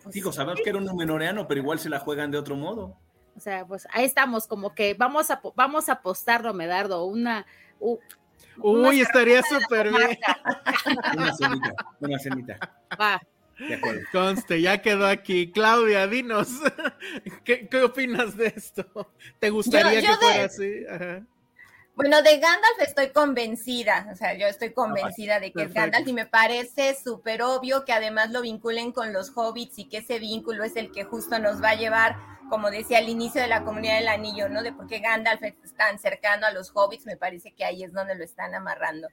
Pues 0.02 0.14
Digo, 0.14 0.32
sabemos 0.32 0.60
que 0.62 0.70
era 0.70 0.78
un 0.78 0.84
numenoreano, 0.84 1.46
pero 1.46 1.60
igual 1.60 1.78
se 1.78 1.88
la 1.88 2.00
juegan 2.00 2.30
de 2.30 2.38
otro 2.38 2.56
modo. 2.56 2.96
O 3.36 3.40
sea, 3.40 3.66
pues 3.66 3.86
ahí 3.92 4.04
estamos, 4.04 4.46
como 4.46 4.74
que 4.74 4.94
vamos 4.94 5.30
a, 5.30 5.40
vamos 5.54 5.88
a 5.88 5.92
apostarlo, 5.92 6.52
Medardo, 6.54 7.04
una... 7.04 7.46
Uy, 8.58 9.00
estaría 9.00 9.42
súper 9.42 9.90
bien. 9.90 10.18
Una 11.16 11.34
cenita, 11.34 11.74
una 12.00 12.18
cenita. 12.18 12.58
Va. 13.00 13.20
Conste, 14.12 14.60
ya 14.60 14.82
quedó 14.82 15.06
aquí. 15.06 15.50
Claudia, 15.52 16.06
dinos, 16.06 16.48
¿qué, 17.44 17.68
opinas 17.82 18.36
de 18.36 18.52
esto? 18.54 19.12
¿Te 19.38 19.50
gustaría 19.50 20.00
que 20.00 20.16
fuera 20.16 20.44
así? 20.44 20.84
Bueno, 21.94 22.22
de 22.22 22.38
Gandalf 22.38 22.80
estoy 22.80 23.10
convencida, 23.10 24.08
o 24.10 24.16
sea, 24.16 24.32
yo 24.32 24.46
estoy 24.46 24.72
convencida 24.72 25.40
de 25.40 25.52
que 25.52 25.64
es 25.64 25.74
Gandalf 25.74 26.08
y 26.08 26.14
me 26.14 26.24
parece 26.24 26.96
súper 26.96 27.42
obvio 27.42 27.84
que 27.84 27.92
además 27.92 28.30
lo 28.30 28.40
vinculen 28.40 28.92
con 28.92 29.12
los 29.12 29.30
hobbits 29.36 29.78
y 29.78 29.88
que 29.90 29.98
ese 29.98 30.18
vínculo 30.18 30.64
es 30.64 30.74
el 30.76 30.90
que 30.90 31.04
justo 31.04 31.38
nos 31.38 31.62
va 31.62 31.70
a 31.70 31.74
llevar, 31.74 32.16
como 32.48 32.70
decía 32.70 32.96
al 32.96 33.10
inicio 33.10 33.42
de 33.42 33.48
la 33.48 33.62
comunidad 33.62 33.98
del 33.98 34.08
anillo, 34.08 34.48
¿no? 34.48 34.62
De 34.62 34.72
por 34.72 34.86
qué 34.86 35.00
Gandalf 35.00 35.42
es 35.42 35.74
tan 35.76 35.98
cercano 35.98 36.46
a 36.46 36.50
los 36.50 36.70
hobbits, 36.74 37.04
me 37.04 37.18
parece 37.18 37.52
que 37.52 37.66
ahí 37.66 37.84
es 37.84 37.92
donde 37.92 38.14
lo 38.14 38.24
están 38.24 38.54
amarrando. 38.54 39.08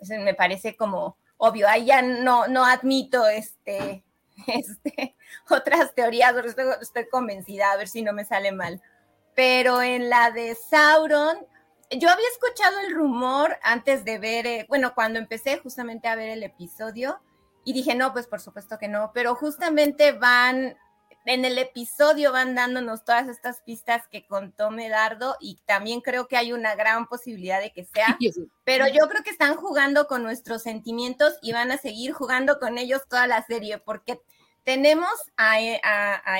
Eso 0.00 0.14
me 0.18 0.34
parece 0.34 0.76
como 0.76 1.16
obvio, 1.36 1.68
ahí 1.68 1.86
ya 1.86 2.02
no, 2.02 2.48
no 2.48 2.64
admito 2.64 3.28
este, 3.28 4.02
este, 4.48 5.14
otras 5.48 5.94
teorías, 5.94 6.34
estoy, 6.44 6.64
estoy 6.80 7.08
convencida, 7.08 7.70
a 7.70 7.76
ver 7.76 7.86
si 7.86 8.02
no 8.02 8.12
me 8.12 8.24
sale 8.24 8.50
mal. 8.50 8.82
Pero 9.36 9.82
en 9.82 10.10
la 10.10 10.32
de 10.32 10.56
Sauron, 10.56 11.38
yo 11.90 12.10
había 12.10 12.28
escuchado 12.28 12.80
el 12.80 12.94
rumor 12.94 13.58
antes 13.62 14.04
de 14.04 14.18
ver, 14.18 14.46
eh, 14.46 14.66
bueno, 14.68 14.94
cuando 14.94 15.18
empecé 15.18 15.58
justamente 15.58 16.08
a 16.08 16.16
ver 16.16 16.30
el 16.30 16.42
episodio 16.42 17.20
y 17.64 17.72
dije, 17.72 17.94
no, 17.94 18.12
pues 18.12 18.26
por 18.26 18.40
supuesto 18.40 18.78
que 18.78 18.88
no, 18.88 19.12
pero 19.14 19.34
justamente 19.34 20.12
van 20.12 20.76
en 21.26 21.44
el 21.44 21.58
episodio 21.58 22.32
van 22.32 22.54
dándonos 22.54 23.04
todas 23.04 23.28
estas 23.28 23.62
pistas 23.62 24.06
que 24.08 24.26
contó 24.26 24.70
Medardo 24.70 25.36
y 25.40 25.58
también 25.64 26.00
creo 26.00 26.28
que 26.28 26.36
hay 26.36 26.52
una 26.52 26.74
gran 26.74 27.06
posibilidad 27.06 27.60
de 27.60 27.72
que 27.72 27.84
sea, 27.84 28.18
pero 28.64 28.86
yo 28.88 29.08
creo 29.08 29.22
que 29.22 29.30
están 29.30 29.56
jugando 29.56 30.06
con 30.06 30.22
nuestros 30.22 30.62
sentimientos 30.62 31.38
y 31.40 31.52
van 31.52 31.70
a 31.70 31.78
seguir 31.78 32.12
jugando 32.12 32.58
con 32.58 32.76
ellos 32.76 33.02
toda 33.08 33.26
la 33.26 33.42
serie 33.42 33.78
porque 33.78 34.20
tenemos 34.64 35.10
a, 35.36 35.58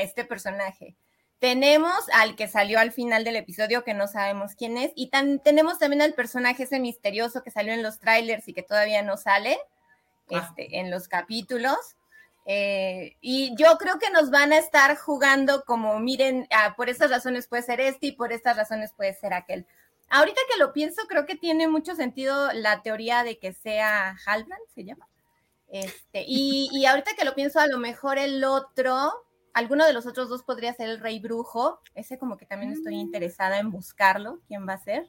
este 0.00 0.24
personaje. 0.24 0.96
Tenemos 1.44 2.08
al 2.14 2.36
que 2.36 2.48
salió 2.48 2.78
al 2.80 2.90
final 2.90 3.22
del 3.22 3.36
episodio, 3.36 3.84
que 3.84 3.92
no 3.92 4.08
sabemos 4.08 4.54
quién 4.54 4.78
es, 4.78 4.92
y 4.94 5.10
tenemos 5.10 5.78
también 5.78 6.00
al 6.00 6.14
personaje 6.14 6.62
ese 6.62 6.80
misterioso 6.80 7.42
que 7.42 7.50
salió 7.50 7.74
en 7.74 7.82
los 7.82 7.98
trailers 7.98 8.48
y 8.48 8.54
que 8.54 8.62
todavía 8.62 9.02
no 9.02 9.18
sale 9.18 9.58
ah. 10.32 10.48
este, 10.48 10.78
en 10.78 10.90
los 10.90 11.06
capítulos. 11.06 11.76
Eh, 12.46 13.18
y 13.20 13.54
yo 13.58 13.76
creo 13.76 13.98
que 13.98 14.08
nos 14.10 14.30
van 14.30 14.54
a 14.54 14.56
estar 14.56 14.96
jugando 14.96 15.64
como, 15.66 16.00
miren, 16.00 16.48
ah, 16.50 16.72
por 16.78 16.88
estas 16.88 17.10
razones 17.10 17.46
puede 17.46 17.62
ser 17.62 17.78
este 17.78 18.06
y 18.06 18.12
por 18.12 18.32
estas 18.32 18.56
razones 18.56 18.94
puede 18.96 19.12
ser 19.12 19.34
aquel. 19.34 19.66
Ahorita 20.08 20.40
que 20.50 20.58
lo 20.58 20.72
pienso, 20.72 21.02
creo 21.10 21.26
que 21.26 21.36
tiene 21.36 21.68
mucho 21.68 21.94
sentido 21.94 22.54
la 22.54 22.80
teoría 22.80 23.22
de 23.22 23.38
que 23.38 23.52
sea 23.52 24.16
Halbrand, 24.24 24.64
se 24.74 24.84
llama. 24.84 25.10
Este, 25.68 26.24
y, 26.26 26.70
y 26.72 26.86
ahorita 26.86 27.10
que 27.18 27.26
lo 27.26 27.34
pienso, 27.34 27.60
a 27.60 27.66
lo 27.66 27.76
mejor 27.76 28.16
el 28.16 28.44
otro, 28.44 29.26
alguno 29.54 29.86
de 29.86 29.92
los 29.92 30.06
otros 30.06 30.28
dos 30.28 30.42
podría 30.42 30.74
ser 30.74 30.90
el 30.90 31.00
Rey 31.00 31.20
Brujo. 31.20 31.80
Ese 31.94 32.18
como 32.18 32.36
que 32.36 32.44
también 32.44 32.72
estoy 32.72 32.96
mm. 32.96 33.00
interesada 33.00 33.58
en 33.58 33.70
buscarlo, 33.70 34.40
quién 34.46 34.68
va 34.68 34.74
a 34.74 34.78
ser. 34.78 35.08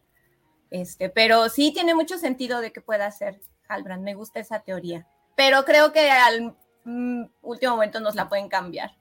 Este, 0.70 1.10
pero 1.10 1.50
sí 1.50 1.72
tiene 1.74 1.94
mucho 1.94 2.18
sentido 2.18 2.62
de 2.62 2.72
que 2.72 2.82
pueda 2.82 3.12
ser. 3.12 3.42
Halbrand, 3.68 4.04
me 4.04 4.14
gusta 4.14 4.40
esa 4.40 4.60
teoría. 4.60 5.08
Pero 5.36 5.66
creo 5.66 5.92
que 5.92 6.10
al 6.12 6.56
mm, 6.86 7.24
último 7.42 7.74
momento 7.74 8.00
nos 8.00 8.16
la 8.16 8.30
pueden 8.30 8.48
cambiar. 8.48 8.92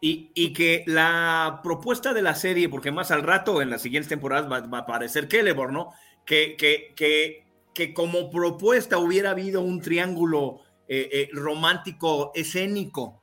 Y, 0.00 0.30
y, 0.34 0.52
que 0.52 0.84
la 0.86 1.60
propuesta 1.62 2.12
de 2.12 2.22
la 2.22 2.36
serie, 2.36 2.68
porque 2.68 2.92
más 2.92 3.10
al 3.10 3.22
rato 3.22 3.62
en 3.62 3.70
las 3.70 3.82
siguientes 3.82 4.08
temporadas 4.08 4.50
va, 4.50 4.60
va 4.60 4.78
a 4.78 4.80
aparecer 4.82 5.28
Celeborn, 5.28 5.74
¿no? 5.74 5.92
Que, 6.24 6.56
que, 6.56 6.92
que, 6.94 7.46
que, 7.74 7.92
como 7.94 8.30
propuesta 8.30 8.98
hubiera 8.98 9.30
habido 9.30 9.60
un 9.60 9.80
triángulo 9.80 10.60
eh, 10.86 11.08
eh, 11.12 11.28
romántico 11.32 12.30
escénico 12.34 13.20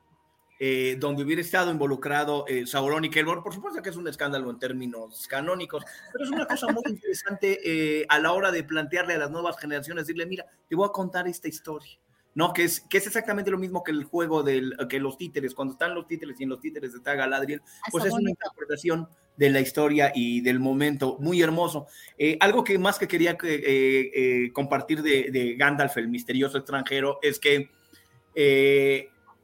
eh, 0.58 0.96
donde 0.98 1.22
hubiera 1.22 1.40
estado 1.40 1.70
involucrado 1.70 2.44
eh, 2.48 2.66
Sauron 2.66 3.04
y 3.04 3.10
Celeborn. 3.10 3.42
Por 3.42 3.54
supuesto 3.54 3.82
que 3.82 3.90
es 3.90 3.96
un 3.96 4.08
escándalo 4.08 4.50
en 4.50 4.58
términos 4.58 5.26
canónicos, 5.28 5.84
pero 6.12 6.24
es 6.24 6.30
una 6.30 6.46
cosa 6.46 6.66
muy 6.68 6.82
interesante 6.86 7.60
eh, 7.64 8.06
a 8.08 8.18
la 8.18 8.32
hora 8.32 8.50
de 8.50 8.64
plantearle 8.64 9.14
a 9.14 9.18
las 9.18 9.30
nuevas 9.30 9.58
generaciones, 9.58 10.06
decirle, 10.06 10.26
mira, 10.26 10.46
te 10.68 10.76
voy 10.76 10.88
a 10.88 10.92
contar 10.92 11.28
esta 11.28 11.48
historia. 11.48 11.98
¿no? 12.36 12.52
Que 12.52 12.64
es, 12.64 12.80
que 12.80 12.98
es 12.98 13.06
exactamente 13.06 13.50
lo 13.50 13.56
mismo 13.56 13.82
que 13.82 13.92
el 13.92 14.04
juego 14.04 14.42
del, 14.42 14.76
que 14.90 15.00
los 15.00 15.16
títeres, 15.16 15.54
cuando 15.54 15.72
están 15.72 15.94
los 15.94 16.06
títeres 16.06 16.38
y 16.38 16.42
en 16.42 16.50
los 16.50 16.60
títeres 16.60 16.94
está 16.94 17.14
Galadriel, 17.14 17.62
pues 17.90 18.04
es 18.04 18.12
una 18.12 18.28
interpretación 18.28 19.08
de 19.38 19.50
la 19.50 19.60
historia 19.60 20.12
y 20.14 20.42
del 20.42 20.60
momento 20.60 21.16
muy 21.18 21.40
hermoso. 21.40 21.86
Eh, 22.18 22.36
algo 22.40 22.62
que 22.62 22.78
más 22.78 22.98
que 22.98 23.08
quería 23.08 23.38
eh, 23.42 24.10
eh, 24.14 24.50
compartir 24.52 25.00
de, 25.00 25.30
de, 25.30 25.54
Gandalf, 25.56 25.96
el 25.96 26.08
misterioso 26.08 26.58
extranjero, 26.58 27.18
es 27.22 27.38
que 27.40 27.70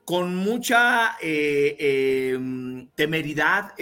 con 0.04 0.34
mucha 0.36 1.16
em, 1.20 2.88
temeridad 2.94 3.72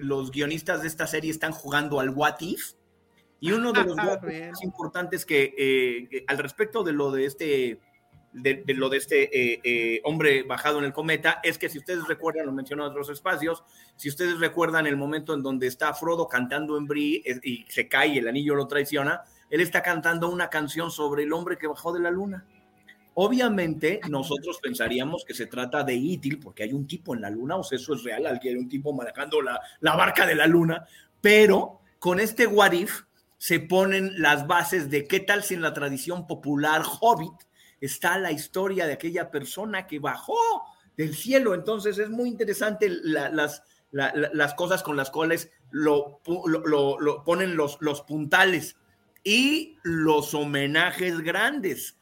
los 0.00 0.30
guionistas 0.30 0.82
de 0.82 0.88
esta 0.88 1.06
serie 1.06 1.30
están 1.30 1.52
jugando 1.52 2.00
al 2.00 2.10
what 2.10 2.36
if. 2.40 2.72
Y 3.40 3.52
uno 3.52 3.72
de 3.72 3.84
los 3.84 3.96
más 3.96 4.18
importantes 4.62 5.24
que 5.26 6.24
al 6.28 6.38
respecto 6.38 6.84
de 6.84 6.92
lo 6.92 7.10
de 7.10 7.26
este 7.26 7.80
de, 8.32 8.62
de, 8.66 8.74
lo 8.74 8.88
de 8.88 8.96
este 8.96 9.22
eh, 9.24 9.60
eh, 9.62 10.00
hombre 10.04 10.42
bajado 10.42 10.78
en 10.78 10.84
el 10.84 10.92
cometa 10.92 11.40
es 11.42 11.58
que 11.58 11.68
si 11.68 11.78
ustedes 11.78 12.06
recuerdan, 12.08 12.46
lo 12.46 12.52
mencionó 12.52 12.84
en 12.84 12.90
otros 12.90 13.10
espacios, 13.10 13.62
si 13.96 14.08
ustedes 14.08 14.38
recuerdan 14.40 14.86
el 14.86 14.96
momento 14.96 15.34
en 15.34 15.42
donde 15.42 15.66
está 15.66 15.92
Frodo 15.94 16.28
cantando 16.28 16.76
en 16.76 16.86
Brie 16.86 17.22
eh, 17.24 17.40
y 17.42 17.66
se 17.68 17.88
cae 17.88 18.08
y 18.08 18.18
el 18.18 18.28
anillo 18.28 18.54
lo 18.54 18.66
traiciona, 18.66 19.22
él 19.50 19.60
está 19.60 19.82
cantando 19.82 20.30
una 20.30 20.48
canción 20.48 20.90
sobre 20.90 21.24
el 21.24 21.32
hombre 21.32 21.58
que 21.58 21.66
bajó 21.66 21.92
de 21.92 22.00
la 22.00 22.10
luna. 22.10 22.46
Obviamente 23.14 24.00
nosotros 24.08 24.58
pensaríamos 24.62 25.24
que 25.24 25.34
se 25.34 25.46
trata 25.46 25.84
de 25.84 25.94
Itil 25.94 26.38
porque 26.38 26.62
hay 26.62 26.72
un 26.72 26.86
tipo 26.86 27.14
en 27.14 27.20
la 27.20 27.30
luna, 27.30 27.56
o 27.56 27.64
sea, 27.64 27.76
eso 27.76 27.94
es 27.94 28.02
real, 28.02 28.26
alguien, 28.26 28.58
un 28.58 28.68
tipo 28.68 28.92
manejando 28.92 29.42
la, 29.42 29.60
la 29.80 29.96
barca 29.96 30.26
de 30.26 30.34
la 30.34 30.46
luna, 30.46 30.86
pero 31.20 31.80
con 31.98 32.20
este 32.20 32.46
what 32.46 32.72
if 32.72 33.02
se 33.38 33.60
ponen 33.60 34.22
las 34.22 34.46
bases 34.46 34.88
de 34.88 35.06
qué 35.06 35.20
tal 35.20 35.42
si 35.42 35.54
en 35.54 35.62
la 35.62 35.74
tradición 35.74 36.26
popular 36.26 36.82
hobbit 37.00 37.34
está 37.80 38.16
la 38.16 38.30
historia 38.30 38.86
de 38.86 38.92
aquella 38.92 39.30
persona 39.30 39.86
que 39.86 39.98
bajó 39.98 40.38
del 40.96 41.14
cielo. 41.14 41.54
Entonces 41.54 41.98
es 41.98 42.08
muy 42.08 42.28
interesante 42.28 42.88
la, 42.88 43.28
las, 43.30 43.62
la, 43.90 44.12
las 44.14 44.54
cosas 44.54 44.82
con 44.82 44.96
las 44.96 45.10
cuales 45.10 45.50
lo, 45.70 46.20
lo, 46.46 47.00
lo 47.00 47.24
ponen 47.24 47.56
los, 47.56 47.78
los, 47.80 48.02
puntales 48.02 48.76
y 49.24 49.76
los 49.82 50.34
homenajes 50.34 51.20
grandes. 51.20 51.96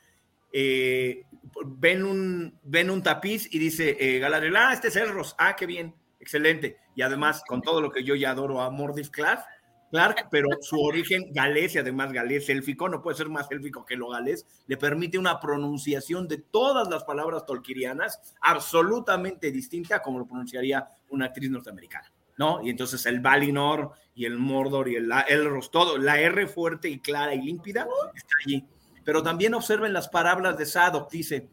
Eh, 0.52 1.24
ven, 1.64 2.04
un, 2.04 2.58
ven 2.62 2.90
un 2.90 3.02
tapiz 3.02 3.52
y 3.52 3.58
dice 3.58 3.96
eh, 3.98 4.18
Galadriel, 4.18 4.56
ah, 4.56 4.72
este 4.72 4.88
es 4.88 4.96
Elros, 4.96 5.34
ah, 5.38 5.56
qué 5.56 5.66
bien, 5.66 5.94
excelente. 6.18 6.78
Y 6.94 7.02
además, 7.02 7.42
con 7.46 7.62
todo 7.62 7.80
lo 7.80 7.90
que 7.90 8.04
yo 8.04 8.14
ya 8.14 8.30
adoro 8.30 8.60
a 8.60 8.70
Mordis 8.70 9.10
Clark, 9.10 9.44
Clark, 9.90 10.28
pero 10.30 10.48
su 10.60 10.80
origen 10.80 11.32
galés 11.32 11.74
y 11.74 11.78
además 11.78 12.12
galés 12.12 12.48
élfico, 12.48 12.88
no 12.88 13.02
puede 13.02 13.16
ser 13.16 13.28
más 13.28 13.50
élfico 13.50 13.84
que 13.84 13.96
lo 13.96 14.08
galés, 14.08 14.46
le 14.66 14.76
permite 14.76 15.18
una 15.18 15.40
pronunciación 15.40 16.28
de 16.28 16.38
todas 16.38 16.88
las 16.88 17.02
palabras 17.02 17.44
tolkirianas 17.44 18.20
absolutamente 18.40 19.50
distinta 19.50 20.00
como 20.00 20.20
lo 20.20 20.26
pronunciaría 20.26 20.86
una 21.08 21.26
actriz 21.26 21.50
norteamericana, 21.50 22.12
¿no? 22.38 22.60
Y 22.62 22.70
entonces 22.70 23.04
el 23.06 23.20
Valinor 23.20 23.90
y 24.14 24.26
el 24.26 24.38
Mordor 24.38 24.88
y 24.88 24.94
el 24.94 25.10
Elros, 25.28 25.72
todo, 25.72 25.98
la 25.98 26.20
R 26.20 26.46
fuerte 26.46 26.88
y 26.88 27.00
clara 27.00 27.34
y 27.34 27.42
límpida 27.42 27.88
está 28.14 28.34
allí. 28.46 28.64
Pero 29.10 29.24
también 29.24 29.54
observen 29.54 29.92
las 29.92 30.08
palabras 30.08 30.56
de 30.56 30.64
Sadok, 30.64 31.10
dice, 31.10 31.48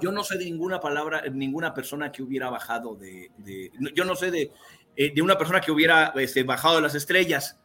yo 0.00 0.12
no 0.12 0.22
sé 0.22 0.38
de 0.38 0.44
ninguna 0.44 0.78
palabra, 0.78 1.22
ninguna 1.22 1.74
persona 1.74 2.12
que 2.12 2.22
hubiera 2.22 2.48
bajado 2.48 2.94
de, 2.94 3.32
de 3.38 3.72
yo 3.92 4.04
no 4.04 4.14
sé 4.14 4.30
de, 4.30 4.52
eh, 4.94 5.12
de 5.12 5.20
una 5.20 5.36
persona 5.36 5.60
que 5.60 5.72
hubiera 5.72 6.12
este, 6.14 6.44
bajado 6.44 6.76
de 6.76 6.82
las 6.82 6.94
estrellas. 6.94 7.58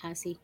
Así. 0.00 0.38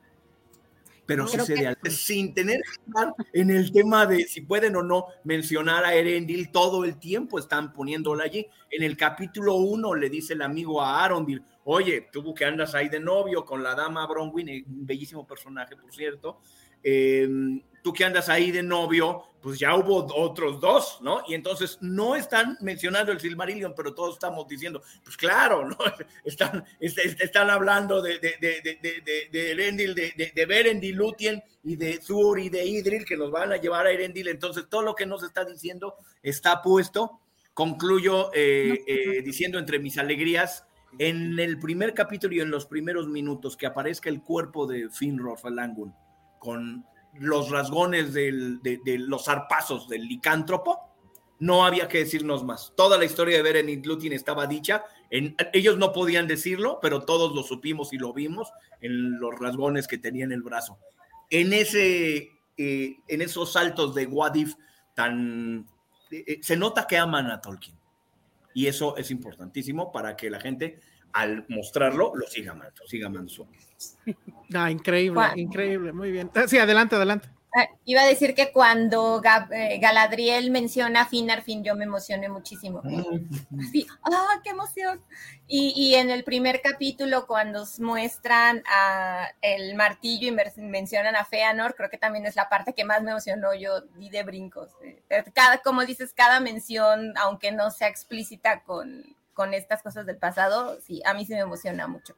Pero 1.07 1.28
sí 1.28 1.38
sería, 1.38 1.76
que... 1.76 1.91
sin 1.91 2.34
tener 2.34 2.61
que 2.61 2.82
estar 2.84 3.14
en 3.34 3.51
el 3.51 3.70
tema 3.70 4.05
de 4.07 4.24
si 4.24 4.41
pueden 4.41 4.74
o 4.74 4.82
no 4.82 5.07
mencionar 5.22 5.84
a 5.84 5.95
Erendil, 5.95 6.51
todo 6.51 6.84
el 6.84 6.99
tiempo 6.99 7.38
están 7.38 7.72
poniéndola 7.72 8.24
allí. 8.24 8.49
En 8.68 8.82
el 8.82 8.97
capítulo 8.97 9.55
1 9.55 9.95
le 9.95 10.11
dice 10.11 10.32
el 10.32 10.43
amigo 10.43 10.82
a 10.82 11.05
Arondil, 11.05 11.45
oye, 11.64 12.09
tú 12.11 12.34
que 12.34 12.45
andas 12.45 12.74
ahí 12.74 12.88
de 12.88 12.99
novio 12.99 13.45
con 13.45 13.62
la 13.62 13.76
dama 13.76 14.05
Bronwyn, 14.09 14.64
un 14.66 14.86
bellísimo 14.86 15.24
personaje, 15.24 15.76
por 15.76 15.93
cierto, 15.93 16.41
eh, 16.83 17.28
tú 17.83 17.93
que 17.93 18.05
andas 18.05 18.28
ahí 18.28 18.51
de 18.51 18.62
novio, 18.62 19.24
pues 19.41 19.59
ya 19.59 19.74
hubo 19.74 20.07
otros 20.14 20.61
dos, 20.61 20.99
¿no? 21.01 21.22
Y 21.26 21.35
entonces 21.35 21.78
no 21.81 22.14
están 22.14 22.59
mencionando 22.61 23.11
el 23.11 23.20
Silmarillion, 23.20 23.74
pero 23.74 23.95
todos 23.95 24.14
estamos 24.14 24.47
diciendo, 24.47 24.83
pues 25.03 25.16
claro, 25.16 25.68
¿no? 25.68 25.76
Están, 26.24 26.64
están 26.78 27.51
hablando 27.51 28.03
de, 28.03 28.18
de, 28.18 28.37
de, 28.41 28.61
de, 28.62 29.28
de 29.31 29.51
Erendil, 29.51 29.95
de, 29.95 30.47
Berendil, 30.47 30.95
Lúthien 30.95 31.43
y 31.64 31.76
de 31.76 32.01
Zur 32.01 32.39
y 32.39 32.51
de 32.51 32.64
Idril, 32.64 33.05
que 33.05 33.16
nos 33.16 33.31
van 33.31 33.53
a 33.53 33.57
llevar 33.57 33.87
a 33.87 33.91
Erendil. 33.91 34.28
Entonces 34.28 34.66
todo 34.68 34.83
lo 34.83 34.95
que 34.95 35.07
nos 35.07 35.22
está 35.22 35.45
diciendo 35.45 35.97
está 36.22 36.61
puesto. 36.62 37.20
Concluyo 37.55 38.31
eh, 38.35 38.85
eh, 38.87 39.22
diciendo 39.22 39.59
entre 39.59 39.78
mis 39.78 39.99
alegrías, 39.99 40.66
en 40.99 41.39
el 41.39 41.59
primer 41.59 41.95
capítulo 41.95 42.35
y 42.35 42.41
en 42.41 42.51
los 42.51 42.66
primeros 42.66 43.09
minutos 43.09 43.57
que 43.57 43.66
aparezca 43.66 44.09
el 44.09 44.22
cuerpo 44.22 44.66
de 44.66 44.91
Finrod 44.91 45.39
Falangun 45.39 45.95
con 46.41 46.84
los 47.14 47.51
rasgones 47.51 48.12
de, 48.12 48.59
los 48.99 49.26
zarpazos 49.26 49.88
del 49.88 50.09
licántropo, 50.09 50.80
no 51.38 51.64
había 51.64 51.86
que 51.86 51.99
decirnos 51.99 52.45
más. 52.45 52.72
Toda 52.76 52.99
la 52.99 53.05
historia 53.05 53.36
de 53.36 53.43
Beren 53.43 53.68
y 53.68 53.76
Lutin 53.76 54.12
estaba 54.12 54.47
dicha. 54.47 54.84
Ellos 55.53 55.78
no 55.78 55.93
podían 55.93 56.26
decirlo, 56.26 56.78
pero 56.82 57.03
todos 57.03 57.34
lo 57.34 57.43
supimos 57.43 57.93
y 57.93 57.99
lo 57.99 58.12
vimos 58.12 58.53
en 58.80 59.20
los 59.20 59.38
rasgones 59.38 59.86
que 59.86 59.99
tenía 59.99 60.24
en 60.24 60.32
el 60.32 60.43
brazo. 60.43 60.78
En, 61.30 61.53
ese, 61.53 62.30
eh, 62.57 62.97
en 63.07 63.22
esos 63.22 63.53
saltos 63.53 63.95
de 63.95 64.07
Wadif 64.07 64.55
tan... 64.95 65.66
Eh, 66.11 66.41
se 66.43 66.57
nota 66.57 66.86
que 66.86 66.99
aman 66.99 67.30
a 67.30 67.41
Tolkien. 67.41 67.78
Y 68.53 68.66
eso 68.66 68.97
es 68.97 69.11
importantísimo 69.11 69.93
para 69.93 70.16
que 70.16 70.28
la 70.28 70.41
gente, 70.41 70.80
al 71.12 71.47
mostrarlo, 71.49 72.12
lo 72.14 72.26
siga 72.26 72.53
amando, 72.53 72.86
siga 72.86 73.07
amando. 73.07 73.49
Ah, 74.53 74.68
increíble, 74.68 75.14
Juan. 75.14 75.39
increíble, 75.39 75.93
muy 75.93 76.11
bien. 76.11 76.28
Sí, 76.49 76.59
adelante, 76.59 76.97
adelante. 76.97 77.28
Ah, 77.53 77.68
iba 77.85 78.03
a 78.03 78.07
decir 78.07 78.35
que 78.35 78.53
cuando 78.53 79.20
Gab, 79.20 79.53
eh, 79.53 79.78
Galadriel 79.81 80.53
menciona 80.53 81.03
a 81.03 81.07
Finarfin, 81.07 81.64
yo 81.64 81.74
me 81.74 81.85
emocioné 81.85 82.28
muchísimo. 82.28 82.81
Sí, 83.72 83.87
¡ah, 84.05 84.41
qué 84.45 84.51
emoción! 84.51 85.01
Y, 85.49 85.72
y, 85.74 85.97
en 85.97 86.11
el 86.11 86.22
primer 86.22 86.62
capítulo, 86.62 87.26
cuando 87.26 87.64
muestran 87.81 88.62
a 88.66 89.28
el 89.41 89.74
martillo 89.74 90.28
y 90.28 90.61
mencionan 90.62 91.16
a 91.16 91.24
Feanor, 91.24 91.74
creo 91.74 91.91
que 91.91 91.99
también 91.99 92.24
es 92.24 92.37
la 92.37 92.49
parte 92.49 92.72
que 92.72 92.85
más 92.85 93.03
me 93.03 93.11
emocionó. 93.11 93.53
Yo 93.55 93.81
di 93.97 94.11
de 94.11 94.22
brincos. 94.22 94.70
Cada, 95.35 95.59
como 95.59 95.85
dices, 95.85 96.12
cada 96.12 96.39
mención, 96.39 97.14
aunque 97.18 97.51
no 97.51 97.72
sea 97.72 97.89
explícita 97.89 98.62
con, 98.62 99.16
con 99.35 99.55
estas 99.55 99.83
cosas 99.83 100.07
del 100.07 100.18
pasado, 100.18 100.78
sí, 100.83 101.03
a 101.05 101.14
mí 101.14 101.24
sí 101.24 101.33
me 101.33 101.41
emociona 101.41 101.89
mucho. 101.89 102.14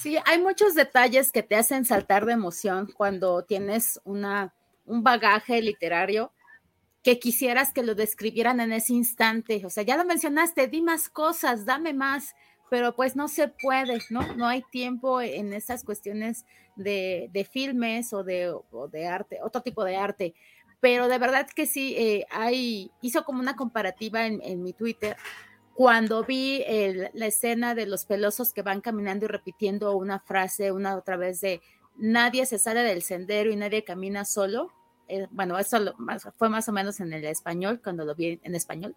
Sí, 0.00 0.16
hay 0.24 0.40
muchos 0.40 0.74
detalles 0.74 1.30
que 1.30 1.42
te 1.42 1.56
hacen 1.56 1.84
saltar 1.84 2.24
de 2.24 2.32
emoción 2.32 2.90
cuando 2.96 3.42
tienes 3.42 4.00
una, 4.04 4.54
un 4.86 5.02
bagaje 5.02 5.60
literario 5.60 6.32
que 7.02 7.18
quisieras 7.18 7.74
que 7.74 7.82
lo 7.82 7.94
describieran 7.94 8.60
en 8.60 8.72
ese 8.72 8.94
instante. 8.94 9.60
O 9.66 9.68
sea, 9.68 9.82
ya 9.82 9.98
lo 9.98 10.06
mencionaste, 10.06 10.68
di 10.68 10.80
más 10.80 11.10
cosas, 11.10 11.66
dame 11.66 11.92
más, 11.92 12.34
pero 12.70 12.96
pues 12.96 13.14
no 13.14 13.28
se 13.28 13.48
puede, 13.48 13.98
¿no? 14.08 14.22
No 14.36 14.46
hay 14.46 14.62
tiempo 14.70 15.20
en 15.20 15.52
esas 15.52 15.84
cuestiones 15.84 16.46
de, 16.76 17.28
de 17.34 17.44
filmes 17.44 18.14
o 18.14 18.24
de, 18.24 18.54
de, 18.90 19.06
arte, 19.06 19.40
otro 19.42 19.60
tipo 19.60 19.84
de 19.84 19.96
arte. 19.96 20.34
Pero 20.80 21.08
de 21.08 21.18
verdad 21.18 21.46
que 21.54 21.66
sí, 21.66 21.94
eh, 21.98 22.24
hay, 22.30 22.90
hizo 23.02 23.22
como 23.26 23.40
una 23.40 23.54
comparativa 23.54 24.26
en, 24.26 24.40
en 24.42 24.62
mi 24.62 24.72
Twitter 24.72 25.18
cuando 25.74 26.24
vi 26.24 26.62
el, 26.66 27.10
la 27.14 27.26
escena 27.26 27.74
de 27.74 27.86
los 27.86 28.04
pelosos 28.04 28.52
que 28.52 28.62
van 28.62 28.80
caminando 28.80 29.24
y 29.24 29.28
repitiendo 29.28 29.96
una 29.96 30.20
frase 30.20 30.72
una 30.72 30.96
otra 30.96 31.16
vez 31.16 31.40
de 31.40 31.62
nadie 31.96 32.46
se 32.46 32.58
sale 32.58 32.80
del 32.80 33.02
sendero 33.02 33.50
y 33.50 33.56
nadie 33.56 33.84
camina 33.84 34.24
solo. 34.24 34.72
Eh, 35.08 35.26
bueno, 35.30 35.58
eso 35.58 35.78
lo, 35.78 35.94
más, 35.98 36.28
fue 36.36 36.48
más 36.48 36.68
o 36.68 36.72
menos 36.72 37.00
en 37.00 37.12
el 37.12 37.24
español, 37.24 37.80
cuando 37.82 38.04
lo 38.04 38.14
vi 38.14 38.38
en 38.42 38.54
español. 38.54 38.94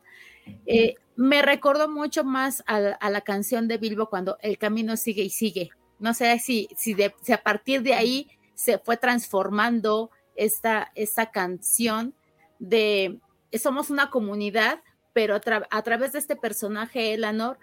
Eh, 0.65 0.95
me 1.15 1.41
recordó 1.41 1.89
mucho 1.89 2.23
más 2.23 2.63
a, 2.67 2.75
a, 2.75 3.09
la 3.09 3.21
canción 3.21 3.67
de 3.67 3.77
Bilbo 3.77 4.09
cuando 4.09 4.37
el 4.41 4.57
camino 4.57 4.95
sigue 4.95 5.23
y 5.23 5.29
sigue. 5.29 5.71
No 5.99 6.13
sé 6.13 6.37
si, 6.39 6.67
si, 6.77 6.93
de, 6.93 7.15
si 7.21 7.33
a 7.33 7.41
partir 7.41 7.81
de 7.81 7.93
ahí 7.93 8.27
se 8.53 8.77
fue 8.77 8.97
transformando 8.97 10.11
esta, 10.35 10.91
esta 10.95 11.31
canción 11.31 12.13
de 12.59 13.19
somos 13.59 13.89
una 13.89 14.09
comunidad, 14.09 14.81
pero 15.13 15.35
a, 15.35 15.81
través 15.83 16.11
de 16.11 16.19
este 16.19 16.35
personaje, 16.35 17.13
Eleanor, 17.13 17.59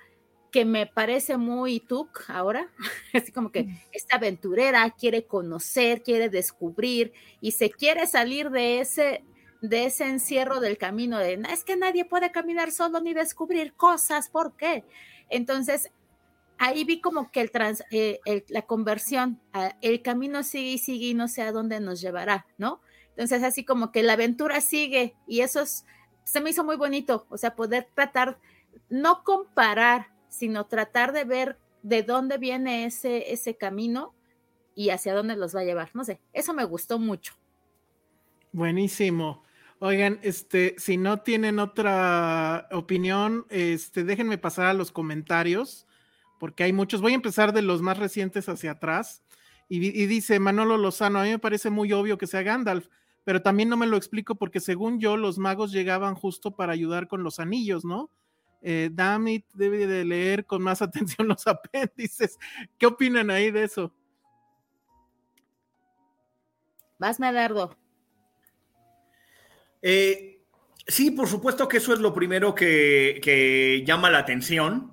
que 0.50 0.64
me 0.64 0.86
parece 0.86 1.36
muy 1.36 1.80
tuk 1.80 2.24
ahora, 2.28 2.70
así 3.14 3.32
como 3.32 3.52
que 3.52 3.68
esta 3.92 4.16
aventurera 4.16 4.88
quiere 4.90 5.26
conocer, 5.26 6.02
quiere 6.02 6.28
descubrir 6.28 7.12
y 7.40 7.52
se 7.52 7.70
quiere 7.70 8.06
salir 8.06 8.50
de 8.50 8.80
ese 8.80 9.24
de 9.60 9.84
ese 9.84 10.08
encierro 10.08 10.58
del 10.58 10.78
camino 10.78 11.18
de 11.18 11.34
es 11.50 11.64
que 11.64 11.76
nadie 11.76 12.06
puede 12.06 12.32
caminar 12.32 12.72
solo 12.72 12.98
ni 13.00 13.12
descubrir 13.12 13.74
cosas, 13.74 14.30
¿por 14.30 14.56
qué? 14.56 14.84
Entonces, 15.28 15.90
ahí 16.56 16.84
vi 16.84 17.02
como 17.02 17.30
que 17.30 17.42
el, 17.42 17.50
trans, 17.50 17.84
eh, 17.90 18.20
la 18.48 18.62
conversión, 18.62 19.38
el 19.82 20.00
camino 20.00 20.42
sigue 20.44 20.70
y 20.72 20.78
sigue 20.78 21.06
y 21.08 21.14
no 21.14 21.28
sé 21.28 21.42
a 21.42 21.52
dónde 21.52 21.78
nos 21.78 22.00
llevará, 22.00 22.46
¿no? 22.56 22.80
Entonces, 23.10 23.42
así 23.42 23.64
como 23.64 23.92
que 23.92 24.02
la 24.02 24.14
aventura 24.14 24.62
sigue 24.62 25.14
y 25.26 25.40
eso 25.40 25.60
es, 25.60 25.84
se 26.24 26.40
me 26.40 26.50
hizo 26.50 26.64
muy 26.64 26.76
bonito, 26.76 27.26
o 27.28 27.36
sea, 27.36 27.54
poder 27.54 27.88
tratar, 27.94 28.38
no 28.88 29.24
comparar, 29.24 30.08
sino 30.28 30.66
tratar 30.66 31.12
de 31.12 31.24
ver 31.24 31.58
de 31.82 32.02
dónde 32.02 32.38
viene 32.38 32.84
ese, 32.84 33.32
ese 33.32 33.56
camino 33.56 34.14
y 34.74 34.90
hacia 34.90 35.14
dónde 35.14 35.36
los 35.36 35.54
va 35.54 35.60
a 35.60 35.64
llevar. 35.64 35.90
No 35.94 36.04
sé, 36.04 36.20
eso 36.32 36.54
me 36.54 36.64
gustó 36.64 36.98
mucho. 36.98 37.34
Buenísimo. 38.52 39.42
Oigan, 39.78 40.18
este, 40.22 40.74
si 40.78 40.96
no 40.98 41.22
tienen 41.22 41.58
otra 41.58 42.68
opinión, 42.70 43.46
este, 43.48 44.04
déjenme 44.04 44.36
pasar 44.36 44.66
a 44.66 44.74
los 44.74 44.92
comentarios, 44.92 45.86
porque 46.38 46.64
hay 46.64 46.72
muchos. 46.72 47.00
Voy 47.00 47.12
a 47.12 47.16
empezar 47.16 47.52
de 47.54 47.62
los 47.62 47.80
más 47.80 47.98
recientes 47.98 48.48
hacia 48.48 48.72
atrás. 48.72 49.22
Y, 49.68 49.76
y, 49.78 50.06
dice 50.06 50.38
Manolo 50.40 50.76
Lozano, 50.76 51.20
a 51.20 51.22
mí 51.22 51.30
me 51.30 51.38
parece 51.38 51.70
muy 51.70 51.92
obvio 51.92 52.18
que 52.18 52.26
sea 52.26 52.42
Gandalf, 52.42 52.88
pero 53.24 53.42
también 53.42 53.68
no 53.68 53.76
me 53.76 53.86
lo 53.86 53.96
explico 53.96 54.34
porque 54.34 54.60
según 54.60 54.98
yo 54.98 55.16
los 55.16 55.38
magos 55.38 55.72
llegaban 55.72 56.14
justo 56.14 56.52
para 56.52 56.72
ayudar 56.72 57.08
con 57.08 57.22
los 57.22 57.38
anillos, 57.38 57.84
¿no? 57.84 58.10
Eh, 58.62 58.90
Damit 58.92 59.46
debe 59.54 59.86
de 59.86 60.04
leer 60.04 60.46
con 60.46 60.62
más 60.62 60.82
atención 60.82 61.28
los 61.28 61.46
apéndices. 61.46 62.38
¿Qué 62.78 62.86
opinan 62.86 63.30
ahí 63.30 63.50
de 63.50 63.64
eso? 63.64 63.92
Vas, 66.98 67.18
Medardo. 67.18 67.76
Eh, 69.80 70.42
sí, 70.86 71.10
por 71.10 71.26
supuesto 71.26 71.66
que 71.66 71.78
eso 71.78 71.94
es 71.94 72.00
lo 72.00 72.12
primero 72.12 72.54
que, 72.54 73.20
que 73.22 73.82
llama 73.86 74.10
la 74.10 74.18
atención 74.18 74.89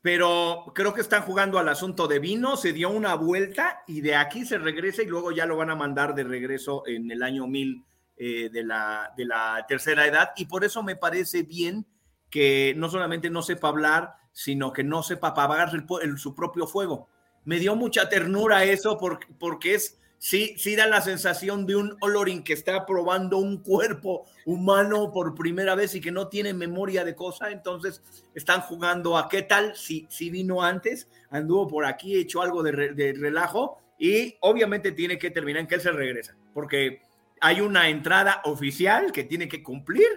pero 0.00 0.72
creo 0.74 0.94
que 0.94 1.00
están 1.00 1.22
jugando 1.22 1.58
al 1.58 1.68
asunto 1.68 2.06
de 2.06 2.18
vino, 2.18 2.56
se 2.56 2.72
dio 2.72 2.90
una 2.90 3.14
vuelta 3.14 3.82
y 3.86 4.00
de 4.00 4.14
aquí 4.14 4.44
se 4.44 4.58
regresa 4.58 5.02
y 5.02 5.06
luego 5.06 5.32
ya 5.32 5.46
lo 5.46 5.56
van 5.56 5.70
a 5.70 5.76
mandar 5.76 6.14
de 6.14 6.24
regreso 6.24 6.84
en 6.86 7.10
el 7.10 7.22
año 7.22 7.46
1000 7.46 7.84
eh, 8.16 8.48
de, 8.52 8.64
la, 8.64 9.12
de 9.16 9.24
la 9.24 9.64
tercera 9.68 10.06
edad 10.06 10.30
y 10.36 10.46
por 10.46 10.64
eso 10.64 10.82
me 10.82 10.96
parece 10.96 11.42
bien 11.42 11.86
que 12.30 12.74
no 12.76 12.88
solamente 12.88 13.30
no 13.30 13.42
sepa 13.42 13.68
hablar, 13.68 14.14
sino 14.32 14.72
que 14.72 14.84
no 14.84 15.02
sepa 15.02 15.28
apagar 15.28 15.70
su 16.16 16.34
propio 16.34 16.66
fuego. 16.66 17.08
Me 17.44 17.58
dio 17.58 17.74
mucha 17.74 18.08
ternura 18.08 18.64
eso 18.64 18.98
porque, 18.98 19.26
porque 19.38 19.74
es 19.74 19.98
sí, 20.18 20.54
sí 20.58 20.76
da 20.76 20.86
la 20.86 21.00
sensación 21.00 21.66
de 21.66 21.76
un 21.76 21.96
Olorin 22.00 22.42
que 22.42 22.52
está 22.52 22.84
probando 22.84 23.38
un 23.38 23.62
cuerpo 23.62 24.26
humano 24.44 25.12
por 25.12 25.34
primera 25.34 25.74
vez 25.74 25.94
y 25.94 26.00
que 26.00 26.10
no 26.10 26.28
tiene 26.28 26.52
memoria 26.52 27.04
de 27.04 27.14
cosa, 27.14 27.50
entonces 27.50 28.02
están 28.34 28.60
jugando 28.60 29.16
a 29.16 29.28
qué 29.28 29.42
tal 29.42 29.76
si, 29.76 30.06
si 30.10 30.30
vino 30.30 30.62
antes, 30.62 31.08
anduvo 31.30 31.68
por 31.68 31.84
aquí, 31.84 32.16
hecho 32.16 32.42
algo 32.42 32.62
de, 32.62 32.72
relajo 32.72 33.78
y 33.98 34.36
obviamente 34.40 34.92
tiene 34.92 35.18
que 35.18 35.30
terminar 35.30 35.62
en 35.62 35.66
que 35.66 35.76
él 35.76 35.80
se 35.80 35.92
regresa, 35.92 36.36
porque 36.54 37.02
hay 37.40 37.60
una 37.60 37.88
entrada 37.88 38.42
oficial 38.44 39.12
que 39.12 39.24
tiene 39.24 39.48
que 39.48 39.62
cumplir 39.62 40.08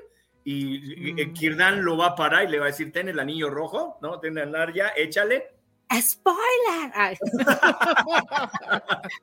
y, 0.43 1.13
mm. 1.13 1.33
Kirdan 1.33 1.83
lo 1.85 1.97
va 1.97 2.07
a 2.07 2.15
parar 2.15 2.45
y 2.45 2.47
le 2.47 2.59
va 2.59 2.65
a 2.65 2.69
decir, 2.69 2.91
ten 2.91 3.09
el 3.09 3.19
anillo 3.19 3.49
rojo, 3.49 3.97
¿no? 4.01 4.19
Ten 4.19 4.37
el 4.39 4.51
ya, 4.73 4.91
échale 4.95 5.60
¡Spoiler! 5.99 7.17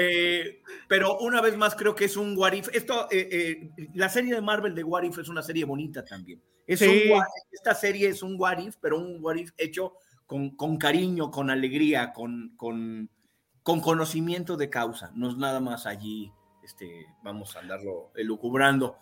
Eh, 0.00 0.62
pero 0.86 1.18
una 1.18 1.40
vez 1.40 1.56
más 1.56 1.74
creo 1.74 1.92
que 1.92 2.04
es 2.04 2.16
un 2.16 2.38
What 2.38 2.52
If. 2.52 2.68
Esto, 2.72 3.08
eh, 3.10 3.28
eh, 3.76 3.88
la 3.94 4.08
serie 4.08 4.32
de 4.32 4.40
Marvel 4.40 4.72
de 4.72 4.84
What 4.84 5.02
If 5.02 5.18
es 5.18 5.28
una 5.28 5.42
serie 5.42 5.64
bonita 5.64 6.04
también. 6.04 6.40
Es 6.68 6.82
esta 7.50 7.74
serie 7.74 8.08
es 8.08 8.22
un 8.22 8.36
What 8.38 8.58
If, 8.58 8.76
pero 8.80 8.98
un 8.98 9.18
What 9.20 9.36
If 9.36 9.50
hecho 9.56 9.94
con, 10.24 10.54
con 10.54 10.76
cariño, 10.76 11.32
con 11.32 11.50
alegría, 11.50 12.12
con, 12.12 12.54
con, 12.56 13.10
con, 13.64 13.80
conocimiento 13.80 14.56
de 14.56 14.70
causa. 14.70 15.10
No 15.16 15.30
es 15.30 15.36
nada 15.36 15.58
más 15.58 15.84
allí, 15.84 16.32
este, 16.62 17.06
vamos 17.24 17.56
a 17.56 17.60
andarlo 17.60 18.12
elucubrando. 18.14 18.98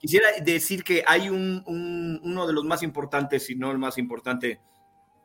quisiera 0.00 0.28
decir 0.42 0.84
que 0.84 1.04
hay 1.06 1.28
un, 1.28 1.62
un, 1.66 2.18
uno 2.24 2.46
de 2.46 2.54
los 2.54 2.64
más 2.64 2.82
importantes, 2.82 3.44
si 3.44 3.56
no 3.56 3.70
el 3.70 3.78
más 3.78 3.98
importante, 3.98 4.60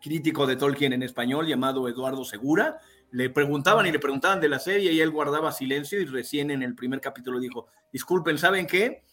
crítico 0.01 0.45
de 0.45 0.55
Tolkien 0.55 0.93
en 0.93 1.03
español 1.03 1.47
llamado 1.47 1.87
Eduardo 1.87 2.23
Segura. 2.23 2.79
Le 3.11 3.29
preguntaban 3.29 3.85
y 3.85 3.91
le 3.91 3.99
preguntaban 3.99 4.41
de 4.41 4.49
la 4.49 4.59
serie 4.59 4.91
y 4.91 4.99
él 4.99 5.11
guardaba 5.11 5.51
silencio 5.51 5.99
y 6.01 6.05
recién 6.05 6.51
en 6.51 6.61
el 6.63 6.75
primer 6.75 7.01
capítulo 7.01 7.39
dijo, 7.39 7.67
disculpen, 7.91 8.37
¿saben 8.37 8.67
qué? 8.67 9.03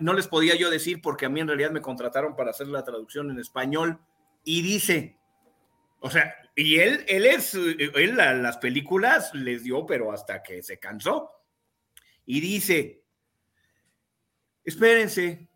no 0.00 0.12
les 0.12 0.28
podía 0.28 0.54
yo 0.54 0.68
decir 0.68 1.00
porque 1.00 1.24
a 1.24 1.28
mí 1.30 1.40
en 1.40 1.48
realidad 1.48 1.70
me 1.70 1.80
contrataron 1.80 2.36
para 2.36 2.50
hacer 2.50 2.68
la 2.68 2.84
traducción 2.84 3.30
en 3.30 3.38
español 3.38 3.98
y 4.44 4.60
dice, 4.60 5.16
o 6.00 6.10
sea, 6.10 6.34
y 6.54 6.78
él, 6.78 7.04
él 7.08 7.24
es, 7.24 7.54
él 7.54 8.16
las 8.16 8.58
películas 8.58 9.32
les 9.34 9.62
dio, 9.62 9.86
pero 9.86 10.12
hasta 10.12 10.42
que 10.42 10.62
se 10.62 10.78
cansó. 10.78 11.30
Y 12.26 12.40
dice, 12.40 13.04
espérense, 14.64 15.48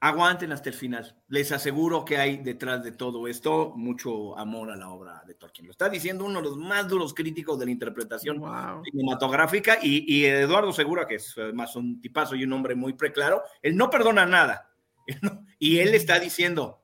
aguanten 0.00 0.52
hasta 0.52 0.68
el 0.68 0.74
final. 0.74 1.16
Les 1.28 1.50
aseguro 1.52 2.04
que 2.04 2.18
hay 2.18 2.36
detrás 2.38 2.82
de 2.82 2.92
todo 2.92 3.26
esto 3.26 3.72
mucho 3.76 4.38
amor 4.38 4.70
a 4.70 4.76
la 4.76 4.90
obra 4.90 5.22
de 5.26 5.34
Tolkien. 5.34 5.66
Lo 5.66 5.72
está 5.72 5.88
diciendo 5.88 6.24
uno 6.24 6.38
de 6.38 6.44
los 6.44 6.56
más 6.56 6.88
duros 6.88 7.14
críticos 7.14 7.58
de 7.58 7.66
la 7.66 7.72
interpretación 7.72 8.42
cinematográfica 8.84 9.78
y, 9.82 10.24
Eduardo 10.24 10.72
Segura, 10.72 11.06
que 11.06 11.16
es 11.16 11.34
más 11.52 11.74
un 11.76 12.00
tipazo 12.00 12.36
y 12.36 12.44
un 12.44 12.52
hombre 12.52 12.74
muy 12.74 12.92
preclaro, 12.92 13.42
él 13.62 13.76
no 13.76 13.90
perdona 13.90 14.26
nada. 14.26 14.70
y 15.58 15.78
él 15.78 15.94
está 15.94 16.20
diciendo, 16.20 16.82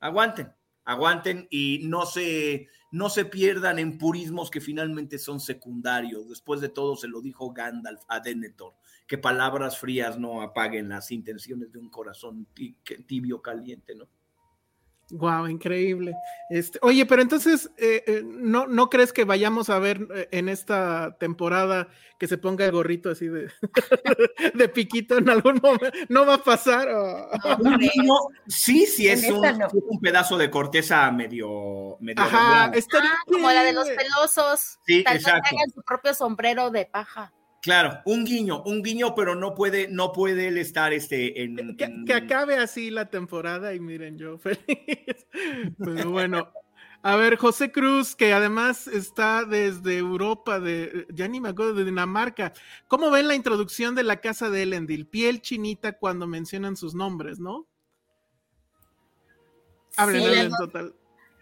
aguanten, 0.00 0.52
aguanten 0.84 1.46
y 1.50 1.82
no 1.84 2.06
se, 2.06 2.68
no 2.90 3.10
se 3.10 3.26
pierdan 3.26 3.78
en 3.78 3.98
purismos 3.98 4.50
que 4.50 4.60
finalmente 4.60 5.18
son 5.18 5.38
secundarios. 5.38 6.28
Después 6.28 6.60
de 6.60 6.68
todo, 6.68 6.96
se 6.96 7.06
lo 7.06 7.20
dijo 7.20 7.52
Gandalf 7.52 8.02
a 8.08 8.18
Denethor 8.20 8.74
que 9.06 9.18
palabras 9.18 9.78
frías 9.78 10.18
no 10.18 10.42
apaguen 10.42 10.88
las 10.88 11.10
intenciones 11.12 11.72
de 11.72 11.78
un 11.78 11.90
corazón 11.90 12.46
tibio 13.06 13.40
caliente, 13.40 13.94
¿no? 13.94 14.08
Wow, 15.10 15.46
increíble. 15.46 16.14
Este, 16.50 16.80
oye, 16.82 17.06
pero 17.06 17.22
entonces, 17.22 17.70
eh, 17.76 18.02
eh, 18.08 18.22
¿no, 18.24 18.66
¿no 18.66 18.90
crees 18.90 19.12
que 19.12 19.24
vayamos 19.24 19.70
a 19.70 19.78
ver 19.78 20.04
eh, 20.12 20.28
en 20.32 20.48
esta 20.48 21.16
temporada 21.20 21.88
que 22.18 22.26
se 22.26 22.38
ponga 22.38 22.64
el 22.64 22.72
gorrito 22.72 23.10
así 23.10 23.28
de, 23.28 23.48
de 24.54 24.68
piquito 24.68 25.16
en 25.16 25.30
algún 25.30 25.60
momento? 25.62 25.92
¿No 26.08 26.26
va 26.26 26.34
a 26.34 26.42
pasar? 26.42 26.88
sí, 28.48 28.84
sí, 28.86 29.06
es 29.06 29.30
un, 29.30 29.42
pedazo 30.02 30.36
de 30.36 30.50
corteza 30.50 31.08
medio... 31.12 31.98
medio 32.00 32.24
Ajá, 32.24 32.64
ah, 32.64 32.72
como 33.26 33.48
la 33.52 33.62
de 33.62 33.74
los 33.74 33.88
pelosos. 33.88 34.80
Sí, 34.86 35.04
exacto. 35.06 35.56
su 35.72 35.82
propio 35.82 36.14
sombrero 36.14 36.70
de 36.70 36.84
paja. 36.84 37.32
Claro, 37.66 38.00
un 38.04 38.24
guiño, 38.24 38.62
un 38.62 38.80
guiño, 38.80 39.12
pero 39.16 39.34
no 39.34 39.52
puede, 39.56 39.88
no 39.88 40.12
puede 40.12 40.46
él 40.46 40.56
estar 40.56 40.92
este 40.92 41.42
en 41.42 41.76
que, 41.76 42.14
acabe 42.14 42.58
así 42.58 42.90
la 42.92 43.10
temporada 43.10 43.74
y 43.74 43.80
miren, 43.80 44.16
yo 44.16 44.38
feliz. 44.38 45.26
Pero 45.76 46.12
bueno, 46.12 46.52
a 47.02 47.16
ver, 47.16 47.36
José 47.36 47.72
Cruz, 47.72 48.14
que 48.14 48.32
además 48.32 48.86
está 48.86 49.44
desde 49.44 49.98
Europa, 49.98 50.60
de, 50.60 51.08
ya 51.12 51.26
ni 51.26 51.40
me 51.40 51.48
acuerdo, 51.48 51.74
de 51.74 51.84
Dinamarca. 51.84 52.52
¿Cómo 52.86 53.10
ven 53.10 53.26
la 53.26 53.34
introducción 53.34 53.96
de 53.96 54.04
la 54.04 54.20
casa 54.20 54.48
de 54.48 54.62
Elendil? 54.62 55.08
Piel 55.08 55.42
chinita 55.42 55.98
cuando 55.98 56.28
mencionan 56.28 56.76
sus 56.76 56.94
nombres, 56.94 57.40
¿no? 57.40 57.66
Hablen, 59.96 60.52
total. 60.56 60.94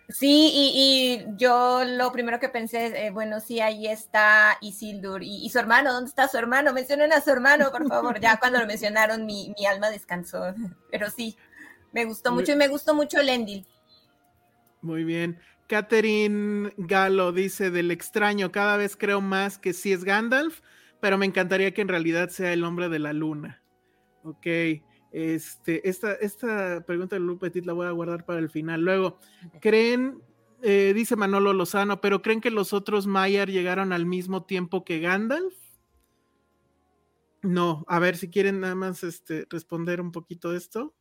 Sí, 0.09 0.51
y, 0.55 1.25
yo 1.37 1.83
lo 1.85 2.13
primero 2.13 2.39
que 2.39 2.51
pensé, 2.51 3.07
eh, 3.07 3.11
bueno, 3.11 3.41
sí, 3.41 3.61
ahí 3.61 3.87
está 3.87 4.59
Isildur 4.61 5.23
y, 5.23 5.49
su 5.49 5.59
hermano, 5.59 5.93
¿dónde 5.93 6.11
está 6.11 6.29
su 6.29 6.37
hermano? 6.37 6.73
Mencionen 6.73 7.13
a 7.13 7.21
su 7.21 7.31
hermano, 7.31 7.71
por 7.71 7.89
favor. 7.89 8.21
Ya 8.21 8.39
cuando 8.39 8.61
lo 8.61 8.67
mencionaron, 8.67 9.25
mi, 9.25 9.55
alma 9.69 9.91
descansó. 9.91 10.55
Pero 10.91 11.11
sí, 11.11 11.37
me 11.93 12.05
gustó 12.05 12.33
mucho 12.33 12.53
y 12.53 12.57
me 12.57 12.69
gustó 12.69 12.95
mucho 12.95 13.21
el 13.21 13.31
Endil. 13.31 13.67
Muy 14.83 15.05
bien. 15.05 15.39
Catherine 15.67 16.75
Galo 16.77 17.33
dice 17.33 17.71
del 17.71 17.91
extraño, 17.91 18.53
cada 18.53 18.77
vez 18.77 18.97
creo 18.97 19.23
más 19.23 19.57
que 19.57 19.73
sí 19.73 19.95
es 19.95 20.05
Gandalf, 20.05 20.61
pero 21.01 21.17
me 21.17 21.25
encantaría 21.25 21.73
que 21.73 21.81
en 21.81 21.89
realidad 21.89 22.29
sea 22.29 22.53
el 22.53 22.65
hombre 22.65 22.91
de 22.91 22.99
la 22.99 23.15
luna. 23.15 23.63
Ok. 24.25 24.47
Este, 25.17 25.89
esta, 25.89 26.13
esta 26.15 26.85
pregunta 26.85 27.15
de 27.15 27.21
Lu 27.21 27.39
Petit 27.39 27.65
la 27.65 27.73
voy 27.73 27.87
a 27.87 27.93
guardar 27.93 28.25
para 28.25 28.41
el 28.41 28.51
final. 28.51 28.81
Luego, 28.81 29.21
¿creen, 29.61 30.21
eh, 30.61 30.93
dice 30.93 31.15
Manolo 31.15 31.53
Lozano, 31.53 32.01
pero 32.01 32.21
creen 32.21 32.41
que 32.41 32.51
los 32.51 32.73
otros 32.73 33.07
Mayar 33.07 33.49
llegaron 33.49 33.93
al 33.93 34.07
mismo 34.07 34.45
tiempo 34.45 34.85
que 34.85 34.99
Gandalf? 34.99 35.55
No, 37.43 37.85
a 37.89 37.99
ver 37.99 38.17
si 38.17 38.29
quieren 38.31 38.61
nada 38.61 38.75
más 38.75 39.05
este, 39.05 39.47
responder 39.51 40.01
un 40.01 40.11
poquito 40.11 40.55
esto. 40.55 40.95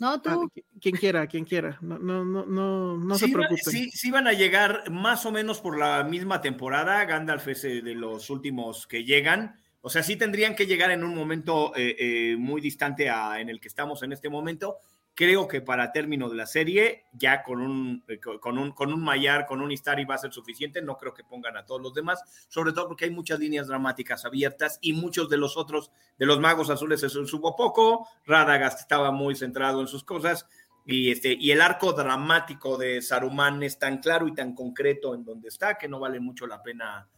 No, 0.00 0.10
Ah, 0.12 0.22
tú. 0.22 0.30
qui- 0.54 0.64
quien 0.80 0.96
quiera, 0.96 1.26
quien 1.26 1.44
quiera. 1.44 1.78
No, 1.80 1.98
no, 1.98 2.24
no, 2.24 2.44
no, 2.46 2.98
no 2.98 3.14
se 3.16 3.26
Sí 3.26 3.32
van- 3.32 3.44
preocupen. 3.46 3.72
Sí, 3.72 3.90
sí 3.90 4.10
van 4.10 4.26
a 4.28 4.32
llegar 4.32 4.90
más 4.90 5.24
o 5.26 5.32
menos 5.32 5.60
por 5.60 5.78
la 5.78 6.04
misma 6.04 6.40
temporada. 6.40 7.04
Gandalf 7.04 7.48
es 7.48 7.64
eh, 7.64 7.80
de 7.82 7.94
los 7.94 8.28
últimos 8.30 8.86
que 8.86 9.04
llegan. 9.04 9.56
O 9.80 9.90
sea, 9.90 10.02
sí 10.02 10.16
tendrían 10.16 10.54
que 10.56 10.66
llegar 10.66 10.90
en 10.90 11.04
un 11.04 11.14
momento 11.14 11.72
eh, 11.76 11.96
eh, 11.98 12.36
muy 12.36 12.60
distante 12.60 13.08
a, 13.10 13.40
en 13.40 13.48
el 13.48 13.60
que 13.60 13.68
estamos 13.68 14.02
en 14.02 14.12
este 14.12 14.28
momento. 14.28 14.78
Creo 15.14 15.48
que 15.48 15.60
para 15.60 15.90
término 15.90 16.28
de 16.28 16.36
la 16.36 16.46
serie, 16.46 17.04
ya 17.12 17.42
con 17.42 17.60
un, 17.60 18.04
eh, 18.06 18.20
co- 18.20 18.38
con 18.38 18.56
un, 18.56 18.70
con 18.70 18.92
un 18.92 19.02
Mayar, 19.02 19.46
con 19.46 19.60
un 19.60 19.72
Istari 19.72 20.04
va 20.04 20.14
a 20.14 20.18
ser 20.18 20.32
suficiente. 20.32 20.80
No 20.80 20.96
creo 20.96 21.12
que 21.12 21.24
pongan 21.24 21.56
a 21.56 21.66
todos 21.66 21.80
los 21.82 21.92
demás, 21.92 22.22
sobre 22.48 22.72
todo 22.72 22.86
porque 22.86 23.06
hay 23.06 23.10
muchas 23.10 23.40
líneas 23.40 23.66
dramáticas 23.66 24.24
abiertas 24.24 24.78
y 24.80 24.92
muchos 24.92 25.28
de 25.28 25.36
los 25.36 25.56
otros, 25.56 25.90
de 26.18 26.26
los 26.26 26.38
magos 26.38 26.70
azules, 26.70 27.00
se 27.00 27.08
subo 27.08 27.56
poco. 27.56 28.06
Radagast 28.26 28.80
estaba 28.80 29.10
muy 29.10 29.34
centrado 29.34 29.80
en 29.80 29.88
sus 29.88 30.04
cosas. 30.04 30.46
Y, 30.86 31.10
este, 31.10 31.36
y 31.38 31.50
el 31.50 31.60
arco 31.60 31.92
dramático 31.92 32.76
de 32.78 33.02
Saruman 33.02 33.62
es 33.62 33.78
tan 33.78 33.98
claro 33.98 34.26
y 34.28 34.34
tan 34.34 34.54
concreto 34.54 35.14
en 35.14 35.24
donde 35.24 35.48
está 35.48 35.76
que 35.76 35.88
no 35.88 35.98
vale 35.98 36.20
mucho 36.20 36.46
la 36.46 36.62
pena 36.62 37.08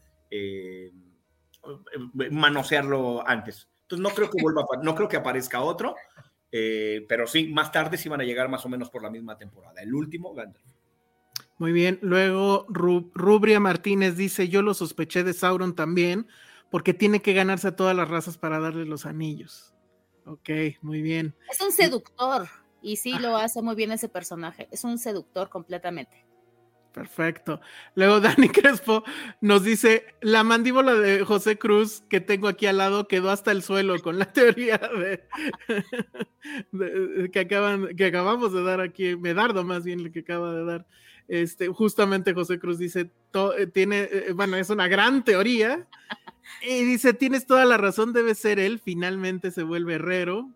manosearlo 2.30 3.26
antes. 3.26 3.68
Entonces 3.82 4.02
no 4.02 4.10
creo 4.14 4.30
que 4.30 4.40
vuelva, 4.42 4.64
no 4.82 4.94
creo 4.94 5.08
que 5.08 5.16
aparezca 5.16 5.62
otro, 5.62 5.94
eh, 6.52 7.04
pero 7.08 7.26
sí, 7.26 7.48
más 7.48 7.72
tarde 7.72 7.96
sí 7.96 8.08
van 8.08 8.20
a 8.20 8.24
llegar 8.24 8.48
más 8.48 8.64
o 8.64 8.68
menos 8.68 8.90
por 8.90 9.02
la 9.02 9.10
misma 9.10 9.36
temporada. 9.36 9.82
El 9.82 9.94
último, 9.94 10.32
Gandalf. 10.34 10.64
Muy 11.58 11.72
bien. 11.72 11.98
Luego 12.02 12.66
Ru- 12.68 13.10
Rubria 13.14 13.60
Martínez 13.60 14.16
dice: 14.16 14.48
Yo 14.48 14.62
lo 14.62 14.74
sospeché 14.74 15.24
de 15.24 15.34
Sauron 15.34 15.74
también, 15.74 16.26
porque 16.70 16.94
tiene 16.94 17.20
que 17.20 17.34
ganarse 17.34 17.68
a 17.68 17.76
todas 17.76 17.94
las 17.94 18.08
razas 18.08 18.38
para 18.38 18.60
darle 18.60 18.86
los 18.86 19.04
anillos. 19.06 19.74
Ok, 20.24 20.48
muy 20.82 21.02
bien. 21.02 21.34
Es 21.50 21.60
un 21.60 21.72
seductor. 21.72 22.48
Y 22.82 22.96
sí 22.96 23.18
lo 23.18 23.36
hace 23.36 23.60
muy 23.60 23.74
bien 23.74 23.92
ese 23.92 24.08
personaje. 24.08 24.68
Es 24.70 24.84
un 24.84 24.98
seductor 24.98 25.50
completamente. 25.50 26.24
Perfecto. 26.92 27.60
Luego 27.94 28.20
Dani 28.20 28.48
Crespo 28.50 29.04
nos 29.40 29.62
dice, 29.62 30.06
la 30.20 30.42
mandíbula 30.44 30.94
de 30.94 31.24
José 31.24 31.56
Cruz 31.56 32.02
que 32.08 32.20
tengo 32.20 32.48
aquí 32.48 32.66
al 32.66 32.78
lado 32.78 33.06
quedó 33.06 33.30
hasta 33.30 33.52
el 33.52 33.62
suelo 33.62 33.98
con 34.00 34.18
la 34.18 34.24
teoría 34.32 34.78
de, 34.98 35.22
de- 36.72 37.30
que, 37.30 37.40
acaban, 37.40 37.94
que 37.96 38.06
acabamos 38.06 38.52
de 38.52 38.62
dar 38.62 38.80
aquí, 38.80 39.16
Medardo 39.16 39.64
más 39.64 39.84
bien 39.84 40.02
lo 40.04 40.10
que 40.10 40.20
acaba 40.20 40.54
de 40.54 40.64
dar. 40.64 40.86
Este, 41.28 41.68
justamente 41.68 42.34
José 42.34 42.58
Cruz 42.58 42.78
dice, 42.78 43.10
to- 43.30 43.56
eh, 43.56 43.66
tiene, 43.68 44.08
eh, 44.10 44.32
bueno, 44.34 44.56
es 44.56 44.68
una 44.70 44.88
gran 44.88 45.24
teoría. 45.24 45.86
Y 46.62 46.82
dice, 46.84 47.14
tienes 47.14 47.46
toda 47.46 47.64
la 47.64 47.76
razón, 47.76 48.12
debe 48.12 48.34
ser 48.34 48.58
él, 48.58 48.80
finalmente 48.84 49.52
se 49.52 49.62
vuelve 49.62 49.94
herrero 49.94 50.50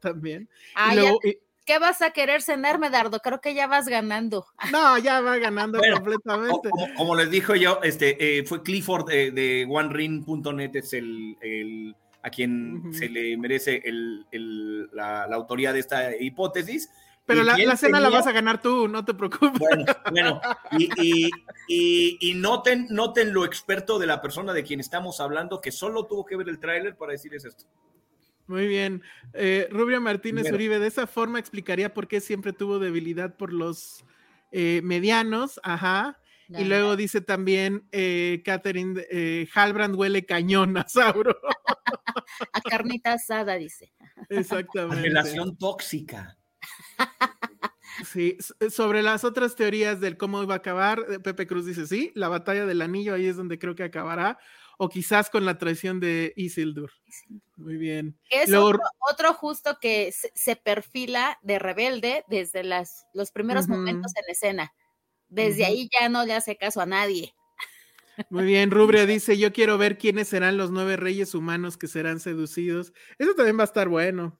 también. 0.00 0.48
Ah, 0.74 0.92
Y 0.92 0.96
luego, 0.96 1.20
¿Qué 1.64 1.78
vas 1.78 2.02
a 2.02 2.10
querer 2.10 2.42
cenar, 2.42 2.78
Medardo? 2.78 3.20
Creo 3.20 3.40
que 3.40 3.54
ya 3.54 3.66
vas 3.66 3.86
ganando. 3.88 4.46
no, 4.72 4.98
ya 4.98 5.20
va 5.20 5.38
ganando 5.38 5.78
Bueno, 5.78 5.96
completamente. 5.96 6.70
Como, 6.70 6.94
como 6.94 7.14
les 7.14 7.30
dijo 7.30 7.54
yo, 7.54 7.80
este, 7.82 8.38
eh, 8.38 8.44
fue 8.44 8.62
Clifford 8.62 9.06
de, 9.06 9.30
de 9.30 9.66
OneRing.net, 9.68 10.74
es 10.76 10.92
el, 10.92 11.36
el- 11.40 11.96
a 12.24 12.30
quien 12.30 12.92
se 12.92 13.08
le 13.08 13.36
merece 13.36 13.82
el- 13.84 14.24
el- 14.30 14.86
la, 14.92 15.26
la 15.26 15.34
autoría 15.36 15.72
de 15.72 15.80
esta 15.80 16.16
hipótesis. 16.16 16.88
Pero 17.24 17.42
la, 17.44 17.76
cena 17.76 18.00
la 18.00 18.10
vas 18.10 18.26
a 18.26 18.32
ganar 18.32 18.60
tú, 18.60 18.88
no 18.88 19.04
te 19.04 19.14
preocupes. 19.14 19.58
Bueno, 19.58 19.84
bueno, 20.10 20.40
y, 20.72 20.90
y- 21.00 21.30
y- 21.68 22.18
y 22.20 22.34
noten, 22.34 22.86
noten 22.90 23.32
lo 23.32 23.44
experto 23.44 23.98
de 23.98 24.06
la 24.06 24.20
persona 24.20 24.52
de 24.52 24.64
quien 24.64 24.80
estamos 24.80 25.20
hablando, 25.20 25.60
que 25.60 25.70
solo 25.72 26.06
tuvo 26.06 26.24
que 26.24 26.36
ver 26.36 26.48
el 26.48 26.58
tráiler 26.58 26.96
para 26.96 27.12
decirles 27.12 27.44
esto. 27.44 27.64
Muy 28.46 28.66
bien. 28.66 29.02
Eh, 29.34 29.68
Rubia 29.70 30.00
Martínez. 30.00 30.50
Uribe, 30.52 30.78
de 30.78 30.86
esa 30.88 31.06
forma 31.06 31.38
explicaría 31.38 31.94
por 31.94 32.08
qué 32.08 32.20
siempre 32.20 32.52
tuvo 32.52 32.78
debilidad 32.78 33.36
por 33.36 33.52
los 33.52 34.04
eh, 34.50 34.80
medianos. 34.84 35.60
Ajá. 35.62 36.18
Y 36.48 36.64
luego 36.64 36.96
dice 36.96 37.22
también 37.22 37.88
eh, 37.92 38.42
Catherine, 38.44 39.06
eh, 39.10 39.48
Halbrand 39.54 39.94
huele 39.96 40.26
cañón 40.26 40.76
a 40.76 40.86
Sauro. 40.86 41.34
A 42.52 42.60
carnita 42.60 43.14
asada, 43.14 43.54
dice. 43.54 43.92
Exactamente. 44.28 45.02
Relación 45.08 45.56
tóxica. 45.56 46.36
Sí, 48.06 48.36
s- 48.38 48.70
sobre 48.70 49.02
las 49.02 49.22
otras 49.22 49.54
teorías 49.54 50.00
del 50.00 50.16
cómo 50.16 50.42
iba 50.42 50.54
a 50.54 50.56
acabar, 50.58 51.04
eh, 51.10 51.18
Pepe 51.20 51.46
Cruz 51.46 51.66
dice 51.66 51.86
sí, 51.86 52.10
la 52.14 52.28
batalla 52.28 52.64
del 52.64 52.80
anillo 52.80 53.14
ahí 53.14 53.26
es 53.26 53.36
donde 53.36 53.58
creo 53.58 53.74
que 53.74 53.84
acabará, 53.84 54.38
o 54.78 54.88
quizás 54.88 55.30
con 55.30 55.44
la 55.44 55.58
traición 55.58 56.00
de 56.00 56.32
Isildur. 56.36 56.90
Muy 57.56 57.76
bien. 57.76 58.18
Es 58.30 58.48
Luego- 58.48 58.68
otro, 58.68 58.80
otro 59.10 59.34
justo 59.34 59.78
que 59.80 60.12
se, 60.12 60.30
se 60.34 60.56
perfila 60.56 61.38
de 61.42 61.58
rebelde 61.58 62.24
desde 62.28 62.64
las, 62.64 63.06
los 63.14 63.30
primeros 63.30 63.68
momentos 63.68 64.12
en 64.16 64.30
escena. 64.30 64.72
Desde 65.28 65.64
ahí 65.64 65.88
ya 65.98 66.08
no 66.08 66.24
le 66.24 66.34
hace 66.34 66.56
caso 66.56 66.80
a 66.80 66.86
nadie. 66.86 67.34
Muy 68.28 68.44
bien, 68.44 68.70
Rubria 68.70 69.06
dice, 69.06 69.38
yo 69.38 69.52
quiero 69.52 69.78
ver 69.78 69.96
quiénes 69.98 70.28
serán 70.28 70.56
los 70.58 70.70
nueve 70.70 70.96
reyes 70.96 71.34
humanos 71.34 71.76
que 71.78 71.88
serán 71.88 72.20
seducidos. 72.20 72.92
Eso 73.18 73.34
también 73.34 73.56
va 73.58 73.62
a 73.62 73.64
estar 73.64 73.88
bueno. 73.88 74.38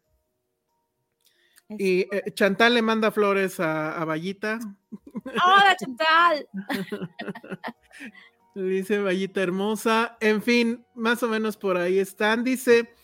Y 1.78 2.01
eh, 2.14 2.33
Chantal 2.35 2.74
le 2.74 2.83
manda 2.83 3.11
flores 3.11 3.59
a, 3.59 3.99
a 3.99 4.05
Vallita. 4.05 4.59
¡Hola, 5.24 5.74
Chantal! 5.78 6.47
Dice 8.55 8.99
Vallita 8.99 9.43
hermosa. 9.43 10.17
En 10.21 10.43
fin, 10.43 10.85
más 10.95 11.23
o 11.23 11.29
menos 11.29 11.57
por 11.57 11.77
ahí 11.77 11.99
están. 11.99 12.45
Dice 12.45 12.95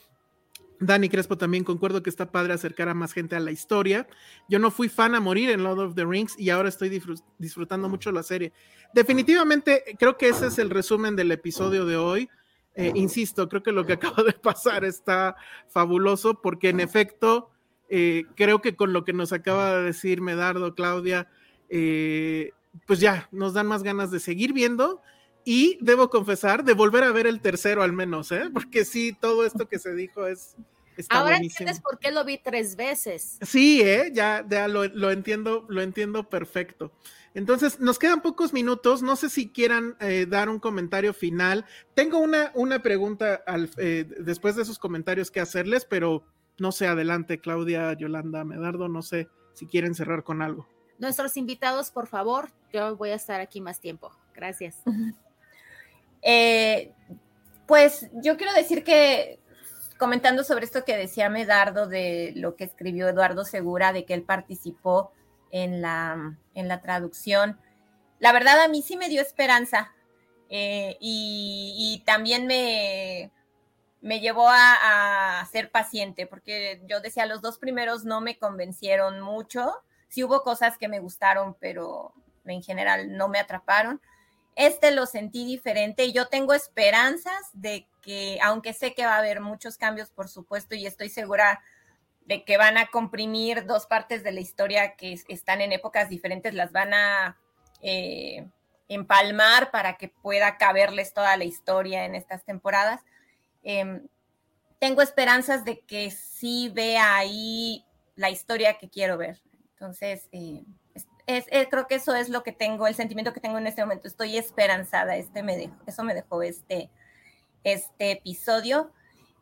Dani 0.81 1.09
Crespo 1.09 1.39
también, 1.39 1.65
concuerdo 1.65 2.03
que 2.03 2.11
está 2.11 2.31
padre 2.31 2.53
acercar 2.53 2.89
a 2.89 2.95
más 2.95 3.13
gente 3.13 3.35
a 3.35 3.41
la 3.41 3.51
historia. 3.51 4.07
Yo 4.49 4.59
no 4.59 4.71
fui 4.71 4.89
fan 4.89 5.15
a 5.15 5.21
morir 5.21 5.51
en 5.51 5.65
Lord 5.65 5.81
of 5.81 5.95
the 5.95 6.05
Rings 6.05 6.39
y 6.39 6.51
ahora 6.51 6.69
estoy 6.69 6.91
disfrut- 6.91 7.25
disfrutando 7.39 7.89
mucho 7.89 8.13
la 8.13 8.23
serie. 8.23 8.53
Definitivamente, 8.95 9.83
creo 9.99 10.17
que 10.17 10.29
ese 10.29 10.49
es 10.49 10.59
el 10.59 10.71
resumen 10.71 11.17
del 11.17 11.33
episodio 11.33 11.85
de 11.87 11.97
hoy. 11.97 12.29
Eh, 12.75 12.93
insisto, 12.95 13.49
creo 13.49 13.63
que 13.63 13.73
lo 13.73 13.87
que 13.87 13.93
acaba 13.95 14.23
de 14.23 14.35
pasar 14.35 14.85
está 14.85 15.35
fabuloso 15.67 16.41
porque 16.41 16.69
en 16.69 16.81
efecto, 16.81 17.51
eh, 17.89 18.25
creo 18.37 18.61
que 18.61 18.77
con 18.77 18.93
lo 18.93 19.05
que 19.05 19.15
nos 19.15 19.33
acaba 19.33 19.77
de 19.77 19.83
decir 19.85 20.21
Medardo, 20.21 20.75
Claudia, 20.75 21.29
eh, 21.71 22.53
pues 22.87 23.01
ya 23.01 23.29
nos 23.33 23.55
dan 23.55 23.67
más 23.67 23.83
ganas 23.83 24.11
de 24.11 24.21
seguir 24.21 24.53
viendo 24.53 25.01
y 25.51 25.79
debo 25.81 26.11
confesar 26.11 26.63
de 26.63 26.75
volver 26.75 27.05
a 27.05 27.13
ver 27.13 27.27
el 27.27 27.41
tercero 27.41 27.83
al 27.83 27.95
menos, 27.95 28.31
¿eh? 28.33 28.51
porque 28.53 28.85
sí, 28.85 29.17
todo 29.19 29.47
esto 29.47 29.67
que 29.67 29.79
se 29.79 29.95
dijo 29.95 30.27
es 30.27 30.57
está 30.99 31.17
Ahora 31.21 31.37
buenísimo. 31.37 31.65
entiendes 31.69 31.81
por 31.81 31.99
qué 31.99 32.11
lo 32.11 32.23
vi 32.25 32.37
tres 32.37 32.77
veces. 32.77 33.39
Sí, 33.41 33.81
¿eh? 33.81 34.11
ya, 34.13 34.45
ya 34.47 34.69
lo, 34.69 34.85
lo 34.85 35.11
entiendo, 35.11 35.65
lo 35.71 35.81
entiendo 35.81 36.29
perfecto. 36.29 36.93
Entonces, 37.33 37.81
nos 37.81 37.99
quedan 37.99 38.21
pocos 38.21 38.53
minutos. 38.53 39.01
No 39.03 39.17
sé 39.17 39.31
si 39.31 39.49
quieran 39.49 39.97
eh, 40.01 40.27
dar 40.29 40.49
un 40.51 40.59
comentario 40.59 41.15
final. 41.15 41.65
Tengo 41.95 42.19
una, 42.19 42.51
una 42.55 42.83
pregunta 42.83 43.43
al- 43.47 43.71
eh, 43.79 44.05
después 44.19 44.55
de 44.57 44.63
esos 44.63 44.79
comentarios 44.79 45.31
que 45.31 45.41
hacerles, 45.41 45.85
pero 45.87 46.25
no 46.59 46.73
sé, 46.73 46.89
adelante, 46.89 47.39
Claudia, 47.41 47.93
Yolanda, 47.95 48.45
Medardo, 48.45 48.89
no 48.89 49.01
sé 49.03 49.29
si 49.55 49.67
quieren 49.67 49.95
cerrar 49.95 50.25
con 50.25 50.43
algo. 50.43 50.67
Nuestros 50.99 51.37
invitados, 51.37 51.91
por 51.93 52.09
favor, 52.09 52.51
yo 52.73 52.97
voy 52.97 53.11
a 53.11 53.15
estar 53.15 53.41
aquí 53.41 53.61
más 53.61 53.81
tiempo. 53.81 54.11
Gracias. 54.35 54.83
Eh, 56.23 56.93
pues 57.67 58.09
yo 58.13 58.37
quiero 58.37 58.53
decir 58.55 58.85
que 58.85 59.41
comentando 59.99 60.45
sobre 60.45 60.65
esto 60.65 60.85
que 60.85 60.97
decía 60.97 61.29
Medardo 61.29 61.87
de 61.87 62.33
lo 62.37 62.57
que 62.57 62.65
escribió 62.65 63.09
Eduardo 63.09 63.45
Segura, 63.45 63.93
de 63.93 64.05
que 64.05 64.15
él 64.15 64.23
participó 64.23 65.13
en 65.51 65.83
la, 65.83 66.39
en 66.55 66.69
la 66.69 66.81
traducción, 66.81 67.59
la 68.19 68.33
verdad 68.33 68.61
a 68.61 68.69
mí 68.69 68.83
sí 68.83 68.97
me 68.97 69.09
dio 69.09 69.21
esperanza 69.21 69.93
eh, 70.49 70.97
y, 71.01 72.03
también 72.07 72.47
me, 72.47 73.31
me 74.01 74.21
llevó 74.21 74.49
a, 74.49 75.41
a, 75.41 75.47
ser 75.47 75.71
paciente, 75.71 76.27
porque 76.27 76.81
yo 76.87 77.01
decía, 77.01 77.27
los 77.27 77.43
dos 77.43 77.59
primeros 77.59 78.05
no 78.05 78.21
me 78.21 78.39
convencieron 78.39 79.21
mucho, 79.21 79.75
sí 80.09 80.25
hubo 80.25 80.43
cosas 80.43 80.79
que 80.79 80.89
me 80.89 81.01
gustaron, 81.01 81.55
pero 81.61 82.15
en 82.47 82.63
general 82.63 83.17
no 83.17 83.29
me 83.29 83.39
atraparon. 83.39 84.01
Este 84.59 84.91
lo 84.91 85.07
sentí 85.07 85.45
diferente 85.45 86.05
y 86.05 86.13
yo 86.13 86.27
tengo 86.27 86.53
esperanzas 86.53 87.49
de 87.53 87.87
que, 88.03 88.41
aunque 88.43 88.73
sé 88.73 88.93
que 88.93 89.07
va 89.07 89.15
a 89.15 89.19
haber 89.19 89.41
muchos 89.41 89.77
cambios, 89.77 90.11
por 90.11 90.29
supuesto, 90.29 90.75
y 90.75 90.85
estoy 90.85 91.11
segura 91.11 91.61
de 92.27 92.43
que 92.43 92.57
van 92.57 92.77
a 92.77 92.89
comprimir 92.89 93.67
dos 93.67 93.87
partes 93.87 94.25
de 94.25 94.33
la 94.33 94.41
historia 94.41 94.97
que 94.97 95.17
están 95.29 95.61
en 95.61 95.71
épocas 95.71 96.09
diferentes, 96.09 96.55
las 96.55 96.73
van 96.73 96.93
a 96.93 97.39
eh, 97.83 98.49
empalmar 98.89 99.71
para 99.71 99.97
que 99.97 100.09
pueda 100.09 100.57
caberles 100.57 101.15
toda 101.15 101.37
la 101.37 101.45
historia 101.45 102.05
en 102.05 102.17
estas 102.17 102.45
temporadas. 102.45 103.03
Eh, 103.63 104.03
tengo 104.81 105.03
esperanzas 105.03 105.65
de 105.65 105.79
que 105.83 106.11
sí 106.11 106.69
vea 106.75 107.15
ahí 107.15 107.85
la 108.17 108.29
historia 108.29 108.77
que 108.77 108.89
quiero 108.89 109.19
ver. 109.19 109.41
Entonces, 109.75 110.29
eh, 110.33 110.65
es, 111.29 111.45
es, 111.51 111.69
creo 111.69 111.87
que 111.87 111.97
eso 111.97 112.15
es 112.15 112.31
lo 112.31 112.43
que 112.43 112.53
tengo, 112.53 112.87
el 112.87 112.95
sentimiento 112.95 113.35
que 113.35 113.41
tengo 113.41 113.59
en 113.59 113.67
este 113.67 113.83
momento. 113.83 114.09
Estoy 114.09 114.39
esperanzada, 114.39 115.15
este 115.17 115.43
me 115.43 115.59
dejó, 115.59 115.75
eso 115.87 116.03
me 116.03 116.15
dejó 116.15 116.43
este, 116.43 116.91
este 117.65 118.13
episodio. 118.13 118.91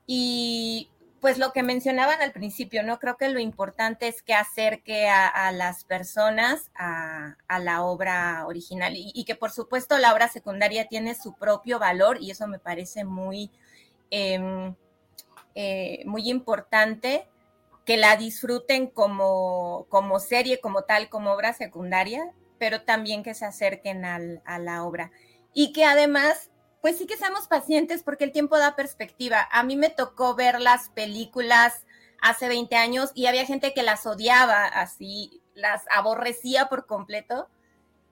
Y 0.05 0.91
pues 1.21 1.39
lo 1.39 1.53
que 1.53 1.63
mencionaban 1.63 2.21
al 2.23 2.33
principio, 2.33 2.83
¿no? 2.83 2.99
Creo 2.99 3.17
que 3.17 3.29
lo 3.29 3.39
importante 3.39 4.09
es 4.09 4.21
que 4.21 4.35
acerque 4.35 5.09
a, 5.09 5.53
las 5.53 5.85
personas 5.85 6.73
a, 6.75 7.37
la 7.61 7.85
obra 7.85 8.45
original 8.47 8.95
y, 8.97 9.25
que 9.25 9.37
por 9.37 9.53
supuesto 9.53 9.97
la 9.99 10.13
obra 10.13 10.27
secundaria 10.29 10.89
tiene 10.89 11.15
su 11.15 11.35
propio 11.35 11.79
valor 11.79 12.19
y 12.21 12.33
eso 12.33 12.49
me 12.49 12.59
parece 12.59 13.05
muy, 13.05 13.53
em, 14.11 14.75
eh, 15.55 16.03
muy 16.05 16.29
importante 16.31 17.29
que 17.87 17.97
la 17.97 18.17
disfruten 18.17 18.89
como, 18.89 19.87
como 19.89 20.21
serie, 20.21 20.61
como 20.61 20.83
tal, 20.83 21.09
como 21.09 21.33
obra 21.33 21.55
secundaria, 21.55 22.35
pero 22.59 22.83
también 22.83 23.23
que 23.23 23.33
se 23.33 23.47
acerquen 23.47 24.05
a 24.05 24.59
la 24.59 24.85
obra. 24.85 25.11
Y 25.55 25.73
que 25.73 25.85
además 25.87 26.51
pues 26.87 26.99
sí 26.99 27.07
que 27.09 27.17
seamos 27.17 27.49
pacientes 27.49 28.05
porque 28.05 28.23
el 28.23 28.31
tiempo 28.31 28.57
da 28.59 28.77
perspectiva. 28.77 29.49
A 29.51 29.65
mí 29.65 29.75
me 29.75 29.91
tocó 29.91 30.37
ver 30.37 30.61
las 30.61 30.89
películas 30.91 31.85
hace 32.23 32.47
20 32.47 32.77
años 32.77 33.11
y 33.13 33.27
había 33.27 33.45
gente 33.45 33.75
que 33.75 33.83
las 33.83 34.07
odiaba 34.07 34.67
así, 34.67 35.43
las 35.53 35.83
aborrecía 35.91 36.69
por 36.69 36.87
completo. 36.87 37.49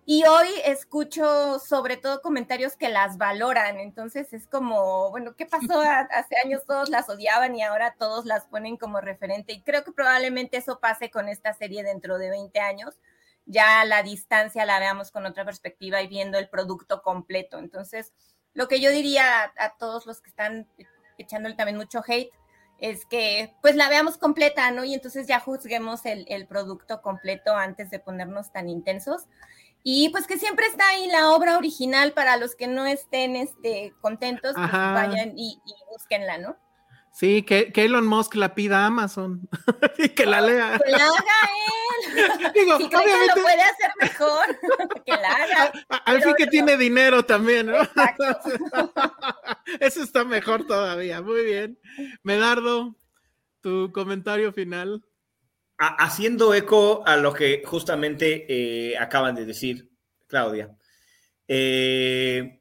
Y 0.07 0.25
hoy 0.25 0.49
escucho 0.67 1.59
sobre 1.59 1.97
todo 1.97 2.21
comentarios 2.21 2.77
que 2.77 2.91
las 2.91 3.17
valoran, 3.17 3.81
entonces 3.81 4.33
es 4.35 4.47
como, 4.47 5.11
bueno, 5.11 5.35
¿qué 5.35 5.47
pasó? 5.47 5.81
Hace 6.11 6.37
años 6.45 6.65
todos 6.67 6.91
las 6.91 7.09
odiaban 7.09 7.55
y 7.57 7.63
ahora 7.63 7.95
todos 7.99 8.27
las 8.27 8.45
ponen 8.47 8.77
como 8.77 9.01
referente 9.01 9.55
y 9.55 9.63
creo 9.63 9.83
que 9.83 9.93
probablemente 9.93 10.59
eso 10.59 10.79
pase 10.79 11.11
con 11.11 11.29
esta 11.29 11.55
serie 11.55 11.83
dentro 11.83 12.19
de 12.19 12.29
20 12.29 12.61
años, 12.61 13.01
ya 13.47 13.85
la 13.85 14.03
distancia 14.03 14.67
la 14.67 14.79
veamos 14.79 15.11
con 15.11 15.25
otra 15.27 15.45
perspectiva 15.45 16.03
y 16.03 16.07
viendo 16.07 16.39
el 16.39 16.49
producto 16.49 17.03
completo. 17.03 17.59
Entonces, 17.59 18.13
lo 18.53 18.69
que 18.69 18.81
yo 18.81 18.91
diría 18.91 19.53
a, 19.57 19.77
todos 19.79 20.07
los 20.07 20.21
que 20.21 20.31
están 20.31 20.69
echándole 21.19 21.55
también 21.55 21.77
mucho 21.77 22.03
hate 22.07 22.31
es 22.79 23.07
que 23.07 23.55
pues 23.63 23.77
la 23.77 23.89
veamos 23.89 24.19
completa, 24.19 24.71
¿no? 24.71 24.85
Y 24.85 24.95
entonces 24.95 25.27
ya 25.27 25.41
juzguemos 25.41 26.03
el, 26.07 26.47
producto 26.47 27.03
completo 27.03 27.55
antes 27.55 27.91
de 27.91 28.01
ponernos 28.01 28.53
tan 28.53 28.69
intensos. 28.69 29.27
Y 29.85 30.09
pues 30.09 30.27
que 30.27 30.39
siempre 30.39 30.67
está 30.67 30.89
ahí 30.89 31.07
la 31.07 31.31
obra 31.31 31.59
original 31.59 32.13
para 32.13 32.37
los 32.37 32.57
que 32.57 32.67
no 32.67 32.87
estén 32.87 33.37
este, 33.37 33.95
contentos, 34.01 34.55
pues 34.55 34.73
vayan 34.73 35.39
y, 35.39 35.61
y 35.65 35.75
búsquenla, 35.91 36.39
¿no? 36.39 36.57
Sí, 37.15 37.45
que, 37.45 37.71
Elon 37.77 38.09
Musk 38.09 38.35
la 38.35 38.57
pida 38.57 38.81
a 38.81 38.87
Amazon 38.87 39.49
y 39.99 40.09
que 40.09 40.27
la 40.27 40.41
lea. 40.41 40.81
Que 40.85 40.91
la 40.91 40.97
haga 40.97 41.13
él. 42.43 42.53
Digo, 42.53 42.77
si 42.77 42.89
cree 42.89 43.05
que 43.05 43.27
lo 43.37 43.43
puede 43.43 43.63
hacer 43.63 43.91
mejor, 44.01 44.61
que 45.07 45.13
la 45.13 45.29
haga. 45.29 45.73
Al, 46.07 46.23
fin 46.25 46.35
que 46.37 46.49
tiene 46.49 46.77
dinero 46.77 47.25
también, 47.25 47.67
¿no? 47.67 47.77
Eso 49.79 50.03
está 50.03 50.25
mejor 50.25 50.67
todavía. 50.67 51.23
Muy 51.23 51.45
bien. 51.45 51.79
Medardo, 52.25 52.97
tu 53.61 53.93
comentario 53.93 54.53
final. 54.53 55.05
Haciendo 55.77 56.55
eco 56.55 57.03
a 57.07 57.17
lo 57.17 57.33
que 57.33 57.63
justamente 57.65 58.47
eh, 58.49 58.97
acaban 58.97 59.35
de 59.35 59.45
decir, 59.45 59.91
Claudia. 60.27 60.77
Eh, 61.49 62.61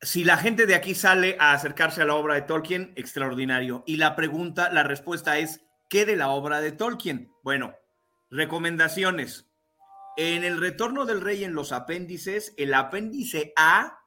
si 0.00 0.24
la 0.24 0.38
gente 0.38 0.66
de 0.66 0.74
aquí 0.74 0.94
sale 0.94 1.36
a 1.38 1.52
acercarse 1.52 2.02
a 2.02 2.06
la 2.06 2.14
obra 2.14 2.34
de 2.34 2.42
Tolkien, 2.42 2.92
extraordinario. 2.96 3.84
Y 3.86 3.96
la 3.96 4.16
pregunta, 4.16 4.72
la 4.72 4.82
respuesta 4.82 5.38
es, 5.38 5.60
¿qué 5.88 6.06
de 6.06 6.16
la 6.16 6.30
obra 6.30 6.60
de 6.60 6.72
Tolkien? 6.72 7.30
Bueno, 7.42 7.74
recomendaciones. 8.30 9.46
En 10.16 10.44
el 10.44 10.58
Retorno 10.58 11.04
del 11.04 11.20
Rey 11.20 11.44
en 11.44 11.54
los 11.54 11.72
apéndices, 11.72 12.54
el 12.56 12.74
apéndice 12.74 13.52
A 13.56 14.00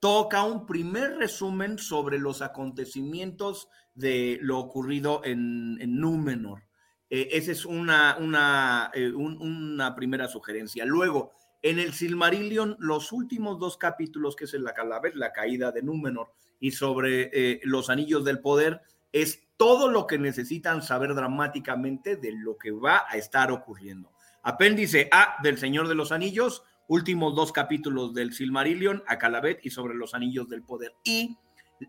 toca 0.00 0.44
un 0.44 0.66
primer 0.66 1.16
resumen 1.16 1.78
sobre 1.78 2.18
los 2.18 2.42
acontecimientos 2.42 3.68
de 3.94 4.38
lo 4.40 4.58
ocurrido 4.58 5.22
en, 5.24 5.76
Númenor. 6.00 6.62
Eh, 7.10 7.28
esa 7.32 7.52
es 7.52 7.66
una, 7.66 8.16
una, 8.18 8.90
eh, 8.94 9.10
una 9.12 9.94
primera 9.96 10.28
sugerencia. 10.28 10.84
Luego, 10.84 11.32
en 11.60 11.78
el 11.78 11.92
Silmarillion, 11.92 12.76
los 12.78 13.12
últimos 13.12 13.58
dos 13.58 13.76
capítulos, 13.76 14.36
que 14.36 14.44
es 14.44 14.54
en 14.54 14.64
la 14.64 14.72
calavera, 14.72 15.16
la 15.16 15.32
caída 15.32 15.72
de 15.72 15.82
Númenor 15.82 16.32
y 16.60 16.70
sobre 16.70 17.30
eh, 17.32 17.60
los 17.64 17.90
anillos 17.90 18.24
del 18.24 18.40
poder, 18.40 18.80
es 19.12 19.42
todo 19.56 19.88
lo 19.88 20.06
que 20.06 20.18
necesitan 20.18 20.82
saber 20.82 21.14
dramáticamente 21.14 22.16
de 22.16 22.32
lo 22.32 22.56
que 22.56 22.70
va 22.70 23.04
a 23.08 23.16
estar 23.16 23.50
ocurriendo. 23.50 24.12
Apéndice 24.42 25.08
A 25.12 25.36
del 25.42 25.58
Señor 25.58 25.88
de 25.88 25.94
los 25.94 26.12
Anillos, 26.12 26.62
últimos 26.86 27.34
dos 27.34 27.52
capítulos 27.52 28.14
del 28.14 28.32
Silmarillion, 28.32 29.02
a 29.06 29.18
Calavet 29.18 29.60
y 29.64 29.70
sobre 29.70 29.94
los 29.94 30.14
anillos 30.14 30.48
del 30.48 30.62
poder. 30.62 30.94
Y 31.04 31.36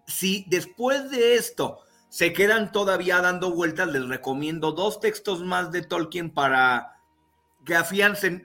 si 0.05 0.45
después 0.49 1.09
de 1.11 1.35
esto 1.35 1.79
se 2.11 2.33
quedan 2.33 2.73
todavía 2.73 3.21
dando 3.21 3.51
vueltas, 3.51 3.87
les 3.87 4.05
recomiendo 4.05 4.73
dos 4.73 4.99
textos 4.99 5.45
más 5.45 5.71
de 5.71 5.81
Tolkien 5.81 6.29
para 6.29 6.97
que 7.65 7.73
afiancen 7.73 8.43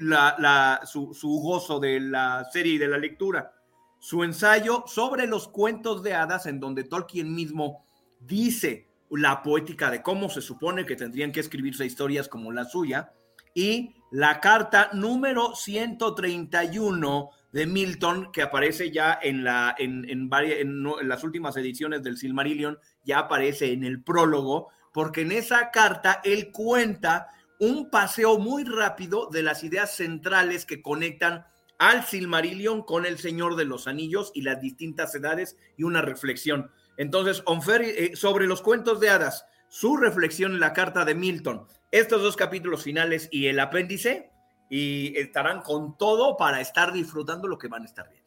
su, 0.85 1.41
gozo 1.43 1.81
de 1.81 1.99
la 1.99 2.45
serie 2.53 2.75
y 2.75 2.79
de 2.79 2.87
la 2.87 2.97
lectura. 2.97 3.55
Su 3.99 4.23
ensayo 4.23 4.85
sobre 4.87 5.27
los 5.27 5.49
cuentos 5.49 6.05
de 6.05 6.15
hadas, 6.15 6.47
en 6.47 6.61
donde 6.61 6.85
Tolkien 6.85 7.35
mismo 7.35 7.85
dice 8.21 8.87
la 9.11 9.43
poética 9.43 9.91
de 9.91 10.01
cómo 10.01 10.31
se 10.31 10.43
supone 10.43 10.87
que 10.87 10.95
tendrían 10.95 11.33
que 11.33 11.41
escribirse 11.41 11.85
historias 11.85 12.29
como 12.29 12.53
la 12.53 12.67
suya, 12.67 13.15
y 13.53 13.97
la 14.13 14.39
carta 14.39 14.91
número 14.93 15.57
131 15.57 17.31
de 17.57 17.67
Milton, 17.67 18.33
que 18.33 18.43
aparece 18.43 18.91
ya 18.91 19.19
en, 19.23 19.43
la, 19.43 19.75
en, 19.79 20.29
varias, 20.29 20.61
en 20.61 20.85
las 21.09 21.25
últimas 21.25 21.57
ediciones 21.57 22.03
del 22.03 22.19
Silmarillion, 22.19 22.79
ya 23.03 23.21
aparece 23.21 23.73
en 23.73 23.83
el 23.83 24.03
prólogo, 24.03 24.69
porque 24.93 25.23
en 25.23 25.33
esa 25.33 25.71
carta 25.71 26.21
él 26.23 26.51
cuenta 26.53 27.29
un 27.59 27.89
paseo 27.89 28.39
muy 28.39 28.65
rápido 28.65 29.31
de 29.33 29.43
las 29.43 29.65
ideas 29.65 29.97
centrales 29.97 30.67
que 30.67 30.83
conectan 30.83 31.47
al 31.79 32.05
Silmarillion 32.05 32.83
con 32.83 33.07
el 33.07 33.17
Señor 33.17 33.57
de 33.57 33.65
los 33.65 33.87
Anillos 33.87 34.33
y 34.35 34.43
las 34.43 34.61
distintas 34.61 35.15
edades 35.15 35.57
y 35.79 35.85
una 35.85 36.03
reflexión. 36.03 36.71
Entonces, 36.99 37.43
eh, 37.81 38.11
sobre 38.17 38.47
los 38.47 38.61
cuentos 38.61 39.01
de 39.01 39.09
hadas, 39.09 39.47
su 39.69 39.97
reflexión 39.97 40.53
en 40.53 40.61
la 40.61 40.75
carta 40.75 41.07
de 41.07 41.15
Milton, 41.15 41.67
estos 41.91 42.21
dos 42.21 42.37
capítulos 42.37 42.83
finales 42.83 43.31
y 43.33 43.47
el 43.47 43.59
apéndice, 43.61 44.31
y 44.69 45.17
estarán 45.19 45.63
con 45.63 45.97
todo 45.97 46.37
para 46.37 46.61
estar 46.61 46.93
disfrutando 46.93 47.49
lo 47.49 47.59
que 47.59 47.69
van 47.69 47.83
a 47.83 47.87
estar 47.87 48.09
viendo. 48.11 48.27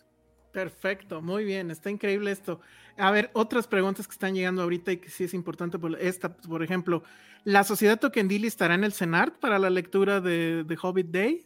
Perfecto, 0.51 1.21
muy 1.21 1.43
bien, 1.43 1.69
está 1.69 1.89
increíble 1.89 2.31
esto. 2.31 2.59
A 2.97 3.11
ver, 3.11 3.29
otras 3.33 3.67
preguntas 3.67 4.07
que 4.07 4.13
están 4.13 4.33
llegando 4.33 4.63
ahorita 4.63 4.91
y 4.91 4.97
que 4.97 5.09
sí 5.09 5.23
es 5.23 5.33
importante, 5.33 5.77
esta, 5.99 6.35
por 6.35 6.63
ejemplo, 6.63 7.03
¿la 7.43 7.63
sociedad 7.63 7.99
Tokendili 7.99 8.47
estará 8.47 8.73
en 8.73 8.83
el 8.83 8.93
CENART 8.93 9.39
para 9.39 9.59
la 9.59 9.69
lectura 9.69 10.21
de, 10.21 10.77
Hobbit 10.81 11.07
Day? 11.07 11.45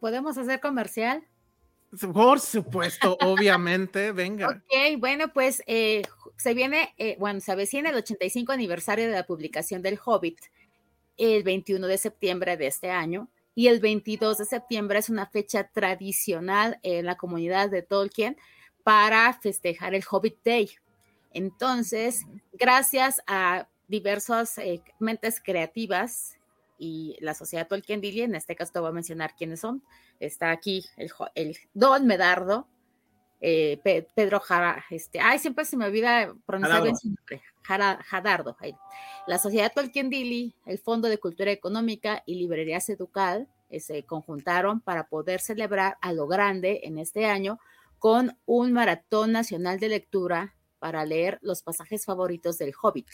¿Podemos 0.00 0.36
hacer 0.38 0.60
comercial? 0.60 1.24
Por 2.12 2.40
supuesto, 2.40 3.16
obviamente, 3.22 4.12
venga. 4.12 4.48
Ok, 4.48 4.98
bueno, 4.98 5.32
pues 5.32 5.62
eh, 5.66 6.02
se 6.36 6.54
viene, 6.54 6.94
eh, 6.98 7.16
bueno, 7.18 7.40
se 7.40 7.52
avecina 7.52 7.90
el 7.90 7.96
85 7.96 8.52
aniversario 8.52 9.06
de 9.06 9.12
la 9.12 9.24
publicación 9.24 9.82
del 9.82 9.98
Hobbit 10.04 10.40
el 11.16 11.42
21 11.42 11.86
de 11.86 11.98
septiembre 11.98 12.56
de 12.56 12.66
este 12.66 12.90
año 12.90 13.28
y 13.54 13.68
el 13.68 13.80
22 13.80 14.38
de 14.38 14.44
septiembre 14.44 14.98
es 14.98 15.08
una 15.08 15.26
fecha 15.26 15.64
tradicional 15.68 16.78
en 16.82 17.06
la 17.06 17.16
comunidad 17.16 17.70
de 17.70 17.82
Tolkien 17.82 18.36
para 18.82 19.32
festejar 19.34 19.94
el 19.94 20.04
Hobbit 20.08 20.38
Day. 20.44 20.70
Entonces, 21.32 22.26
gracias 22.52 23.22
a 23.26 23.68
diversas 23.88 24.58
eh, 24.58 24.82
mentes 24.98 25.40
creativas 25.40 26.38
y 26.78 27.16
la 27.20 27.34
sociedad 27.34 27.68
Tolkien 27.68 28.00
Dili, 28.00 28.22
en 28.22 28.34
este 28.34 28.56
caso 28.56 28.72
te 28.72 28.80
voy 28.80 28.88
a 28.88 28.92
mencionar 28.92 29.34
quiénes 29.36 29.60
son. 29.60 29.82
Está 30.18 30.50
aquí 30.50 30.86
el, 31.34 31.56
Don 31.74 32.06
Medardo, 32.06 32.66
eh, 33.40 33.80
Pedro 34.14 34.38
Jara, 34.40 34.84
este, 34.90 35.18
ay, 35.18 35.38
siempre 35.38 35.64
se 35.64 35.76
me 35.76 35.86
olvida 35.86 36.34
pronunciar 36.44 36.82
bien 36.82 36.96
su 36.96 37.08
nombre, 37.08 37.42
Jadardo. 37.62 38.56
La 39.26 39.38
Sociedad 39.38 39.72
Tolkien 39.74 40.10
Dili, 40.10 40.54
el 40.66 40.78
Fondo 40.78 41.08
de 41.08 41.18
Cultura 41.18 41.50
Económica 41.50 42.22
y 42.26 42.34
Librerías 42.34 42.88
Educal 42.90 43.48
eh, 43.70 43.80
se 43.80 44.02
conjuntaron 44.04 44.80
para 44.80 45.08
poder 45.08 45.40
celebrar 45.40 45.96
a 46.02 46.12
lo 46.12 46.26
grande 46.26 46.80
en 46.84 46.98
este 46.98 47.26
año 47.26 47.58
con 47.98 48.36
un 48.44 48.72
maratón 48.72 49.32
nacional 49.32 49.78
de 49.78 49.88
lectura 49.88 50.54
para 50.78 51.04
leer 51.04 51.38
los 51.42 51.62
pasajes 51.62 52.04
favoritos 52.04 52.58
del 52.58 52.72
Hobbit. 52.80 53.08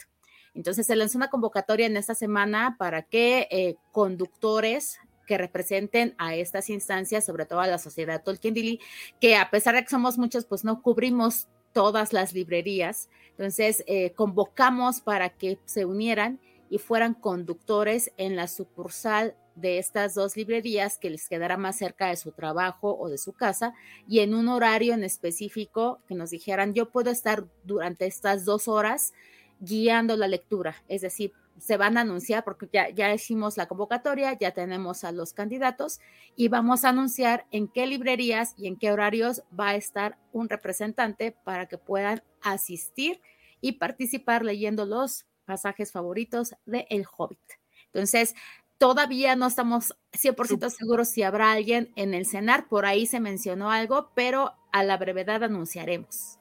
Entonces 0.55 0.87
se 0.87 0.97
lanzó 0.97 1.19
una 1.19 1.29
convocatoria 1.29 1.87
en 1.87 1.97
esta 1.97 2.15
semana 2.15 2.77
para 2.79 3.03
que 3.03 3.47
eh, 3.51 3.77
conductores 3.93 4.99
que 5.27 5.39
representen 5.39 6.15
a 6.19 6.35
estas 6.35 6.71
instancias, 6.71 7.25
sobre 7.25 7.45
todo 7.47 7.61
a 7.61 7.67
la 7.67 7.79
sociedad 7.79 8.23
Tolkien 8.23 8.55
Dili, 8.55 8.81
que 9.21 9.37
a 9.37 9.51
pesar 9.51 9.75
de 9.75 9.83
que 9.83 9.91
somos 9.91 10.19
muchos, 10.19 10.47
pues 10.47 10.65
no 10.65 10.81
cubrimos 10.81 11.49
todas 11.73 12.13
las 12.13 12.33
librerías. 12.33 13.11
Entonces, 13.33 13.85
eh, 13.87 14.13
convocamos 14.13 15.01
para 15.03 15.29
que 15.29 15.59
se 15.67 15.85
unieran 15.85 16.41
y 16.71 16.79
fueran 16.79 17.15
conductores 17.15 18.13
en 18.17 18.35
la 18.37 18.49
sucursal 18.49 19.37
de 19.57 19.79
estas 19.79 20.15
dos 20.15 20.37
librerías 20.37 20.99
que 20.99 21.11
les 21.11 21.29
quedara 21.29 21.57
más 21.57 21.77
cerca 21.77 22.09
de 22.09 22.17
su 22.17 22.33
trabajo 22.33 22.97
o 22.99 23.09
de 23.09 23.19
su 23.19 23.33
casa 23.33 23.75
y 24.07 24.21
en 24.21 24.35
un 24.35 24.49
horario 24.49 24.95
en 24.95 25.03
específico 25.03 26.01
que 26.07 26.15
nos 26.15 26.31
dijeran 26.31 26.75
yo 26.75 26.91
puedo 26.91 27.11
estar 27.11 27.47
durante 27.65 28.07
estas 28.07 28.45
dos 28.45 28.69
horas 28.69 29.15
guiando 29.61 30.17
la 30.17 30.29
lectura, 30.29 30.83
es 30.89 31.01
decir, 31.01 31.33
se 31.59 31.77
van 31.77 31.97
a 31.97 32.03
anunciar 32.03 32.45
porque 32.45 32.69
ya, 32.73 32.91
ya 32.91 33.13
hicimos 33.13 33.57
la 33.57 33.67
convocatoria, 33.67 34.37
ya 34.39 34.53
tenemos 34.53 35.05
a 35.05 35.13
los 35.13 35.33
candidatos 35.33 36.01
y 36.37 36.49
vamos 36.49 36.85
a 36.85 36.91
anunciar 36.91 37.47
en 37.51 37.69
qué 37.69 37.87
librerías 37.87 38.55
y 38.57 38.67
en 38.67 38.77
qué 38.77 38.93
horarios 38.93 39.43
va 39.59 39.71
a 39.71 39.77
estar 39.77 40.19
un 40.33 40.49
representante 40.49 41.33
para 41.45 41.67
que 41.67 41.79
puedan 41.79 42.23
asistir 42.43 43.21
y 43.61 43.73
participar 43.73 44.45
leyendo 44.45 44.85
los 44.85 45.27
pasajes 45.45 45.93
favoritos 45.93 46.55
de 46.67 46.87
El 46.91 47.07
Hobbit. 47.17 47.41
Entonces, 47.87 48.35
todavía 48.79 49.37
no 49.37 49.47
estamos 49.47 49.97
100% 50.13 50.71
seguros 50.71 51.09
si 51.09 51.23
habrá 51.23 51.53
alguien 51.53 51.93
en 51.97 52.15
el 52.15 52.27
cenar, 52.27 52.69
por 52.69 52.85
ahí 52.85 53.07
se 53.07 53.21
mencionó 53.21 53.71
algo, 53.71 54.11
pero 54.15 54.55
a 54.73 54.83
la 54.85 54.97
brevedad 54.99 55.43
anunciaremos. 55.43 56.39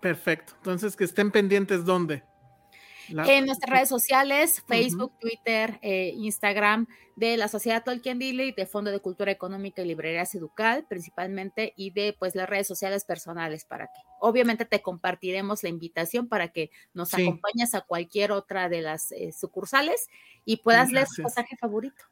Perfecto. 0.00 0.52
Entonces, 0.58 0.94
que 0.94 1.04
estén 1.04 1.30
pendientes 1.30 1.84
dónde. 1.84 2.22
En 3.08 3.46
nuestras 3.46 3.70
redes 3.70 3.88
sociales, 3.88 4.62
Facebook, 4.66 5.12
Twitter, 5.20 5.78
eh, 5.82 6.12
Instagram, 6.16 6.86
de 7.16 7.38
la 7.38 7.48
Sociedad 7.48 7.82
Tolkien 7.82 8.18
Dili, 8.18 8.52
de 8.52 8.66
Fondo 8.66 8.90
de 8.90 9.00
Cultura 9.00 9.32
Económica 9.32 9.80
y 9.80 9.86
Librerías 9.86 10.34
Educal, 10.34 10.84
principalmente, 10.86 11.72
y 11.74 11.90
de 11.90 12.14
pues 12.18 12.34
las 12.34 12.48
redes 12.48 12.66
sociales 12.66 13.04
personales 13.04 13.64
para 13.64 13.86
que, 13.86 14.00
obviamente 14.20 14.66
te 14.66 14.82
compartiremos 14.82 15.62
la 15.62 15.70
invitación 15.70 16.28
para 16.28 16.48
que 16.48 16.70
nos 16.92 17.14
acompañes 17.14 17.74
a 17.74 17.80
cualquier 17.80 18.32
otra 18.32 18.68
de 18.68 18.82
las 18.82 19.12
eh, 19.12 19.32
sucursales 19.32 20.08
y 20.44 20.58
puedas 20.58 20.92
leer 20.92 21.06
tu 21.08 21.22
pasaje 21.22 21.56
favorito. 21.56 22.04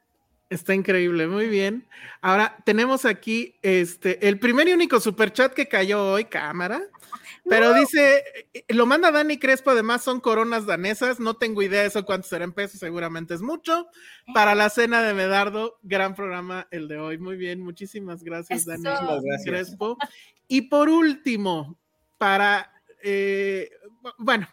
Está 0.54 0.72
increíble, 0.72 1.26
muy 1.26 1.48
bien. 1.48 1.84
Ahora 2.20 2.56
tenemos 2.64 3.04
aquí 3.04 3.56
este 3.62 4.28
el 4.28 4.38
primer 4.38 4.68
y 4.68 4.72
único 4.72 5.00
superchat 5.00 5.52
que 5.52 5.66
cayó 5.66 6.12
hoy, 6.12 6.26
cámara. 6.26 6.80
Pero 7.46 7.74
dice, 7.74 8.22
eh, 8.54 8.64
lo 8.68 8.86
manda 8.86 9.10
Dani 9.10 9.36
Crespo, 9.36 9.72
además 9.72 10.02
son 10.02 10.20
coronas 10.20 10.64
danesas, 10.64 11.18
no 11.18 11.34
tengo 11.34 11.60
idea 11.60 11.82
de 11.82 11.88
eso 11.88 12.04
cuánto 12.06 12.28
será 12.28 12.44
en 12.44 12.52
pesos, 12.52 12.78
seguramente 12.78 13.34
es 13.34 13.42
mucho. 13.42 13.88
Para 14.32 14.54
la 14.54 14.70
cena 14.70 15.02
de 15.02 15.12
Medardo, 15.12 15.80
gran 15.82 16.14
programa 16.14 16.68
el 16.70 16.86
de 16.86 16.98
hoy. 16.98 17.18
Muy 17.18 17.36
bien, 17.36 17.60
muchísimas 17.60 18.22
gracias, 18.22 18.64
Dani 18.64 18.84
Crespo. 19.44 19.98
Y 20.46 20.62
por 20.68 20.88
último, 20.88 21.76
para, 22.16 22.73
eh, 23.04 23.70
bueno, 24.18 24.48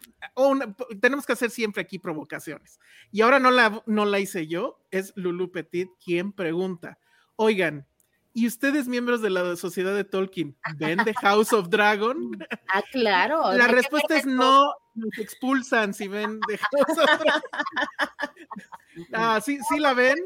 tenemos 1.00 1.24
que 1.24 1.32
hacer 1.32 1.50
siempre 1.50 1.82
aquí 1.82 1.98
provocaciones. 1.98 2.78
Y 3.10 3.22
ahora 3.22 3.38
no 3.38 3.50
la, 3.50 3.82
no 3.86 4.04
la 4.04 4.20
hice 4.20 4.46
yo, 4.46 4.78
es 4.90 5.12
Lulu 5.16 5.50
Petit 5.50 5.88
quien 6.04 6.32
pregunta, 6.32 6.98
oigan, 7.36 7.86
¿Y 8.34 8.46
ustedes, 8.46 8.88
miembros 8.88 9.20
de 9.20 9.28
la 9.28 9.56
sociedad 9.56 9.94
de 9.94 10.04
Tolkien, 10.04 10.56
ven 10.76 11.04
The 11.04 11.12
House 11.20 11.52
of 11.52 11.68
Dragon? 11.68 12.30
Ah, 12.72 12.82
claro. 12.90 13.52
La 13.52 13.66
respuesta 13.66 14.16
es 14.16 14.24
no, 14.24 14.72
nos 14.94 15.18
expulsan 15.18 15.92
si 15.92 16.08
ven 16.08 16.40
The 16.48 16.56
House 16.58 16.98
of 16.98 17.20
Dragon. 17.20 17.42
Ah, 19.14 19.40
¿sí, 19.42 19.58
¿sí 19.70 19.78
la 19.78 19.94
ven? 19.94 20.18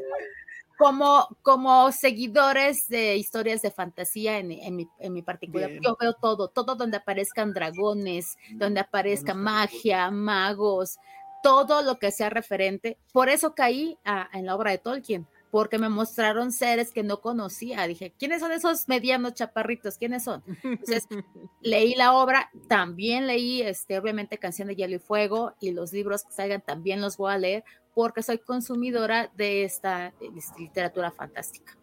Como, 0.78 1.26
como 1.42 1.90
seguidores 1.92 2.88
de 2.88 3.16
historias 3.16 3.62
de 3.62 3.70
fantasía 3.70 4.38
en, 4.38 4.52
en, 4.52 4.76
mi, 4.76 4.88
en 4.98 5.12
mi, 5.12 5.22
particular, 5.22 5.70
yo 5.82 5.96
veo 5.98 6.14
todo, 6.14 6.48
todo 6.48 6.74
donde 6.74 6.98
aparezcan 6.98 7.52
dragones, 7.52 8.36
donde 8.54 8.80
aparezca 8.80 9.32
magia, 9.32 10.10
magos, 10.10 10.98
todo 11.42 11.82
lo 11.82 11.98
que 11.98 12.10
sea 12.10 12.28
referente. 12.28 12.98
Por 13.12 13.28
eso 13.28 13.54
caí 13.54 13.98
en 14.32 14.46
la 14.46 14.56
obra 14.56 14.72
de 14.72 14.78
Tolkien, 14.78 15.26
porque 15.50 15.78
me 15.78 15.88
mostraron 15.88 16.52
seres 16.52 16.92
que 16.92 17.02
no 17.02 17.20
conocía. 17.20 17.86
Dije, 17.86 18.12
¿quiénes 18.18 18.40
son 18.40 18.52
esos 18.52 18.88
medianos 18.88 19.34
chaparritos? 19.34 19.96
¿Quiénes 19.96 20.24
son? 20.24 20.42
Entonces, 20.62 21.06
leí 21.62 21.94
la 21.94 22.14
obra, 22.14 22.50
también 22.68 23.26
leí, 23.26 23.62
este, 23.62 23.98
obviamente, 23.98 24.38
Canción 24.38 24.68
de 24.68 24.74
Hielo 24.74 24.96
y 24.96 24.98
Fuego 24.98 25.54
y 25.60 25.70
los 25.70 25.92
libros 25.92 26.24
que 26.24 26.32
salgan 26.32 26.62
también 26.62 27.00
los 27.00 27.16
voy 27.16 27.32
a 27.32 27.38
leer 27.38 27.64
porque 27.96 28.22
soy 28.22 28.36
consumidora 28.36 29.30
de 29.38 29.64
esta, 29.64 30.12
literatura 30.58 31.10
fantástica. 31.10 31.78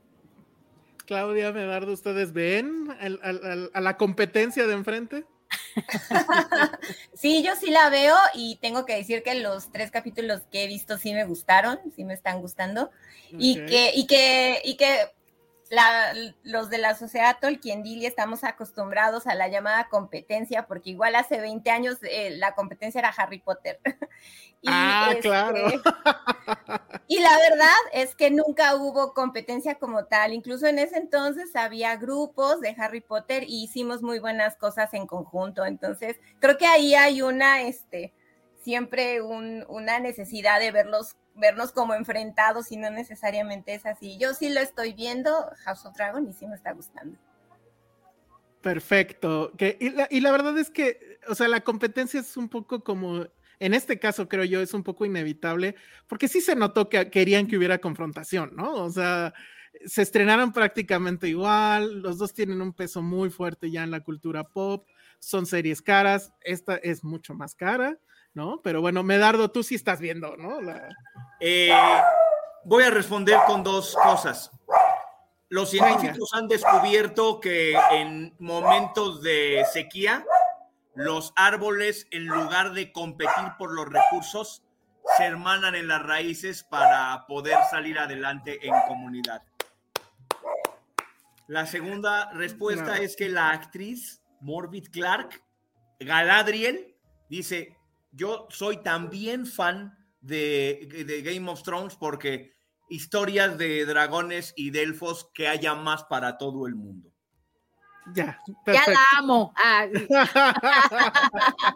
Claudia 1.08 1.52
Medardo, 1.52 1.92
¿ustedes 1.92 2.34
ven 2.34 2.88
a 3.74 3.82
la 3.82 3.98
competencia 3.98 4.68
de 4.68 4.74
enfrente? 4.74 5.26
sí, 7.16 7.42
yo 7.42 7.56
sí 7.56 7.72
la 7.72 7.90
veo 7.90 8.16
y 8.36 8.58
tengo 8.62 8.86
que 8.86 8.96
decir 8.96 9.24
que 9.24 9.34
los 9.34 9.72
tres 9.72 9.90
capítulos 9.90 10.42
que 10.52 10.66
he 10.66 10.68
visto 10.68 11.00
sí 11.00 11.14
me 11.14 11.26
gustaron, 11.26 11.80
sí 11.96 12.04
me 12.04 12.14
están 12.14 12.42
gustando 12.42 12.92
y 13.32 13.66
que 13.66 13.92
y 13.96 14.06
que 14.06 14.62
y 14.64 14.78
que 14.78 15.08
los 16.44 16.70
de 16.70 16.78
la 16.78 16.96
sociedad 16.96 17.38
Tolkien 17.40 17.84
Dili 17.84 18.06
estamos 18.06 18.44
acostumbrados 18.44 19.28
a 19.28 19.36
la 19.36 19.48
llamada 19.48 19.90
competencia, 19.90 20.68
porque 20.68 20.92
igual 20.92 21.16
hace 21.16 21.40
20 21.40 21.70
años 21.72 21.98
eh, 22.04 22.32
la 22.38 22.54
competencia 22.54 23.00
era 23.00 23.10
Harry 23.10 23.40
Potter. 23.40 23.80
y, 24.62 24.68
ah, 24.70 25.08
este, 25.10 25.22
claro. 25.22 25.68
y 27.08 27.20
la 27.20 27.38
verdad 27.38 27.78
es 27.92 28.16
que 28.16 28.32
nunca 28.32 28.76
hubo 28.76 29.14
competencia 29.14 29.76
como 29.76 30.06
tal. 30.06 30.34
Incluso 30.34 30.68
en 30.68 30.80
ese 30.80 30.98
entonces 30.98 31.56
había 31.56 31.96
grupos 31.98 32.62
de 32.62 32.76
Harry 32.78 33.02
Potter 33.02 33.44
y 33.48 33.64
hicimos 33.64 34.02
muy 34.02 34.20
buenas 34.20 34.56
cosas 34.56 34.94
en 34.94 35.08
conjunto. 35.08 35.66
Entonces, 35.66 36.20
creo 36.40 36.58
que 36.58 36.68
ahí 36.68 36.96
hay 36.96 37.22
una, 37.22 37.64
este, 37.64 38.14
siempre 38.62 39.22
una 39.22 40.00
necesidad 40.00 40.60
de 40.60 40.72
verlos 40.72 41.16
vernos 41.36 41.72
como 41.72 41.94
enfrentados 41.94 42.72
y 42.72 42.78
no 42.78 42.90
necesariamente 42.90 43.74
es 43.74 43.86
así. 43.86 44.18
Yo 44.18 44.34
sí 44.34 44.50
lo 44.50 44.60
estoy 44.60 44.94
viendo, 44.94 45.50
House 45.64 45.86
of 45.86 45.96
Dragon, 45.96 46.28
y 46.28 46.34
sí 46.34 46.48
me 46.48 46.56
está 46.56 46.74
gustando. 46.74 47.18
Perfecto. 48.62 49.52
Que, 49.58 49.78
y, 49.80 49.90
la, 49.90 50.08
y 50.10 50.22
la 50.22 50.32
verdad 50.32 50.58
es 50.58 50.70
que, 50.70 51.20
o 51.28 51.36
sea, 51.36 51.48
la 51.48 51.62
competencia 51.62 52.20
es 52.20 52.38
un 52.38 52.50
poco 52.50 52.84
como, 52.84 53.26
en 53.60 53.74
este 53.74 54.00
caso 54.00 54.30
creo 54.30 54.46
yo, 54.46 54.62
es 54.62 54.74
un 54.74 54.84
poco 54.84 55.06
inevitable, 55.06 55.76
porque 56.08 56.28
sí 56.28 56.40
se 56.42 56.56
notó 56.56 56.88
que 56.90 57.10
querían 57.10 57.48
que 57.48 57.58
hubiera 57.58 57.80
confrontación, 57.80 58.56
¿no? 58.56 58.74
O 58.76 58.90
sea, 58.90 59.34
se 59.86 60.02
estrenaron 60.02 60.54
prácticamente 60.54 61.28
igual, 61.28 62.02
los 62.02 62.18
dos 62.18 62.34
tienen 62.34 62.62
un 62.62 62.74
peso 62.74 63.02
muy 63.02 63.30
fuerte 63.30 63.72
ya 63.72 63.84
en 63.84 63.92
la 63.92 64.02
cultura 64.02 64.46
pop, 64.46 64.88
son 65.20 65.46
series 65.46 65.82
caras, 65.82 66.34
esta 66.42 66.76
es 66.76 67.04
mucho 67.04 67.34
más 67.34 67.56
cara, 67.56 68.00
¿no? 68.34 68.62
Pero 68.64 68.82
bueno, 68.82 69.04
Medardo, 69.04 69.52
tú 69.52 69.64
sí 69.64 69.76
estás 69.76 70.00
viendo, 70.00 70.36
¿no? 70.38 70.60
Eh, 71.40 71.72
voy 72.66 72.84
a 72.84 72.90
responder 72.90 73.40
con 73.46 73.64
dos 73.64 73.96
cosas. 73.96 74.52
Los 75.50 75.70
científicos 75.70 76.32
han 76.34 76.48
descubierto 76.48 77.40
que 77.40 77.78
en 77.92 78.36
momentos 78.40 79.22
de 79.22 79.64
sequía, 79.72 80.26
los 80.96 81.32
árboles, 81.36 82.08
en 82.12 82.26
lugar 82.26 82.74
de 82.74 82.92
competir 82.92 83.54
por 83.58 83.72
los 83.72 83.88
recursos, 83.88 84.64
se 85.18 85.26
hermanan 85.26 85.76
en 85.76 85.88
las 85.88 86.02
raíces 86.02 86.64
para 86.64 87.26
poder 87.28 87.58
salir 87.70 88.00
adelante 88.00 88.66
en 88.66 88.74
comunidad. 88.88 89.44
La 91.48 91.68
segunda 91.68 92.32
respuesta 92.32 92.98
es 92.98 93.16
que 93.16 93.30
la 93.30 93.52
actriz 93.52 94.24
Morbid 94.40 94.88
Clark, 94.92 95.44
Galadriel, 96.00 96.96
dice, 97.30 97.78
yo 98.14 98.48
soy 98.50 98.78
también 98.78 99.46
fan 99.46 99.98
de, 100.22 101.24
Game 101.26 101.52
of 101.52 101.64
Thrones 101.64 101.96
porque 101.96 102.54
historias 102.90 103.58
de 103.58 103.86
dragones 103.86 104.54
y 104.56 104.70
de 104.70 104.84
elfos 104.84 105.30
que 105.34 105.48
haya 105.48 105.76
más 105.76 106.06
para 106.06 106.38
todo 106.38 106.68
el 106.68 106.76
mundo. 106.76 107.10
Ya, 108.14 108.40
ya 108.68 108.84
la 108.88 109.00
amo. 109.18 109.54
Ah. 109.56 109.88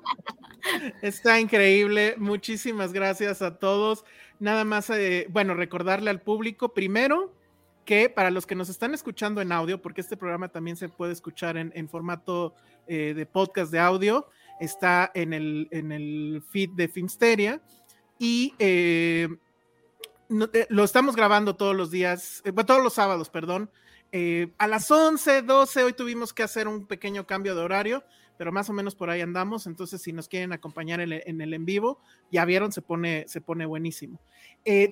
Está 1.02 1.40
increíble. 1.40 2.16
Muchísimas 2.18 2.92
gracias 2.92 3.42
a 3.42 3.58
todos. 3.58 4.04
Nada 4.40 4.66
más, 4.66 4.90
eh, 4.90 5.26
bueno, 5.30 5.54
recordarle 5.54 6.10
al 6.10 6.22
público 6.22 6.74
primero 6.74 7.34
que 7.86 8.10
para 8.10 8.30
los 8.30 8.46
que 8.46 8.56
nos 8.56 8.68
están 8.68 8.94
escuchando 8.94 9.42
en 9.42 9.54
audio, 9.54 9.82
porque 9.82 10.02
este 10.02 10.18
programa 10.18 10.50
también 10.50 10.76
se 10.76 10.90
puede 10.90 11.14
escuchar 11.14 11.56
en, 11.56 11.90
formato 11.90 12.54
eh, 12.86 13.14
de 13.16 13.26
podcast 13.26 13.72
de 13.72 13.80
audio, 13.80 14.28
está 14.60 15.12
en 15.14 15.34
el, 15.34 15.68
en 15.72 15.92
el 15.92 16.44
feed 16.50 16.72
de 16.72 16.88
Filmsteria 16.88 17.62
y 18.20 18.54
eh, 18.60 19.28
eh, 20.54 20.68
lo 20.70 20.84
estamos 20.84 21.16
grabando 21.16 21.56
todos 21.56 21.76
los 21.76 21.92
días, 21.92 22.42
eh, 22.46 22.52
todos 22.52 22.84
los 22.84 22.94
sábados, 22.94 23.30
perdón. 23.30 23.70
a 24.58 24.68
las 24.68 24.90
11, 24.90 25.44
12, 25.44 25.84
hoy 25.84 25.94
tuvimos 25.94 26.34
que 26.34 26.44
hacer 26.44 26.68
un 26.68 26.88
pequeño 26.88 27.28
cambio 27.28 27.56
de 27.56 27.62
horario, 27.62 28.04
pero 28.38 28.52
más 28.52 28.70
o 28.70 28.74
menos 28.74 28.96
por 28.96 29.10
ahí 29.10 29.22
andamos. 29.22 29.68
Entonces, 29.68 30.02
si 30.02 30.14
nos 30.14 30.28
quieren 30.28 30.54
acompañar 30.54 31.00
en, 31.02 31.42
el 31.42 31.54
en 31.54 31.66
vivo, 31.66 32.00
ya 32.32 32.46
vieron, 32.46 32.72
se 32.72 32.82
pone, 32.82 33.26
se 33.28 33.42
pone 33.42 33.66
buenísimo. 33.66 34.20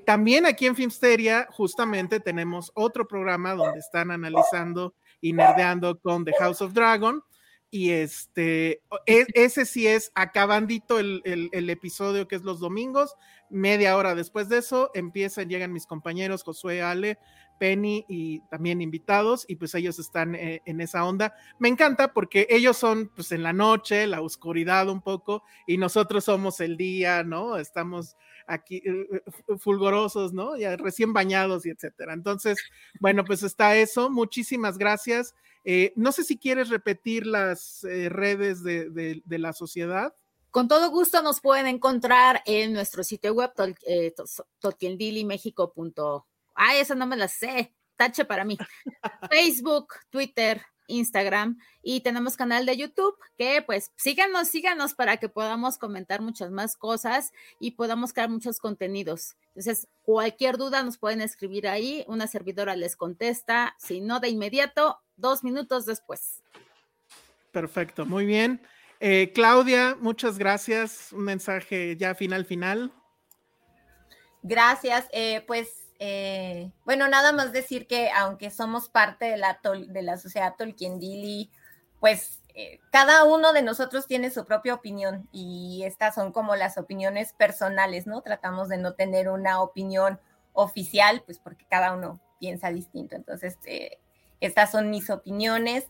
también 0.06 0.46
aquí 0.46 0.68
en 0.68 0.76
Filmsteria, 0.76 1.48
justamente 1.52 2.20
tenemos 2.20 2.72
otro 2.76 3.08
programa 3.08 3.54
donde 3.54 3.80
están 3.80 4.12
analizando 4.12 4.94
y 5.22 5.34
nerdeando 5.34 6.00
con 6.00 6.24
The 6.24 6.34
House 6.40 6.62
of 6.62 6.74
Dragon 6.74 7.24
Y 7.72 7.92
este, 7.92 8.82
e, 9.06 9.26
ese 9.34 9.66
sí 9.66 9.88
es 9.88 10.12
acabandito 10.16 11.00
el, 11.00 11.22
el, 11.26 11.70
episodio 11.70 12.28
que 12.28 12.36
es 12.36 12.44
los 12.44 12.60
domingos. 12.60 13.16
Media 13.50 13.98
hora 13.98 14.16
después 14.16 14.50
de 14.50 14.60
eso 14.60 14.92
empiezan, 14.94 15.50
llegan 15.50 15.74
mis 15.74 15.86
compañeros 15.86 16.44
Josué, 16.44 16.82
Ale, 16.82 17.18
Penny 17.58 18.06
y 18.08 18.40
también 18.50 18.82
invitados 18.82 19.46
y 19.48 19.56
pues 19.56 19.74
ellos 19.76 20.00
están 20.00 20.36
eh, 20.36 20.62
en 20.66 20.82
esa 20.82 21.06
onda. 21.06 21.36
Me 21.60 21.70
encanta 21.70 22.14
porque 22.14 22.48
ellos 22.50 22.78
son 22.78 23.12
pues 23.16 23.32
en 23.32 23.44
la 23.44 23.54
noche, 23.54 24.08
la 24.08 24.22
oscuridad 24.22 24.90
un 24.90 25.02
poco 25.02 25.44
y 25.68 25.78
nosotros 25.78 26.26
somos 26.26 26.60
el 26.60 26.78
día, 26.78 27.24
¿no? 27.24 27.58
Estamos 27.58 28.18
aquí 28.48 28.78
eh, 28.86 29.08
eh, 29.12 29.58
fulgorosos, 29.58 30.34
¿no? 30.34 30.58
Ya 30.58 30.76
recién 30.78 31.14
bañados 31.14 31.66
y 31.66 31.70
etcétera. 31.70 32.14
Entonces, 32.14 32.58
bueno, 33.00 33.24
pues 33.24 33.44
está 33.44 33.76
eso. 33.76 34.10
Muchísimas 34.10 34.78
gracias. 34.78 35.34
No 35.96 36.12
sé 36.12 36.24
si 36.24 36.38
quieres 36.38 36.70
repetir 36.70 37.26
las 37.26 37.80
redes 37.82 38.64
de, 38.64 38.90
de, 38.90 39.40
la 39.40 39.54
sociedad. 39.54 40.14
Con 40.52 40.68
todo 40.68 40.90
gusto 40.90 41.22
nos 41.22 41.42
pueden 41.42 41.68
encontrar 41.68 42.42
en 42.46 42.72
nuestro 42.72 43.04
sitio 43.04 43.34
web, 43.34 43.52
eh, 43.88 44.14
Ay, 46.54 46.80
esa 46.80 46.96
no 46.96 47.06
me 47.06 47.18
la 47.18 47.28
sé. 47.28 47.74
Tache 47.98 48.26
para 48.26 48.46
mí. 48.46 48.58
Facebook, 49.30 49.96
Twitter, 50.10 50.62
Instagram 50.88 51.58
y 51.82 52.02
tenemos 52.02 52.38
canal 52.38 52.66
de 52.66 52.78
YouTube 52.78 53.16
que 53.38 53.62
pues 53.62 53.92
síganos, 53.96 54.48
síganos 54.48 54.94
para 54.94 55.18
que 55.18 55.30
podamos 55.30 55.78
comentar 55.78 56.22
muchas 56.22 56.52
más 56.52 56.76
cosas 56.76 57.32
y 57.60 57.72
podamos 57.72 58.14
crear 58.14 58.30
muchos 58.30 58.60
contenidos. 58.60 59.36
Entonces, 59.50 59.88
cualquier 60.04 60.58
duda 60.58 60.84
nos 60.84 60.98
pueden 60.98 61.22
escribir 61.22 61.68
ahí, 61.68 62.04
una 62.08 62.28
servidora 62.28 62.76
les 62.76 62.96
contesta, 62.96 63.76
si 63.80 64.02
no 64.02 64.20
de 64.20 64.30
inmediato, 64.30 65.00
dos 65.18 65.44
minutos 65.44 65.86
después. 65.86 66.44
Perfecto, 67.52 68.06
muy 68.06 68.26
bien. 68.26 68.62
Eh, 69.00 69.32
Claudia, 69.34 69.96
muchas 70.00 70.38
gracias. 70.38 71.12
Un 71.14 71.24
mensaje 71.24 71.96
ya 71.98 72.16
final, 72.16 72.46
final. 72.46 72.92
Gracias. 74.42 75.08
Eh, 75.12 75.44
pues 75.48 75.86
eh, 76.00 76.72
bueno, 76.84 77.08
nada 77.08 77.32
más 77.32 77.52
decir 77.54 77.88
que 77.88 78.10
aunque 78.12 78.50
somos 78.50 78.90
parte 78.90 79.26
de 79.26 79.38
la, 79.38 79.60
de 79.88 80.02
la 80.02 80.18
sociedad 80.18 80.56
Tolkien 80.58 81.00
Dili, 81.00 81.52
pues 82.00 82.42
eh, 82.54 82.80
cada 82.92 83.24
uno 83.24 83.54
de 83.54 83.62
nosotros 83.62 84.08
tiene 84.08 84.30
su 84.30 84.46
propia 84.46 84.74
opinión 84.74 85.28
y 85.32 85.84
estas 85.86 86.16
son 86.16 86.32
como 86.32 86.56
las 86.56 86.78
opiniones 86.78 87.34
personales, 87.34 88.08
¿no? 88.08 88.22
Tratamos 88.22 88.70
de 88.70 88.78
no 88.78 88.94
tener 88.94 89.30
una 89.30 89.62
opinión 89.62 90.20
oficial, 90.54 91.24
pues 91.26 91.40
porque 91.40 91.66
cada 91.70 91.94
uno 91.94 92.20
piensa 92.40 92.70
distinto. 92.72 93.16
Entonces, 93.16 93.58
eh, 93.66 94.00
estas 94.42 94.72
son 94.72 94.90
mis 94.90 95.10
opiniones 95.10 95.88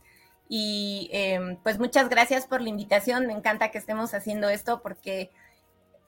y 0.47 1.09
em, 1.11 1.57
pues 1.63 1.79
muchas 1.79 2.09
gracias 2.09 2.47
por 2.47 2.61
la 2.61 2.69
invitación. 2.69 3.25
Me 3.27 3.33
encanta 3.33 3.71
que 3.71 3.77
estemos 3.77 4.13
haciendo 4.13 4.49
esto 4.49 4.81
porque 4.81 5.31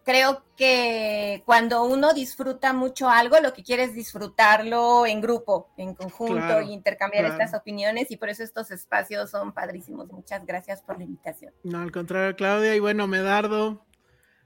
creo 0.08 0.44
que 0.56 1.44
cuando 1.46 1.84
uno 1.84 2.14
disfruta 2.14 2.72
mucho 2.72 3.10
algo, 3.10 3.42
lo 3.42 3.52
que 3.52 3.62
quiere 3.62 3.84
es 3.84 3.94
disfrutarlo 3.94 5.06
en 5.06 5.20
grupo, 5.20 5.70
en 5.76 5.96
conjunto 5.96 6.62
y 6.62 6.72
intercambiar 6.72 7.26
estas 7.26 7.54
opiniones 7.54 8.10
y 8.10 8.16
por 8.16 8.30
eso 8.30 8.42
estos 8.42 8.72
espacios 8.72 9.32
son 9.32 9.52
padrísimos. 9.52 10.08
Muchas 10.10 10.46
gracias 10.46 10.82
por 10.82 10.98
la 10.98 11.04
invitación. 11.04 11.54
No, 11.64 11.80
al 11.80 11.92
contrario, 11.92 12.36
Claudia. 12.38 12.74
Y 12.74 12.80
bueno, 12.80 13.06
Medardo, 13.08 13.86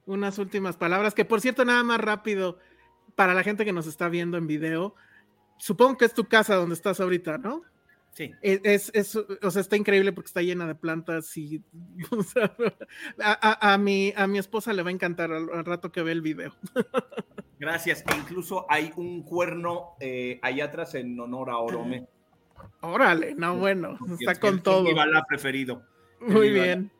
unas 0.08 0.40
últimas 0.40 0.78
palabras, 0.78 1.14
que 1.14 1.26
por 1.26 1.42
cierto, 1.42 1.64
nada 1.64 1.84
más 1.84 2.00
rápido, 2.00 2.58
para 3.16 3.34
la 3.36 3.44
gente 3.44 3.64
que 3.64 3.74
nos 3.74 3.86
está 3.86 4.10
viendo 4.10 4.38
en 4.38 4.48
video, 4.48 4.96
supongo 5.58 5.98
que 5.98 6.06
es 6.06 6.14
tu 6.16 6.28
casa 6.28 6.56
donde 6.56 6.74
estás 6.74 7.00
ahorita, 7.00 7.38
¿no? 7.38 7.62
Sí. 8.14 8.34
Es, 8.42 8.92
es, 8.94 9.16
o 9.16 9.52
sea, 9.52 9.62
está 9.62 9.78
increíble 9.78 10.12
porque 10.12 10.28
está 10.28 10.42
llena 10.42 10.68
de 10.68 10.76
plantas 10.76 11.36
y 11.38 11.64
a, 13.20 13.78
mi, 13.78 14.14
a 14.16 14.28
mi 14.28 14.38
esposa 14.38 14.74
le 14.74 14.84
va 14.84 14.90
a 14.90 14.94
encantar 14.94 15.32
al, 15.32 15.66
rato 15.66 15.92
que 15.92 16.04
ve 16.04 16.12
el 16.12 16.22
video. 16.22 16.54
Gracias. 17.60 18.04
E 18.08 18.18
incluso 18.18 18.66
hay 18.70 18.92
un 18.98 19.24
cuerno 19.24 19.96
eh, 20.00 20.40
allá 20.42 20.66
atrás 20.66 20.96
en 20.96 21.18
honor 21.20 21.52
a 21.52 21.58
Orome. 21.58 22.08
Órale, 22.82 23.34
no, 23.36 23.56
bueno, 23.56 23.98
está 24.20 24.40
con 24.40 24.62
todo. 24.62 24.90
Iba 24.90 25.06
la 25.06 25.24
preferido. 25.24 25.84
Muy 26.20 26.52
bien. 26.52 26.92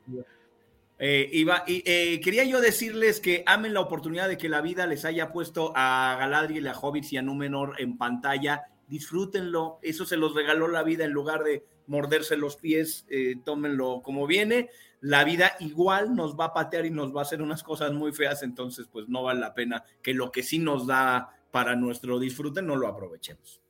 Eh, 0.98 1.28
iba, 1.32 1.64
y, 1.66 1.82
eh, 1.84 2.20
quería 2.20 2.44
yo 2.44 2.60
decirles 2.60 3.20
que 3.20 3.42
amen 3.46 3.74
la 3.74 3.80
oportunidad 3.80 4.28
de 4.28 4.38
que 4.38 4.48
la 4.48 4.60
vida 4.60 4.86
les 4.86 5.04
haya 5.04 5.32
puesto 5.32 5.72
a 5.74 6.16
Galadriel, 6.18 6.68
a 6.68 6.78
Hobbits 6.78 7.12
y 7.12 7.16
a 7.16 7.22
Númenor 7.22 7.74
en 7.78 7.98
pantalla 7.98 8.71
disfrútenlo, 8.92 9.78
eso 9.80 10.04
se 10.04 10.18
los 10.18 10.34
regaló 10.34 10.68
la 10.68 10.82
vida 10.82 11.06
en 11.06 11.12
lugar 11.12 11.44
de 11.44 11.64
morderse 11.86 12.36
los 12.36 12.56
pies, 12.56 13.06
eh, 13.08 13.36
tómenlo 13.42 14.02
como 14.04 14.26
viene, 14.26 14.68
la 15.00 15.24
vida 15.24 15.52
igual 15.60 16.14
nos 16.14 16.38
va 16.38 16.46
a 16.46 16.52
patear 16.52 16.84
y 16.84 16.90
nos 16.90 17.16
va 17.16 17.20
a 17.20 17.22
hacer 17.22 17.40
unas 17.40 17.62
cosas 17.62 17.94
muy 17.94 18.12
feas, 18.12 18.42
entonces 18.42 18.86
pues 18.92 19.08
no 19.08 19.22
vale 19.22 19.40
la 19.40 19.54
pena 19.54 19.82
que 20.02 20.12
lo 20.12 20.30
que 20.30 20.42
sí 20.42 20.58
nos 20.58 20.86
da 20.86 21.30
para 21.50 21.74
nuestro 21.74 22.18
disfrute 22.18 22.60
no 22.60 22.76
lo 22.76 22.86
aprovechemos. 22.86 23.62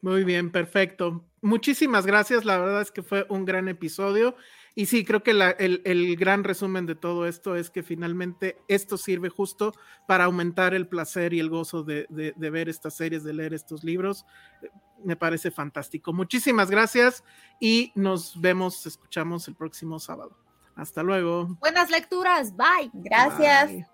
Muy 0.00 0.24
bien, 0.24 0.50
perfecto. 0.50 1.24
Muchísimas 1.40 2.04
gracias, 2.04 2.44
la 2.44 2.58
verdad 2.58 2.82
es 2.82 2.90
que 2.90 3.04
fue 3.04 3.26
un 3.28 3.44
gran 3.44 3.68
episodio. 3.68 4.34
Y 4.76 4.86
sí, 4.86 5.04
creo 5.04 5.22
que 5.22 5.30
el, 5.30 6.16
gran 6.16 6.42
resumen 6.42 6.84
de 6.84 6.96
todo 6.96 7.26
esto 7.26 7.54
es 7.54 7.70
que 7.70 7.84
finalmente 7.84 8.58
esto 8.66 8.96
sirve 8.96 9.28
justo 9.28 9.72
para 10.08 10.24
aumentar 10.24 10.74
el 10.74 10.88
placer 10.88 11.32
y 11.32 11.38
el 11.38 11.48
gozo 11.48 11.84
de, 11.84 12.06
ver 12.36 12.68
estas 12.68 12.96
series, 12.96 13.22
de 13.22 13.34
leer 13.34 13.54
estos 13.54 13.84
libros. 13.84 14.26
Me 15.04 15.14
parece 15.14 15.52
fantástico. 15.52 16.12
Muchísimas 16.12 16.70
gracias 16.70 17.22
y 17.60 17.92
nos 17.94 18.40
vemos, 18.40 18.84
escuchamos 18.86 19.46
el 19.46 19.54
próximo 19.54 20.00
sábado. 20.00 20.36
Hasta 20.74 21.04
luego. 21.04 21.56
Buenas 21.60 21.90
lecturas. 21.90 22.52
Bye. 22.56 22.90
Gracias. 22.94 23.93